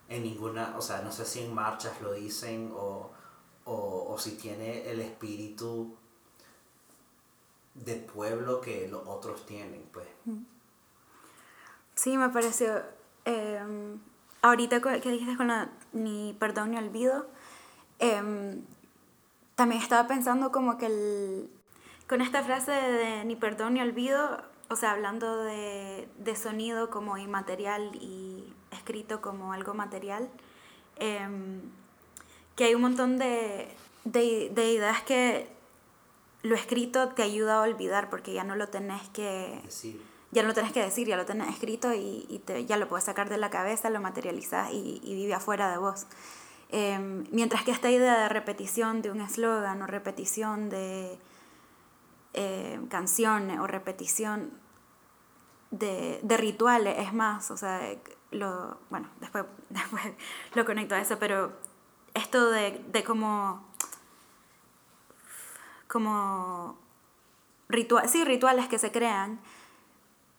en 0.10 0.22
ninguna, 0.22 0.76
o 0.78 0.82
sea, 0.82 1.02
no 1.02 1.12
sé 1.12 1.26
si 1.26 1.42
en 1.42 1.56
marchas 1.56 2.00
lo 2.02 2.14
dicen 2.14 2.72
o, 2.76 3.10
o, 3.64 4.14
o 4.14 4.18
si 4.20 4.38
tiene 4.38 4.88
el 4.92 5.00
espíritu 5.02 5.98
de 7.76 7.96
pueblo 7.96 8.62
que 8.62 8.88
los 8.88 9.08
otros 9.08 9.46
tienen, 9.46 9.84
pues. 9.92 10.08
Sí, 11.94 12.18
me 12.18 12.30
pareció, 12.30 12.82
eh, 13.26 13.62
ahorita 14.42 14.82
que 14.82 15.12
dijiste 15.12 15.38
con 15.38 15.48
la 15.48 15.70
ni 15.94 16.36
perdón 16.40 16.72
ni 16.72 16.78
olvido, 16.78 17.28
eh, 18.00 18.62
también 19.56 19.82
estaba 19.82 20.08
pensando 20.08 20.52
como 20.52 20.78
que 20.78 20.88
el, 20.88 21.50
con 22.08 22.22
esta 22.22 22.44
frase 22.44 22.72
de 22.72 23.26
ni 23.26 23.36
perdón 23.36 23.76
ni 23.76 23.82
olvido, 23.82 24.42
o 24.70 24.76
sea, 24.76 24.92
hablando 24.92 25.44
de, 25.44 26.08
de 26.18 26.36
sonido 26.36 26.90
como 26.90 27.18
inmaterial 27.18 27.96
y 27.96 28.54
escrito 28.72 29.22
como 29.22 29.54
algo 29.54 29.74
material, 29.74 30.30
em, 30.98 31.62
que 32.56 32.66
hay 32.66 32.76
un 32.76 32.82
montón 32.82 33.18
de, 33.18 33.70
de, 34.04 34.50
de, 34.54 34.72
ideas 34.74 35.04
que 35.04 35.48
lo 36.46 36.56
escrito 36.56 37.10
te 37.10 37.24
ayuda 37.24 37.58
a 37.58 37.62
olvidar 37.62 38.10
porque 38.10 38.34
ya 38.34 38.44
no 38.44 38.56
lo 38.56 38.70
tenés 38.70 39.08
que 39.10 39.60
decir. 39.64 40.02
Ya 40.32 40.42
no 40.42 40.50
lo 40.50 40.54
tenés 40.54 40.74
que 40.74 40.82
decir, 40.82 41.08
ya 41.08 41.16
lo 41.16 41.26
tenés 41.26 41.50
escrito 41.50 41.94
y, 41.94 42.26
y 42.30 42.40
te, 42.40 42.66
ya 42.66 42.78
lo 42.78 42.90
puedes 42.90 43.06
sacar 43.06 43.30
de 43.30 43.38
la 43.38 43.50
cabeza, 43.50 43.90
lo 43.90 44.02
materializas 44.02 44.72
y, 44.72 45.00
y 45.04 45.16
vive 45.16 45.34
afuera 45.34 45.72
de 45.72 45.78
vos. 45.78 46.08
Em, 46.70 47.26
mientras 47.32 47.64
que 47.64 47.72
esta 47.72 47.90
idea 47.90 48.20
de 48.20 48.30
repetición 48.30 49.02
de 49.02 49.12
un 49.12 49.22
eslogan 49.22 49.82
o 49.82 49.88
repetición 49.88 50.70
de, 50.70 51.18
eh, 52.34 52.82
canciones 52.90 53.60
o 53.60 53.68
repetición 53.68 54.52
de, 55.72 56.20
de, 56.22 56.38
rituales, 56.38 56.98
es 57.00 57.14
más, 57.14 57.50
o 57.52 57.58
sea, 57.58 57.82
lo, 58.32 58.78
bueno, 58.90 59.08
después, 59.22 59.46
después 59.70 60.04
lo 60.54 60.66
conecto 60.66 60.96
a 60.96 61.00
eso, 61.00 61.18
pero 61.18 61.54
esto 62.14 62.50
de, 62.50 62.84
de 62.92 63.04
como, 63.04 63.66
como 65.88 66.78
ritual, 67.70 68.08
sí, 68.10 68.24
rituales 68.24 68.68
que 68.68 68.80
se 68.80 68.92
crean, 68.92 69.40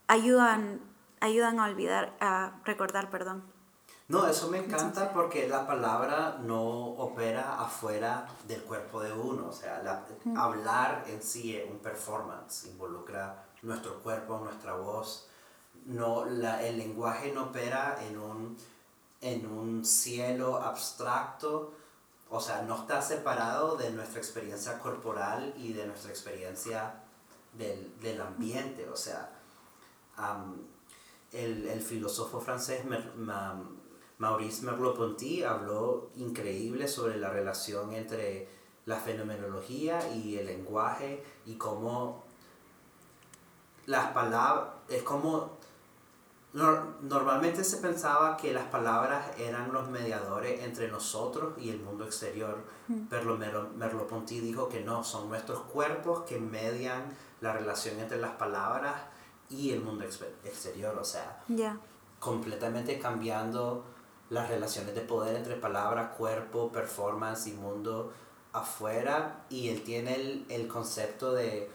ayudan, 0.07 0.81
ayudan 1.21 1.61
a 1.61 1.65
olvidar, 1.65 2.17
a 2.21 2.53
recordar, 2.65 3.11
perdón, 3.11 3.43
no, 4.09 4.25
eso 4.29 4.49
me 4.49 4.59
encanta 4.59 5.13
porque 5.13 5.49
la 5.49 5.67
palabra 5.67 6.39
no 6.41 6.63
opera 6.63 7.61
afuera 7.61 8.29
del 8.47 8.63
cuerpo 8.63 9.01
de 9.01 9.13
uno. 9.13 9.49
O 9.49 9.53
sea, 9.53 9.83
hablar 10.37 11.05
en 11.09 11.21
sí 11.21 11.57
es 11.57 11.69
un 11.69 11.79
performance, 11.79 12.67
involucra 12.67 13.45
nuestro 13.63 14.01
cuerpo, 14.03 14.39
nuestra 14.39 14.75
voz. 14.75 15.29
No, 15.87 16.25
la, 16.25 16.63
el 16.63 16.79
lenguaje 16.79 17.33
no 17.33 17.45
opera 17.45 17.99
en 18.09 18.17
un, 18.17 18.57
en 19.21 19.45
un 19.45 19.85
cielo 19.85 20.59
abstracto. 20.59 21.73
O 22.29 22.41
sea, 22.41 22.62
no 22.62 22.77
está 22.77 23.01
separado 23.03 23.77
de 23.77 23.91
nuestra 23.91 24.18
experiencia 24.18 24.79
corporal 24.79 25.55
y 25.57 25.72
de 25.72 25.87
nuestra 25.87 26.11
experiencia 26.11 27.03
del, 27.53 27.93
del 28.01 28.20
ambiente. 28.20 28.89
O 28.89 28.97
sea, 28.97 29.31
el, 31.33 31.68
el, 31.68 31.81
filósofo 31.81 32.41
francés 32.41 32.85
Maurice 34.18 34.62
Merleau-Ponty 34.64 35.45
habló 35.45 36.11
increíble 36.16 36.89
sobre 36.89 37.16
la 37.18 37.31
relación 37.31 37.93
entre 37.93 38.49
la 38.87 38.97
fenomenología 38.97 40.09
y 40.14 40.39
el 40.39 40.47
lenguaje 40.47 41.22
y 41.45 41.57
cómo 41.57 42.24
las 43.87 44.12
palabras, 44.12 44.74
es 44.89 45.03
como 45.03 45.59
normalmente 46.57 47.63
se 47.65 47.77
pensaba 47.79 48.37
que 48.37 48.53
las 48.53 48.65
palabras 48.65 49.27
eran 49.39 49.73
los 49.73 49.91
mediadores 49.91 50.65
entre 50.65 50.89
nosotros 50.89 51.53
y 51.59 51.69
el 51.69 51.81
mundo 51.81 52.05
exterior, 52.05 52.65
pero 53.11 53.37
Merleau-Ponty 53.37 54.41
dijo 54.41 54.69
que 54.69 54.81
no, 54.81 55.05
son 55.05 55.29
nuestros 55.29 55.61
cuerpos 55.63 56.23
que 56.23 56.39
median 56.39 57.05
la 57.43 57.53
relación 57.53 58.01
entre 58.01 58.19
las 58.19 58.33
palabras 58.33 58.95
y 59.51 59.73
el 59.73 59.83
mundo 59.83 60.05
exterior, 60.05 60.97
o 60.99 61.05
sea, 61.05 61.43
completamente 62.19 62.99
cambiando 62.99 63.85
las 64.31 64.49
relaciones 64.49 64.95
de 64.95 65.03
poder 65.03 65.37
entre 65.37 65.57
palabra, 65.57 66.13
cuerpo, 66.13 66.73
performance 66.73 67.49
y 67.49 67.53
mundo 67.53 68.13
afuera. 68.53 69.45
Y 69.51 69.69
él 69.69 69.83
tiene 69.83 70.15
el, 70.15 70.47
el 70.49 70.69
concepto 70.69 71.33
de, 71.33 71.71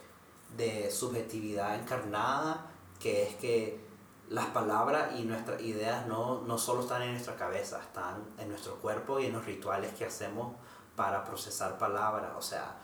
de, 0.57 0.91
subjetividad 0.91 1.79
encarnada, 1.79 2.65
que 2.99 3.23
es 3.23 3.35
que 3.35 3.90
las 4.31 4.45
palabras 4.47 5.19
y 5.19 5.23
nuestras 5.23 5.61
ideas 5.61 6.07
no, 6.07 6.39
no 6.43 6.57
solo 6.57 6.83
están 6.83 7.01
en 7.01 7.11
nuestra 7.11 7.35
cabeza, 7.35 7.81
están 7.81 8.23
en 8.37 8.47
nuestro 8.47 8.75
cuerpo 8.75 9.19
y 9.19 9.25
en 9.25 9.33
los 9.33 9.45
rituales 9.45 9.93
que 9.93 10.05
hacemos 10.05 10.55
para 10.95 11.25
procesar 11.25 11.77
palabras. 11.77 12.31
O 12.37 12.41
sea, 12.41 12.77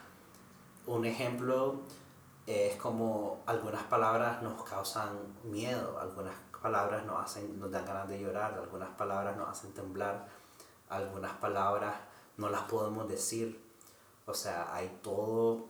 un 0.87 1.05
ejemplo 1.05 1.83
es 2.45 2.75
como 2.75 3.43
algunas 3.45 3.83
palabras 3.83 4.41
nos 4.41 4.61
causan 4.65 5.37
miedo, 5.45 5.97
algunas 6.01 6.35
palabras 6.61 7.05
nos, 7.05 7.23
hacen, 7.23 7.57
nos 7.57 7.71
dan 7.71 7.85
ganas 7.85 8.09
de 8.09 8.19
llorar, 8.19 8.53
algunas 8.55 8.89
palabras 8.89 9.37
nos 9.37 9.47
hacen 9.47 9.73
temblar, 9.73 10.27
algunas 10.89 11.31
palabras 11.35 11.95
no 12.35 12.49
las 12.49 12.63
podemos 12.63 13.07
decir. 13.07 13.65
O 14.25 14.33
sea, 14.33 14.75
hay 14.75 14.99
todo 15.01 15.69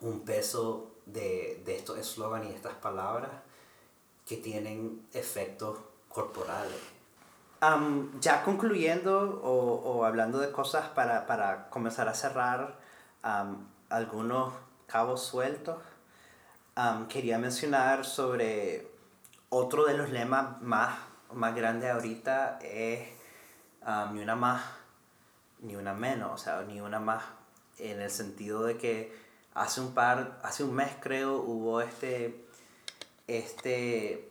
un 0.00 0.24
peso 0.24 0.90
de, 1.06 1.62
de 1.64 1.76
estos 1.76 1.98
eslogans 1.98 2.46
y 2.46 2.52
estas 2.52 2.74
palabras 2.74 3.30
que 4.26 4.36
tienen 4.36 5.06
efectos 5.12 5.78
corporales. 6.08 6.80
ya 8.20 8.42
concluyendo 8.44 9.40
o, 9.42 9.80
o, 9.80 10.04
hablando 10.04 10.38
de 10.38 10.52
cosas 10.52 10.88
para, 10.88 11.26
para 11.26 11.70
comenzar 11.70 12.08
a 12.08 12.14
cerrar 12.14 12.78
algunos 13.88 14.52
cabos 14.86 15.22
sueltos, 15.22 15.78
quería 17.08 17.38
mencionar 17.38 18.04
sobre 18.04 18.88
otro 19.48 19.84
de 19.86 19.94
los 19.94 20.10
lemas 20.10 20.60
más, 20.60 20.98
más 21.32 21.54
grandes 21.54 21.90
ahorita 21.90 22.58
es 22.60 23.08
um, 23.86 24.14
ni 24.14 24.22
una 24.22 24.34
más 24.34 24.62
ni 25.64 25.76
una 25.76 25.94
menos, 25.94 26.32
o 26.32 26.38
sea, 26.38 26.62
ni 26.62 26.80
una 26.80 27.00
más 27.00 27.24
en 27.78 28.00
el 28.00 28.10
sentido 28.10 28.64
de 28.64 28.76
que 28.76 29.16
hace 29.54 29.80
un 29.80 29.94
par, 29.94 30.38
hace 30.42 30.62
un 30.62 30.74
mes 30.74 30.92
creo, 31.00 31.36
hubo 31.36 31.80
este, 31.80 32.43
este, 33.26 34.30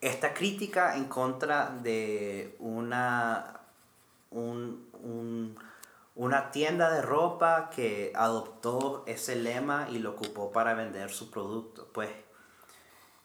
esta 0.00 0.34
crítica 0.34 0.96
en 0.96 1.06
contra 1.06 1.70
de 1.70 2.56
una, 2.58 3.60
un, 4.30 4.88
un, 5.02 5.56
una 6.14 6.50
tienda 6.50 6.90
de 6.90 7.02
ropa 7.02 7.70
que 7.70 8.12
adoptó 8.14 9.04
ese 9.06 9.36
lema 9.36 9.88
y 9.90 9.98
lo 9.98 10.10
ocupó 10.10 10.52
para 10.52 10.74
vender 10.74 11.10
su 11.10 11.30
producto. 11.30 11.88
Pues 11.92 12.10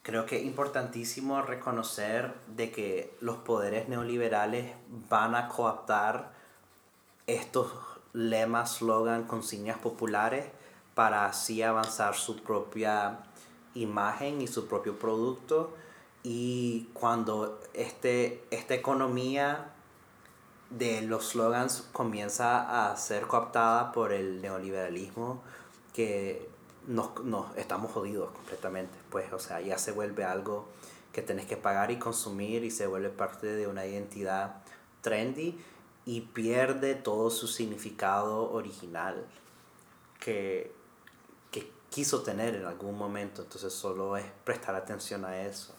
creo 0.03 0.25
que 0.25 0.37
es 0.37 0.43
importantísimo 0.43 1.41
reconocer 1.41 2.33
de 2.47 2.71
que 2.71 3.15
los 3.19 3.37
poderes 3.37 3.89
neoliberales 3.89 4.73
van 5.09 5.35
a 5.35 5.49
coaptar 5.49 6.31
estos 7.27 7.71
lemas, 8.13 8.77
slogan, 8.77 9.25
consignas 9.25 9.77
populares 9.77 10.45
para 10.95 11.25
así 11.25 11.61
avanzar 11.61 12.15
su 12.15 12.41
propia 12.41 13.19
imagen 13.75 14.41
y 14.41 14.47
su 14.47 14.67
propio 14.67 14.97
producto. 14.97 15.73
Y 16.23 16.89
cuando 16.93 17.59
este, 17.73 18.43
esta 18.51 18.73
economía 18.75 19.73
de 20.69 21.01
los 21.01 21.29
slogans 21.29 21.87
comienza 21.91 22.91
a 22.91 22.95
ser 22.97 23.27
cooptada 23.27 23.91
por 23.91 24.13
el 24.13 24.41
neoliberalismo 24.41 25.41
que 25.93 26.47
nos, 26.87 27.11
estamos 27.57 27.91
jodidos 27.91 28.31
completamente 28.31 28.97
pues 29.09 29.31
o 29.33 29.39
sea 29.39 29.61
ya 29.61 29.77
se 29.77 29.91
vuelve 29.91 30.23
algo 30.23 30.67
que 31.11 31.21
tenés 31.21 31.45
que 31.45 31.57
pagar 31.57 31.91
y 31.91 31.97
consumir 31.97 32.63
y 32.63 32.71
se 32.71 32.87
vuelve 32.87 33.09
parte 33.09 33.47
de 33.47 33.67
una 33.67 33.85
identidad 33.85 34.61
trendy 35.01 35.59
y 36.05 36.21
pierde 36.21 36.95
todo 36.95 37.29
su 37.29 37.47
significado 37.47 38.51
original 38.51 39.25
que 40.19 40.71
quiso 41.89 42.21
tener 42.21 42.55
en 42.55 42.65
algún 42.65 42.97
momento 42.97 43.41
entonces 43.41 43.73
solo 43.73 44.17
es 44.17 44.25
prestar 44.43 44.75
atención 44.75 45.25
a 45.25 45.41
eso 45.41 45.75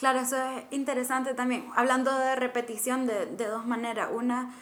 Claro, 0.00 0.20
eso 0.20 0.36
es 0.36 0.64
interesante 0.70 1.34
también. 1.34 1.70
Hablando 1.76 2.16
de 2.16 2.36
repetición 2.36 3.06
de, 3.06 3.26
de 3.26 3.46
dos 3.46 3.66
maneras. 3.66 4.08
Una, 4.12 4.54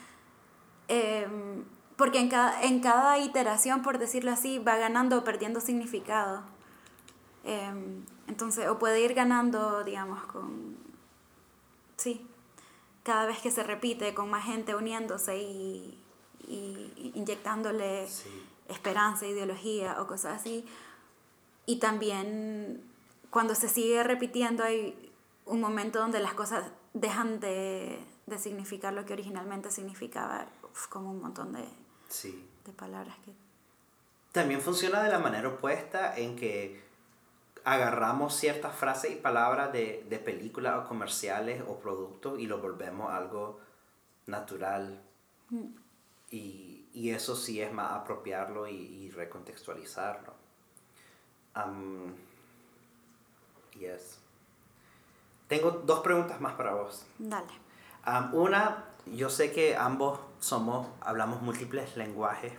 em, 0.89 1.65
porque 1.97 2.19
en 2.19 2.29
cada, 2.29 2.63
en 2.63 2.81
cada 2.81 3.19
iteración, 3.19 3.83
por 3.83 3.99
decirlo 3.99 4.33
así, 4.33 4.59
va 4.59 4.77
ganando 4.77 5.19
o 5.19 5.25
perdiendo 5.25 5.61
significado. 5.61 6.43
Em, 7.45 8.05
entonces, 8.27 8.69
o 8.69 8.79
puede 8.79 9.01
ir 9.01 9.15
ganando, 9.15 9.85
digamos, 9.85 10.25
con... 10.25 10.77
Sí, 11.97 12.27
cada 13.05 13.27
vez 13.27 13.39
que 13.39 13.51
se 13.51 13.63
repite, 13.63 14.15
con 14.15 14.31
más 14.31 14.45
gente 14.45 14.75
uniéndose 14.75 15.39
y, 15.39 15.99
y 16.47 17.13
inyectándole 17.15 18.09
esperanza, 18.69 19.27
ideología 19.27 20.01
o 20.01 20.07
cosas 20.07 20.41
así. 20.41 20.65
Y 21.67 21.79
también 21.79 22.83
cuando 23.31 23.55
se 23.55 23.69
sigue 23.69 24.03
repitiendo 24.03 24.65
hay 24.65 25.13
un 25.45 25.61
momento 25.61 25.99
donde 25.99 26.21
las 26.21 26.35
cosas 26.35 26.71
dejan 26.95 27.41
de, 27.41 27.99
de 28.27 28.39
significar 28.39 28.93
lo 28.93 29.05
que 29.05 29.13
originalmente 29.13 29.71
significaba, 29.71 30.47
como 30.89 31.11
un 31.11 31.21
montón 31.21 31.53
de, 31.53 31.65
sí. 32.09 32.49
de 32.65 32.73
palabras 32.73 33.17
que... 33.25 33.33
También 34.33 34.61
funciona 34.61 35.03
de 35.03 35.11
la 35.11 35.19
manera 35.19 35.49
opuesta 35.49 36.17
en 36.17 36.37
que 36.37 36.87
agarramos 37.65 38.35
ciertas 38.35 38.75
frases 38.75 39.13
y 39.13 39.17
palabras 39.17 39.73
de, 39.73 40.07
de 40.09 40.19
películas 40.19 40.79
o 40.79 40.89
comerciales 40.89 41.63
o 41.67 41.79
productos 41.79 42.39
y 42.39 42.47
lo 42.47 42.59
volvemos 42.61 43.13
algo 43.13 43.61
natural. 44.27 45.03
Mm. 45.51 45.67
Y, 46.31 46.68
y, 46.93 47.11
eso 47.11 47.37
sí 47.37 47.61
es 47.61 47.73
más 47.73 47.93
apropiarlo 47.93 48.67
y, 48.67 48.75
y 48.75 49.11
recontextualizarlo. 49.11 50.35
Um, 51.57 52.15
yes. 53.79 54.19
Tengo 55.49 55.71
dos 55.71 56.01
preguntas 56.01 56.41
más 56.41 56.55
para 56.55 56.75
vos. 56.75 57.07
Dale. 57.19 57.53
una, 58.33 58.85
yo 59.07 59.31
sé 59.31 59.53
que 59.53 59.77
ambos 59.77 60.21
somos, 60.41 60.89
hablamos 61.01 61.43
múltiples 61.43 61.97
lenguajes 61.97 62.53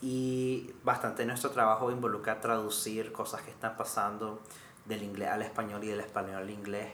y 0.00 0.72
bastante 0.84 1.22
de 1.22 1.26
nuestro 1.26 1.50
trabajo 1.50 1.90
involucra 1.90 2.40
traducir 2.40 3.12
cosas 3.12 3.42
que 3.42 3.50
están 3.50 3.76
pasando 3.76 4.40
del 4.84 5.02
inglés 5.02 5.30
al 5.30 5.42
español 5.42 5.82
y 5.82 5.88
del 5.88 6.00
español 6.00 6.36
al 6.36 6.50
inglés. 6.50 6.92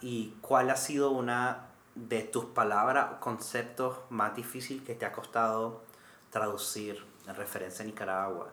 ¿Y 0.00 0.34
cuál 0.40 0.70
ha 0.70 0.76
sido 0.76 1.10
una 1.10 1.66
de 1.94 2.22
tus 2.22 2.46
palabras 2.46 3.08
o 3.12 3.20
conceptos 3.20 3.98
más 4.10 4.34
difíciles 4.34 4.84
que 4.84 4.94
te 4.94 5.04
ha 5.04 5.12
costado 5.12 5.82
traducir 6.30 7.04
en 7.26 7.34
referencia 7.34 7.84
a 7.84 7.86
Nicaragua? 7.86 8.50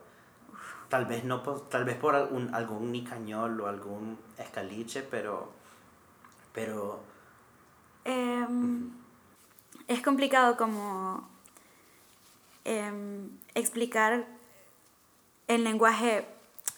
Tal 0.89 1.05
vez, 1.05 1.23
no, 1.23 1.41
tal 1.41 1.83
vez 1.83 1.97
por 1.97 2.15
algún, 2.15 2.53
algún 2.53 2.91
nicañol 2.91 3.59
o 3.61 3.67
algún 3.67 4.19
escaliche, 4.37 5.01
pero 5.01 5.55
pero... 6.55 7.01
Em, 8.05 8.91
es 9.87 10.01
complicado 10.01 10.57
como 10.57 11.27
em, 12.63 13.29
explicar 13.53 14.25
el 15.47 15.63
lenguaje 15.63 16.27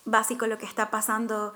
básico, 0.03 0.47
lo 0.47 0.57
que 0.57 0.65
está 0.65 0.89
pasando 0.89 1.53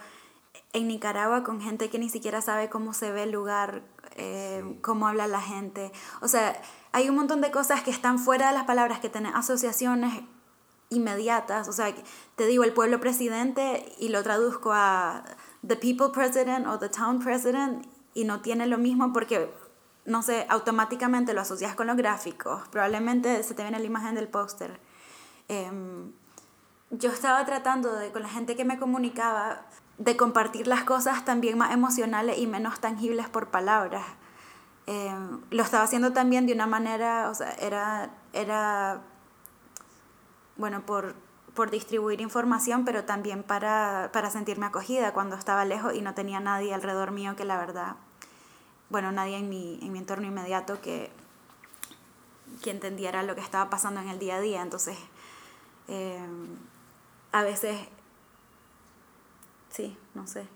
en 0.73 0.87
Nicaragua 0.87 1.43
con 1.43 1.61
gente 1.61 1.89
que 1.89 1.99
ni 1.99 2.09
siquiera 2.09 2.41
sabe 2.41 2.69
cómo 2.69 2.93
se 2.93 3.11
ve 3.11 3.23
el 3.23 3.31
lugar, 3.31 3.81
em, 4.15 4.79
cómo 4.81 5.07
habla 5.07 5.27
la 5.27 5.41
gente. 5.41 5.91
O 6.21 6.27
sea, 6.27 6.61
hay 6.91 7.09
un 7.09 7.15
montón 7.15 7.41
de 7.41 7.51
cosas 7.51 7.81
que 7.83 7.91
están 7.91 8.19
fuera 8.19 8.47
de 8.49 8.53
las 8.53 8.65
palabras, 8.65 8.99
que 8.99 9.09
tienen 9.09 9.33
asociaciones 9.35 10.23
inmediatas. 10.89 11.67
O 11.67 11.73
sea, 11.73 11.93
te 12.35 12.45
digo 12.45 12.63
el 12.63 12.73
pueblo 12.73 12.99
presidente 12.99 13.95
y 13.97 14.09
lo 14.09 14.21
traduzco 14.23 14.71
a 14.73 15.23
the 15.65 15.75
people 15.75 16.09
president 16.13 16.67
o 16.67 16.79
the 16.79 16.89
town 16.89 17.19
president 17.19 17.87
y 18.13 18.25
no 18.25 18.41
tiene 18.41 18.67
lo 18.67 18.77
mismo 18.77 19.13
porque, 19.13 19.49
no 20.05 20.21
sé, 20.21 20.45
automáticamente 20.49 21.33
lo 21.33 21.41
asocias 21.41 21.75
con 21.75 21.87
los 21.87 21.95
gráficos, 21.95 22.67
probablemente 22.69 23.41
se 23.43 23.53
te 23.53 23.63
viene 23.63 23.79
la 23.79 23.85
imagen 23.85 24.15
del 24.15 24.27
póster. 24.27 24.79
Em, 25.47 26.11
yo 26.89 27.09
estaba 27.09 27.45
tratando 27.45 27.89
con 28.11 28.21
la 28.21 28.29
gente 28.29 28.55
que 28.55 28.65
me 28.65 28.77
comunicaba, 28.77 29.65
de 29.97 30.17
compartir 30.17 30.65
las 30.67 30.83
cosas 30.83 31.25
también 31.25 31.57
más 31.57 31.71
emocionales 31.73 32.39
y 32.39 32.47
menos 32.47 32.79
tangibles 32.79 33.29
por 33.29 33.49
palabras. 33.49 34.03
Em, 34.87 35.41
lo 35.51 35.63
estaba 35.63 35.83
haciendo 35.83 36.11
también 36.11 36.47
de 36.47 36.53
una 36.53 36.67
manera, 36.67 37.29
o 37.29 37.35
sea, 37.35 37.51
era, 37.51 38.11
era 38.33 39.01
bueno, 40.57 40.85
por, 40.85 41.15
por 41.53 41.69
distribuir 41.69 42.21
información, 42.21 42.85
pero 42.85 43.05
también 43.05 43.43
para, 43.43 44.09
para 44.13 44.29
sentirme 44.31 44.65
acogida 44.65 45.13
cuando 45.13 45.35
estaba 45.35 45.65
lejos 45.65 45.93
y 45.93 46.01
no 46.01 46.13
tenía 46.13 46.39
nadie 46.39 46.73
alrededor 46.73 47.11
mío 47.11 47.35
que 47.35 47.45
la 47.45 47.57
verdad, 47.57 47.95
bueno, 48.89 49.11
nadie 49.11 49.37
en 49.37 49.49
mi, 49.49 49.79
en 49.81 49.91
mi 49.91 49.99
entorno 49.99 50.27
inmediato 50.27 50.81
que, 50.81 51.11
que 52.61 52.71
entendiera 52.71 53.23
lo 53.23 53.35
que 53.35 53.41
estaba 53.41 53.69
pasando 53.69 54.01
en 54.01 54.09
el 54.09 54.19
día 54.19 54.35
a 54.37 54.41
día. 54.41 54.61
Entonces, 54.61 54.97
eh, 55.87 56.19
a 57.31 57.43
veces, 57.43 57.79
sí, 59.69 59.97
no 60.13 60.27
sé. 60.27 60.47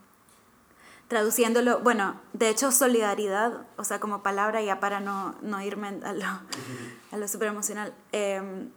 Traduciéndolo, 1.08 1.80
bueno, 1.80 2.20
de 2.34 2.50
hecho 2.50 2.72
solidaridad, 2.72 3.68
o 3.78 3.84
sea, 3.84 4.00
como 4.00 4.24
palabra 4.24 4.62
ya 4.62 4.80
para 4.80 5.00
no, 5.00 5.36
no 5.42 5.62
irme 5.62 5.90
a 6.04 6.14
lo, 6.14 6.26
a 7.12 7.18
lo 7.18 7.28
super 7.28 7.48
emocional. 7.48 7.94
Eh, 8.12 8.70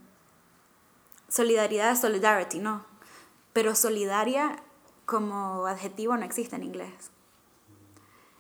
solidaridad 1.28 1.92
es 1.92 2.00
solidarity, 2.00 2.58
¿no? 2.58 2.84
Pero 3.52 3.74
solidaria 3.74 4.62
como 5.06 5.66
adjetivo 5.66 6.16
no 6.16 6.24
existe 6.24 6.56
en 6.56 6.64
inglés. 6.64 7.10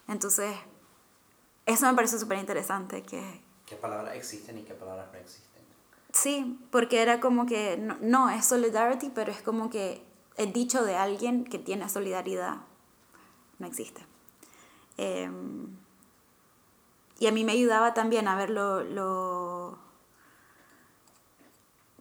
Entonces, 0.06 0.54
eso 1.66 1.86
me 1.86 1.94
parece 1.94 2.18
súper 2.18 2.38
interesante. 2.38 3.02
Que, 3.02 3.42
¿Qué 3.66 3.76
palabras 3.76 4.16
existen 4.16 4.58
y 4.58 4.62
qué 4.62 4.74
palabras 4.74 5.08
no 5.12 5.18
existen? 5.18 5.62
Sí, 6.12 6.58
porque 6.70 7.02
era 7.02 7.20
como 7.20 7.46
que, 7.46 7.76
no, 7.76 8.30
es 8.30 8.46
solidarity, 8.46 9.10
pero 9.14 9.30
es 9.30 9.42
como 9.42 9.70
que 9.70 10.02
el 10.36 10.52
dicho 10.52 10.84
de 10.84 10.96
alguien 10.96 11.44
que 11.44 11.58
tiene 11.58 11.88
solidaridad 11.88 12.58
no 13.58 13.66
existe. 13.66 14.04
Em, 14.96 15.68
y 17.18 17.26
a 17.26 17.32
mí 17.32 17.44
me 17.44 17.52
ayudaba 17.52 17.94
también 17.94 18.28
a 18.28 18.36
ver 18.36 18.50
lo 18.50 19.78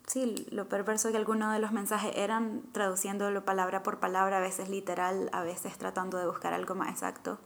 sí, 0.07 0.47
lo 0.49 0.67
perverso 0.67 1.11
que 1.11 1.17
algunos 1.17 1.53
de 1.53 1.59
los 1.59 1.71
mensajes 1.71 2.13
eran 2.15 2.63
traduciéndolo 2.71 3.45
palabra 3.45 3.83
por 3.83 3.99
palabra, 3.99 4.37
a 4.37 4.41
veces 4.41 4.69
literal, 4.69 5.29
a 5.33 5.43
veces 5.43 5.77
tratando 5.77 6.17
de 6.17 6.25
buscar 6.25 6.53
algo 6.53 6.73
más 6.73 6.89
exacto. 6.89 7.37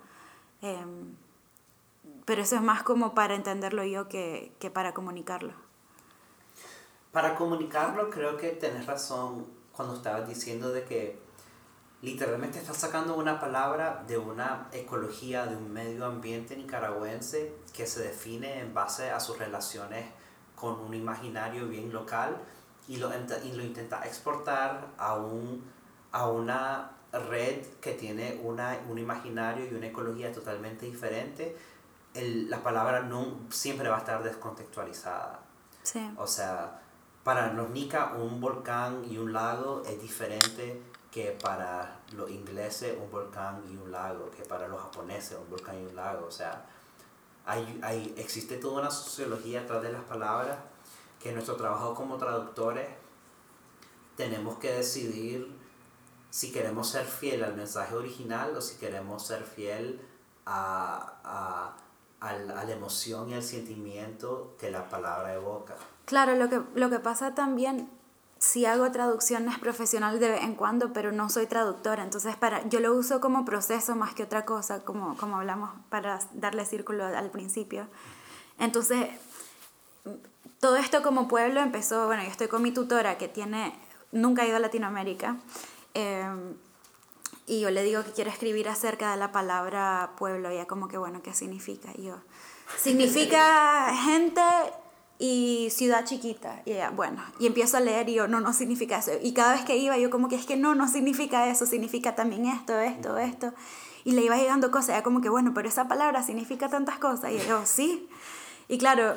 Em, 0.62 1.16
pero 2.26 2.44
eso 2.44 2.56
es 2.56 2.62
más 2.62 2.84
como 2.84 3.14
para 3.14 3.36
entenderlo 3.36 3.84
yo 3.84 4.08
que, 4.08 4.54
que 4.60 4.70
para 4.70 4.94
comunicarlo. 4.94 5.54
Para 7.12 7.36
comunicarlo 7.36 8.10
creo 8.10 8.38
que 8.38 8.50
tenés 8.52 8.86
razón 8.86 9.48
cuando 9.74 9.96
estabas 9.96 10.28
diciendo 10.28 10.72
de 10.72 10.86
que 10.86 11.20
literalmente 12.02 12.58
estás 12.58 12.78
sacando 12.78 13.16
una 13.16 13.40
palabra 13.40 14.04
de 14.08 14.18
una 14.18 14.68
ecología, 14.72 15.46
de 15.46 15.56
un 15.56 15.72
medio 15.72 16.06
ambiente 16.06 16.56
nicaragüense 16.56 17.54
que 17.74 17.86
se 17.86 18.02
define 18.04 18.60
en 18.60 18.74
base 18.74 19.12
a 19.12 19.20
sus 19.20 19.38
relaciones 19.38 20.06
con 20.56 20.80
un 20.80 20.94
imaginario 20.94 21.68
bien 21.68 21.94
local 21.94 22.38
y 22.88 22.98
lo, 22.98 23.12
y 23.44 23.52
lo 23.52 23.64
intenta 23.64 24.06
exportar 24.06 24.88
a, 24.98 25.16
un, 25.16 25.64
a 26.12 26.28
una 26.28 26.92
red 27.12 27.66
que 27.82 27.94
tiene 27.94 28.40
una, 28.44 28.80
un 28.90 28.98
imaginario 28.98 29.66
y 29.70 29.76
una 29.76 29.88
ecología 29.88 30.32
totalmente 30.32 30.86
diferente, 30.86 31.56
el, 32.14 32.50
la 32.50 32.64
palabra 32.64 33.02
no, 33.02 33.40
siempre 33.50 33.90
va 33.90 33.98
a 33.98 34.00
estar 34.00 34.24
descontextualizada. 34.24 35.40
Sí. 35.84 36.12
O 36.18 36.28
sea, 36.28 36.82
para 37.24 37.54
los 37.54 37.70
Nica 37.70 38.14
un 38.14 38.42
volcán 38.42 39.04
y 39.10 39.18
un 39.18 39.34
lago 39.34 39.84
es 39.86 40.02
diferente 40.02 40.82
que 41.12 41.38
para 41.44 42.00
los 42.14 42.30
ingleses 42.32 42.96
un 42.98 43.12
volcán 43.12 43.64
y 43.70 43.76
un 43.76 43.92
lago, 43.92 44.32
que 44.32 44.44
para 44.44 44.68
los 44.70 44.82
japoneses 44.82 45.38
un 45.38 45.50
volcán 45.50 45.78
y 45.82 45.86
un 45.86 45.96
lago. 45.96 46.26
O 46.26 46.32
sea, 46.32 46.66
hay, 47.46 47.80
hay, 47.84 48.16
existe 48.18 48.58
toda 48.58 48.80
una 48.82 48.92
sociología 48.92 49.62
atrás 49.62 49.84
de 49.84 49.92
las 49.92 50.04
palabras 50.04 50.58
que 51.20 51.30
en 51.30 51.36
nuestro 51.36 51.58
trabajo 51.58 51.94
como 51.94 52.18
traductores 52.18 52.88
tenemos 54.16 54.58
que 54.58 54.72
decidir 54.72 55.52
si 56.30 56.52
queremos 56.52 56.90
ser 56.90 57.06
fiel 57.06 57.44
al 57.44 57.56
mensaje 57.56 57.94
original 57.94 58.56
o 58.56 58.62
si 58.62 58.78
queremos 58.78 59.26
ser 59.26 59.44
fiel 59.44 60.00
a, 60.46 61.20
a, 61.24 61.78
a, 62.22 62.34
la 62.34 62.72
emoción 62.72 63.30
y 63.30 63.34
al 63.34 63.44
sentimiento 63.44 64.56
que 64.58 64.72
la 64.72 64.90
palabra 64.90 65.34
evoca. 65.34 65.76
Claro, 66.06 66.36
lo 66.36 66.50
que, 66.50 66.62
lo 66.74 66.90
que 66.90 67.00
pasa 67.00 67.36
también, 67.36 67.90
si 68.42 68.66
hago 68.66 68.92
traducciones 68.92 69.60
profesionales 69.60 70.20
de 70.20 70.32
vez 70.32 70.42
en 70.42 70.56
cuando, 70.56 70.94
pero 70.94 71.12
no 71.12 71.30
soy 71.30 71.46
traductora, 71.46 72.04
entonces 72.04 72.36
para, 72.36 72.68
yo 72.68 72.80
lo 72.80 72.92
uso 72.96 73.22
como 73.22 73.46
proceso 73.46 73.96
más 73.96 74.16
que 74.16 74.24
otra 74.24 74.46
cosa, 74.46 74.84
como, 74.84 75.16
como 75.16 75.38
hablamos 75.38 75.70
para 75.90 76.20
darle 76.34 76.66
círculo 76.66 77.06
al 77.06 77.30
principio. 77.30 77.88
Entonces, 78.58 79.10
todo 80.60 80.76
esto 80.78 81.04
como 81.04 81.28
pueblo 81.28 81.62
empezó, 81.62 82.08
bueno, 82.08 82.24
yo 82.24 82.30
estoy 82.30 82.48
con 82.48 82.64
mi 82.64 82.72
tutora 82.72 83.20
que 83.20 83.28
tiene, 83.28 83.76
nunca 84.12 84.42
ha 84.42 84.48
ido 84.48 84.56
a 84.58 84.60
Latinoamérica, 84.60 85.38
eh, 85.94 86.26
y 87.46 87.60
yo 87.60 87.70
le 87.70 87.84
digo 87.84 88.04
que 88.04 88.12
quiero 88.12 88.32
escribir 88.32 88.70
acerca 88.70 89.12
de 89.12 89.18
la 89.18 89.32
palabra 89.32 90.14
pueblo, 90.18 90.50
y 90.50 90.56
ella 90.56 90.66
como 90.66 90.88
que, 90.88 90.98
bueno, 90.98 91.22
¿qué 91.22 91.36
significa? 91.36 91.92
Y 91.94 92.06
yo, 92.06 92.16
significa 92.80 93.94
gente 94.04 94.42
y 95.22 95.70
ciudad 95.70 96.04
chiquita. 96.04 96.64
Y 96.66 96.72
ella, 96.72 96.90
bueno, 96.90 97.24
y 97.38 97.46
empiezo 97.46 97.78
a 97.78 97.80
leer 97.80 98.10
y 98.10 98.16
yo, 98.16 98.28
no, 98.28 98.42
no 98.42 98.54
significa 98.54 98.98
eso. 98.98 99.12
Y 99.22 99.34
cada 99.34 99.54
vez 99.54 99.64
que 99.64 99.78
iba, 99.78 99.96
yo 100.00 100.10
como 100.10 100.28
que 100.28 100.36
es 100.36 100.48
que 100.48 100.58
no, 100.58 100.74
no 100.74 100.88
significa 100.88 101.48
eso, 101.48 101.68
significa 101.68 102.16
también 102.16 102.48
esto, 102.48 102.80
esto, 102.80 103.20
esto. 103.20 103.54
Y 104.04 104.14
le 104.14 104.24
iba 104.24 104.36
llegando 104.36 104.72
cosas, 104.72 104.90
ella 104.90 105.04
como 105.04 105.22
que, 105.22 105.30
bueno, 105.30 105.54
pero 105.54 105.70
esa 105.70 105.88
palabra 105.88 106.24
significa 106.24 106.70
tantas 106.70 106.98
cosas. 106.98 107.34
Y 107.34 107.38
yo, 107.48 107.68
sí. 107.68 108.10
Y 108.68 108.80
claro, 108.80 109.16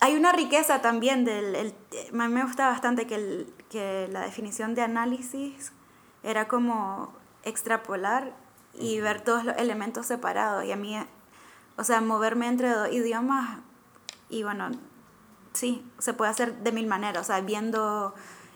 hay 0.00 0.14
una 0.14 0.30
riqueza 0.30 0.80
también 0.80 1.24
del... 1.24 1.56
El, 1.56 1.74
a 2.12 2.28
mí 2.28 2.32
me 2.32 2.44
gusta 2.44 2.68
bastante 2.68 3.08
que, 3.08 3.16
el, 3.16 3.52
que 3.68 4.06
la 4.12 4.20
definición 4.20 4.76
de 4.76 4.82
análisis 4.82 5.72
era 6.22 6.46
como 6.46 7.12
extrapolar 7.42 8.32
y 8.78 9.00
ver 9.00 9.22
todos 9.22 9.44
los 9.44 9.56
elementos 9.56 10.06
separados. 10.06 10.64
Y 10.64 10.70
a 10.70 10.76
mí, 10.76 10.96
o 11.76 11.82
sea, 11.82 12.00
moverme 12.00 12.46
entre 12.46 12.70
dos 12.70 12.92
idiomas 12.92 13.58
y 14.32 14.42
bueno, 14.42 14.70
sí, 15.52 15.84
se 15.98 16.14
puede 16.14 16.30
hacer 16.30 16.56
de 16.62 16.72
mil 16.72 16.86
maneras, 16.86 17.22
o 17.22 17.24
sea, 17.24 17.40
viendo 17.42 18.14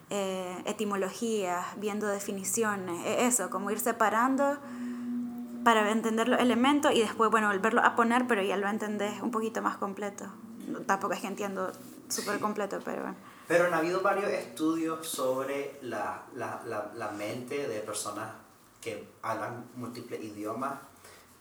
eh, 0.08 0.56
etimologías, 0.64 1.64
viendo 1.76 2.06
definiciones, 2.06 3.04
e, 3.04 3.26
eso, 3.26 3.50
como 3.50 3.70
ir 3.70 3.78
separando 3.78 4.56
para 5.64 5.90
entender 5.90 6.28
los 6.28 6.40
elementos 6.40 6.94
y 6.94 7.00
después, 7.00 7.30
bueno, 7.30 7.48
volverlo 7.48 7.82
a 7.82 7.94
poner, 7.94 8.26
pero 8.26 8.42
ya 8.42 8.56
lo 8.56 8.68
entendés 8.68 9.20
un 9.20 9.30
poquito 9.30 9.60
más 9.60 9.76
completo. 9.76 10.24
Tampoco 10.86 11.12
es 11.12 11.20
que 11.20 11.26
entiendo 11.26 11.70
súper 12.08 12.40
completo, 12.40 12.80
pero 12.84 13.02
bueno. 13.02 13.16
Pero 13.46 13.66
han 13.66 13.74
habido 13.74 14.00
varios 14.00 14.30
estudios 14.30 15.06
sobre 15.06 15.78
la, 15.82 16.22
la, 16.34 16.62
la, 16.64 16.90
la 16.94 17.10
mente 17.10 17.68
de 17.68 17.80
personas 17.80 18.30
que 18.80 19.06
hablan 19.22 19.66
múltiples 19.76 20.24
idiomas 20.24 20.78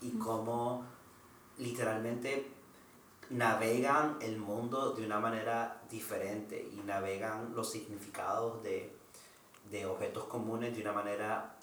y 0.01 0.11
cómo 0.17 0.83
literalmente 1.57 2.54
navegan 3.29 4.17
el 4.21 4.37
mundo 4.37 4.91
de 4.91 5.05
una 5.05 5.19
manera 5.19 5.81
diferente 5.89 6.69
y 6.71 6.77
navegan 6.85 7.53
los 7.55 7.71
significados 7.71 8.61
de, 8.63 8.95
de 9.69 9.85
objetos 9.85 10.25
comunes 10.25 10.75
de 10.75 10.81
una 10.81 10.93
manera 10.93 11.55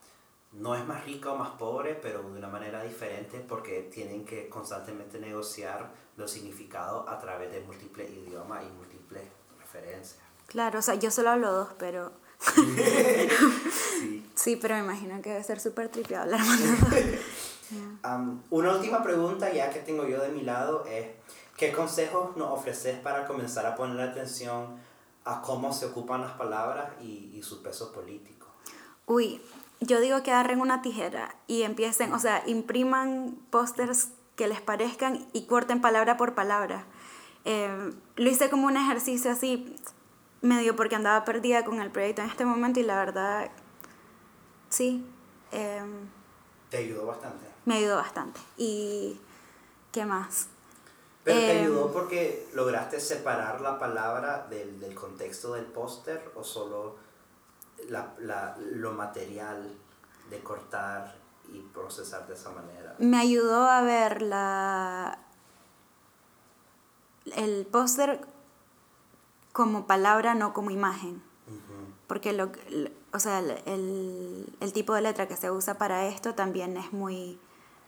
no 0.53 0.75
es 0.75 0.87
más 0.87 1.05
rica 1.05 1.33
o 1.33 1.37
más 1.37 1.51
pobre, 1.51 1.95
pero 1.95 2.23
de 2.23 2.39
una 2.39 2.49
manera 2.49 2.83
diferente 2.83 3.41
porque 3.41 3.89
tienen 3.93 4.25
que 4.25 4.49
constantemente 4.49 5.19
negociar 5.19 5.91
los 6.17 6.31
significados 6.31 7.09
a 7.09 7.19
través 7.19 7.51
de 7.53 7.61
múltiples 7.61 8.11
idiomas 8.11 8.63
y 8.63 8.71
múltiples 8.77 9.23
referencias. 9.59 10.19
Claro, 10.47 10.81
o 10.81 10.83
sea, 10.83 10.97
yo 10.97 11.11
solo 11.11 11.31
hablo 11.31 11.51
dos, 11.51 11.69
pero... 11.79 12.13
sí. 13.99 14.23
sí, 14.35 14.57
pero 14.57 14.75
me 14.75 14.81
imagino 14.81 15.23
que 15.23 15.31
debe 15.31 15.45
ser 15.45 15.61
súper 15.61 15.89
tripeado 15.89 16.25
hablar 16.25 16.41
um, 18.05 18.43
una 18.51 18.75
última 18.75 19.03
pregunta 19.03 19.53
ya 19.53 19.71
que 19.71 19.81
tengo 19.81 20.07
yo 20.07 20.21
de 20.21 20.29
mi 20.31 20.43
lado 20.43 20.85
es, 20.87 21.07
¿qué 21.57 21.73
consejos 21.73 22.37
nos 22.37 22.51
ofreces 22.51 22.99
para 22.99 23.27
comenzar 23.27 23.67
a 23.67 23.75
poner 23.75 24.01
atención 24.01 24.79
a 25.25 25.43
cómo 25.43 25.73
se 25.73 25.87
ocupan 25.87 26.21
las 26.21 26.33
palabras 26.33 26.91
y, 27.01 27.33
y 27.35 27.43
su 27.43 27.63
peso 27.63 27.93
político? 27.93 28.47
Uy, 29.07 29.41
yo 29.81 30.01
digo 30.01 30.23
que 30.23 30.31
agarren 30.31 30.61
una 30.61 30.83
tijera 30.83 31.35
y 31.47 31.63
empiecen, 31.63 32.13
o 32.13 32.19
sea, 32.19 32.43
impriman 32.47 33.37
pósters 33.51 34.11
que 34.37 34.47
les 34.47 34.61
parezcan 34.61 35.27
y 35.33 35.47
corten 35.47 35.81
palabra 35.81 36.17
por 36.17 36.35
palabra. 36.35 36.85
Eh, 37.45 37.93
lo 38.17 38.31
hice 38.31 38.49
como 38.49 38.67
un 38.67 38.77
ejercicio 38.77 39.31
así, 39.31 39.77
medio 40.41 40.77
porque 40.77 40.95
andaba 40.95 41.25
perdida 41.25 41.65
con 41.65 41.81
el 41.81 41.91
proyecto 41.91 42.23
en 42.23 42.29
este 42.29 42.45
momento 42.45 42.81
y 42.81 42.85
la 42.85 42.97
verdad, 42.97 43.51
sí. 44.69 45.05
Eh, 45.51 45.83
¿Te 46.71 46.79
ayudó 46.79 47.07
bastante? 47.07 47.47
Me 47.65 47.77
ayudó 47.77 47.97
bastante. 47.97 48.41
¿Y 48.57 49.21
qué 49.91 50.05
más? 50.05 50.49
¿Pero 51.25 51.39
te 51.39 51.57
eh, 51.57 51.61
ayudó 51.61 51.93
porque 51.93 52.49
lograste 52.55 53.01
separar 53.01 53.61
la 53.61 53.79
palabra 53.79 54.47
del, 54.51 54.81
del 54.81 54.95
contexto 54.95 55.55
del 55.55 55.67
póster 55.67 56.33
o 56.35 56.43
solo 56.43 56.97
la, 57.89 58.15
la, 58.19 58.57
lo 58.59 58.93
material 58.93 59.73
de 60.31 60.41
cortar 60.41 61.15
y 61.53 61.61
procesar 61.61 62.27
de 62.27 62.35
esa 62.35 62.51
manera. 62.51 62.95
Me 62.99 63.19
ayudó 63.19 63.69
a 63.69 63.83
ver 63.83 64.23
la, 64.23 65.19
el 67.37 67.67
póster 67.67 68.21
como 69.53 69.87
palabra, 69.87 70.35
no 70.35 70.53
como 70.53 70.71
imagen. 70.71 71.23
Porque 72.07 72.33
lo, 72.33 72.51
o 73.13 73.19
sea, 73.19 73.39
el, 73.39 74.47
el, 74.61 74.73
tipo 74.73 74.93
de 74.95 75.01
letra 75.01 75.29
que 75.29 75.37
se 75.37 75.51
usa 75.51 75.79
para 75.79 76.07
esto 76.07 76.35
también 76.35 76.77
es 76.77 76.93
muy 76.93 77.39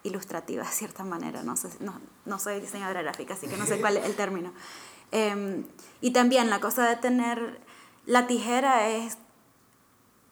ilustrativa 0.05 0.63
de 0.63 0.71
cierta 0.71 1.03
manera. 1.03 1.43
No, 1.43 1.57
sé, 1.57 1.69
no, 1.81 2.01
no 2.25 2.39
soy 2.39 2.61
diseñadora 2.61 3.03
gráfica, 3.03 3.35
así 3.35 3.49
que 3.49 3.57
no 3.57 3.67
sé 3.67 3.81
cuál 3.81 3.97
es 3.97 4.05
el 4.05 4.15
término. 4.15 4.53
Em, 5.11 5.65
y 6.01 6.13
también 6.13 6.51
la 6.51 6.61
cosa 6.61 6.89
de 6.89 6.97
tener 6.97 7.61
la 8.07 8.27
tijera 8.27 8.89
es 8.89 9.19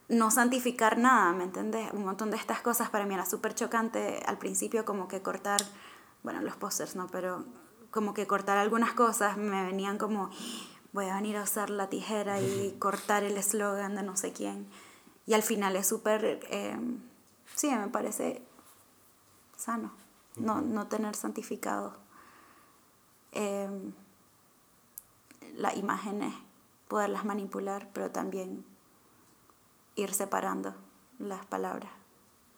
no 0.09 0.31
santificar 0.31 0.99
nada, 0.99 1.33
¿me 1.33 1.45
entiendes? 1.45 1.91
Un 1.93 2.05
montón 2.05 2.31
de 2.31 2.37
estas 2.37 2.61
cosas 2.61 2.91
para 2.91 3.07
mí 3.07 3.15
era 3.15 3.25
súper 3.25 3.55
chocante 3.55 4.23
al 4.27 4.39
principio, 4.39 4.85
como 4.85 5.09
que 5.09 5.23
cortar, 5.23 5.61
bueno, 6.23 6.43
los 6.43 6.57
pósters, 6.57 6.97
¿no? 6.97 7.09
Pero 7.09 7.45
como 7.91 8.13
que 8.13 8.27
cortar 8.27 8.59
algunas 8.59 8.93
cosas 8.93 9.37
me 9.39 9.65
venían 9.65 9.97
como, 9.97 10.31
voy 10.93 11.07
a 11.07 11.15
venir 11.15 11.39
a 11.39 11.43
usar 11.43 11.71
la 11.71 11.89
tijera 11.89 12.41
y 12.41 12.77
cortar 12.79 13.23
el 13.25 13.39
eslogan 13.39 13.95
de 13.95 14.03
no 14.03 14.17
sé 14.17 14.33
quién. 14.33 14.69
Y 15.25 15.35
al 15.35 15.43
final 15.43 15.77
es 15.77 15.87
súper, 15.87 16.41
eh, 16.51 16.77
sí, 17.55 17.71
me 17.71 17.89
parece 17.89 18.43
sano, 19.57 19.93
no, 20.37 20.61
no 20.61 20.87
tener 20.87 21.15
santificado 21.15 21.95
eh, 23.33 23.69
las 25.55 25.77
imágenes, 25.77 26.35
poderlas 26.89 27.25
manipular, 27.25 27.89
pero 27.93 28.11
también 28.11 28.65
ir 29.95 30.15
separando 30.15 30.75
las 31.19 31.45
palabras 31.47 31.91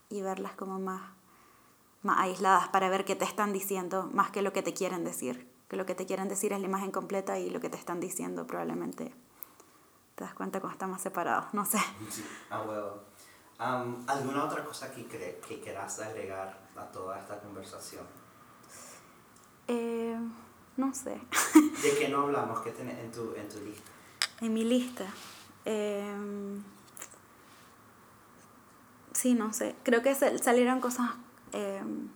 y 0.09 0.23
verlas 0.23 0.55
como 0.55 0.79
más, 0.79 1.03
más 2.03 2.19
aisladas 2.21 2.69
para 2.69 2.89
ver 2.89 3.05
qué 3.05 3.17
te 3.17 3.25
están 3.25 3.53
diciendo 3.53 4.09
más 4.13 4.31
que 4.31 4.43
lo 4.43 4.53
que 4.53 4.63
te 4.63 4.75
quieren 4.75 5.05
decir. 5.05 5.53
Que 5.69 5.77
lo 5.77 5.87
que 5.87 5.95
te 5.95 6.07
quieren 6.07 6.29
decir 6.29 6.53
es 6.53 6.61
la 6.61 6.67
imagen 6.67 6.93
completa 6.93 7.39
y 7.39 7.51
lo 7.51 7.61
que 7.61 7.71
te 7.71 7.79
están 7.79 7.99
diciendo 7.99 8.47
probablemente 8.47 9.15
te 10.15 10.25
das 10.25 10.35
cuenta 10.35 10.61
cuando 10.61 10.75
están 10.75 10.91
más 10.91 11.03
separados, 11.03 11.53
no 11.53 11.65
sé. 11.65 11.79
Ah, 12.51 12.63
bueno. 13.59 14.05
¿Alguna 14.07 14.45
otra 14.45 14.65
cosa 14.65 14.93
que, 14.93 15.07
que 15.07 15.61
quieras 15.61 16.01
agregar 16.01 16.59
a 16.77 16.85
toda 16.87 17.19
esta 17.19 17.39
conversación? 17.41 18.05
Eh, 19.69 20.17
no 20.77 20.95
sé. 20.95 21.21
¿De 21.83 21.99
qué 21.99 22.09
no 22.09 22.23
hablamos? 22.23 22.61
¿Qué 22.61 22.71
tenés 22.71 22.99
en 22.99 23.13
tu, 23.13 23.35
en 23.35 23.49
tu 23.49 23.61
lista? 23.61 23.91
En 24.41 24.53
mi 24.53 24.65
lista. 24.65 25.07
Eh, 25.65 26.61
sí, 29.13 29.35
no 29.35 29.53
sé. 29.53 29.77
Creo 29.85 30.03
que 30.03 30.15
salieron 30.15 30.81
cosas 30.81 31.11
em, 31.53 32.09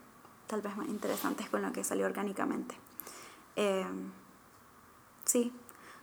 tal 0.46 0.60
vez 0.60 0.76
más 0.76 0.88
interesantes 0.88 1.48
con 1.48 1.62
lo 1.62 1.72
que 1.72 1.84
salió 1.84 2.06
orgánicamente. 2.06 2.74
Em, 3.56 4.10
sí, 5.24 5.52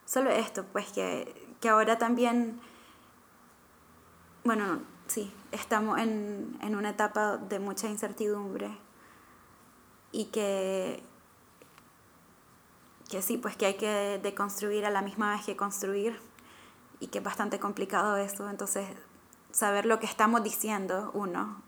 solo 0.06 0.30
esto, 0.30 0.66
pues 0.72 0.92
que, 0.92 1.56
que 1.60 1.70
ahora 1.70 1.98
también, 1.98 2.60
bueno, 4.44 4.80
sí, 5.08 5.34
estamos 5.52 6.00
en, 6.00 6.58
en 6.62 6.76
una 6.76 6.90
etapa 6.92 7.38
de 7.38 7.60
mucha 7.60 7.88
incertidumbre 7.88 8.78
y 10.12 10.26
que, 10.26 11.04
que 13.10 13.22
sí, 13.22 13.38
pues 13.38 13.56
que 13.56 13.66
hay 13.66 13.76
que 13.76 14.20
deconstruir 14.22 14.86
a 14.86 14.90
la 14.90 15.02
misma 15.02 15.36
vez 15.36 15.46
que 15.46 15.56
construir 15.56 16.20
y 17.00 17.08
que 17.08 17.20
es 17.20 17.24
bastante 17.24 17.60
complicado 17.60 18.18
eso, 18.18 18.50
entonces 18.50 18.88
saber 19.52 19.86
lo 19.86 20.00
que 20.00 20.06
estamos 20.06 20.44
diciendo, 20.44 21.12
uno, 21.14 21.62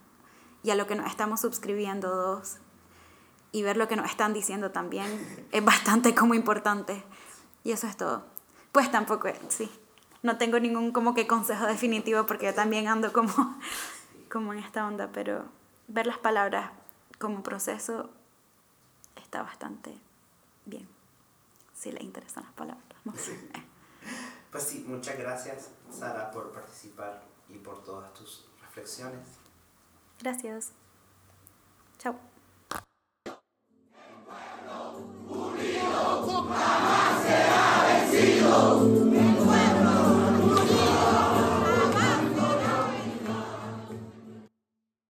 y 0.64 0.72
a 0.72 0.76
lo 0.76 0.88
que 0.88 0.96
nos 0.96 1.08
estamos 1.08 1.42
suscribiendo, 1.42 2.16
dos, 2.16 2.58
y 3.52 3.64
ver 3.64 3.78
lo 3.78 3.88
que 3.88 3.96
nos 3.96 4.10
están 4.10 4.34
diciendo 4.34 4.72
también 4.72 5.48
es 5.52 5.64
bastante 5.64 6.14
como 6.14 6.34
importante. 6.34 7.04
Y 7.64 7.72
eso 7.72 7.88
es 7.88 7.98
todo. 7.98 8.24
Pues 8.72 8.92
tampoco, 8.92 9.30
sí, 9.50 9.70
no 10.28 10.38
tengo 10.38 10.60
ningún 10.60 10.92
como 10.92 11.16
que 11.16 11.26
consejo 11.26 11.66
definitivo 11.66 12.26
porque 12.26 12.48
yo 12.48 12.54
también 12.54 12.88
ando 12.88 13.14
como, 13.14 13.34
como 14.32 14.54
en 14.54 14.60
esta 14.60 14.86
onda, 14.86 15.10
pero 15.12 15.46
ver 15.88 16.06
las 16.06 16.18
palabras 16.18 16.72
como 17.18 17.42
proceso 17.42 18.10
está 19.16 19.42
bastante 19.42 19.98
bien, 20.66 20.88
si 21.74 21.92
le 21.92 22.04
interesan 22.04 22.44
las 22.44 22.54
palabras. 22.54 22.84
No 23.06 23.16
sé. 23.16 23.40
Pues 24.52 24.64
sí, 24.64 24.86
muchas 24.88 25.18
gracias 25.18 25.72
Sara 25.90 26.30
por 26.32 26.52
participar 26.52 27.24
y 27.50 27.58
por 27.58 27.84
todas 27.84 28.14
tus 28.14 28.46
reflexiones. 28.62 29.28
Gracias. 30.20 30.72
Chao. 32.00 32.20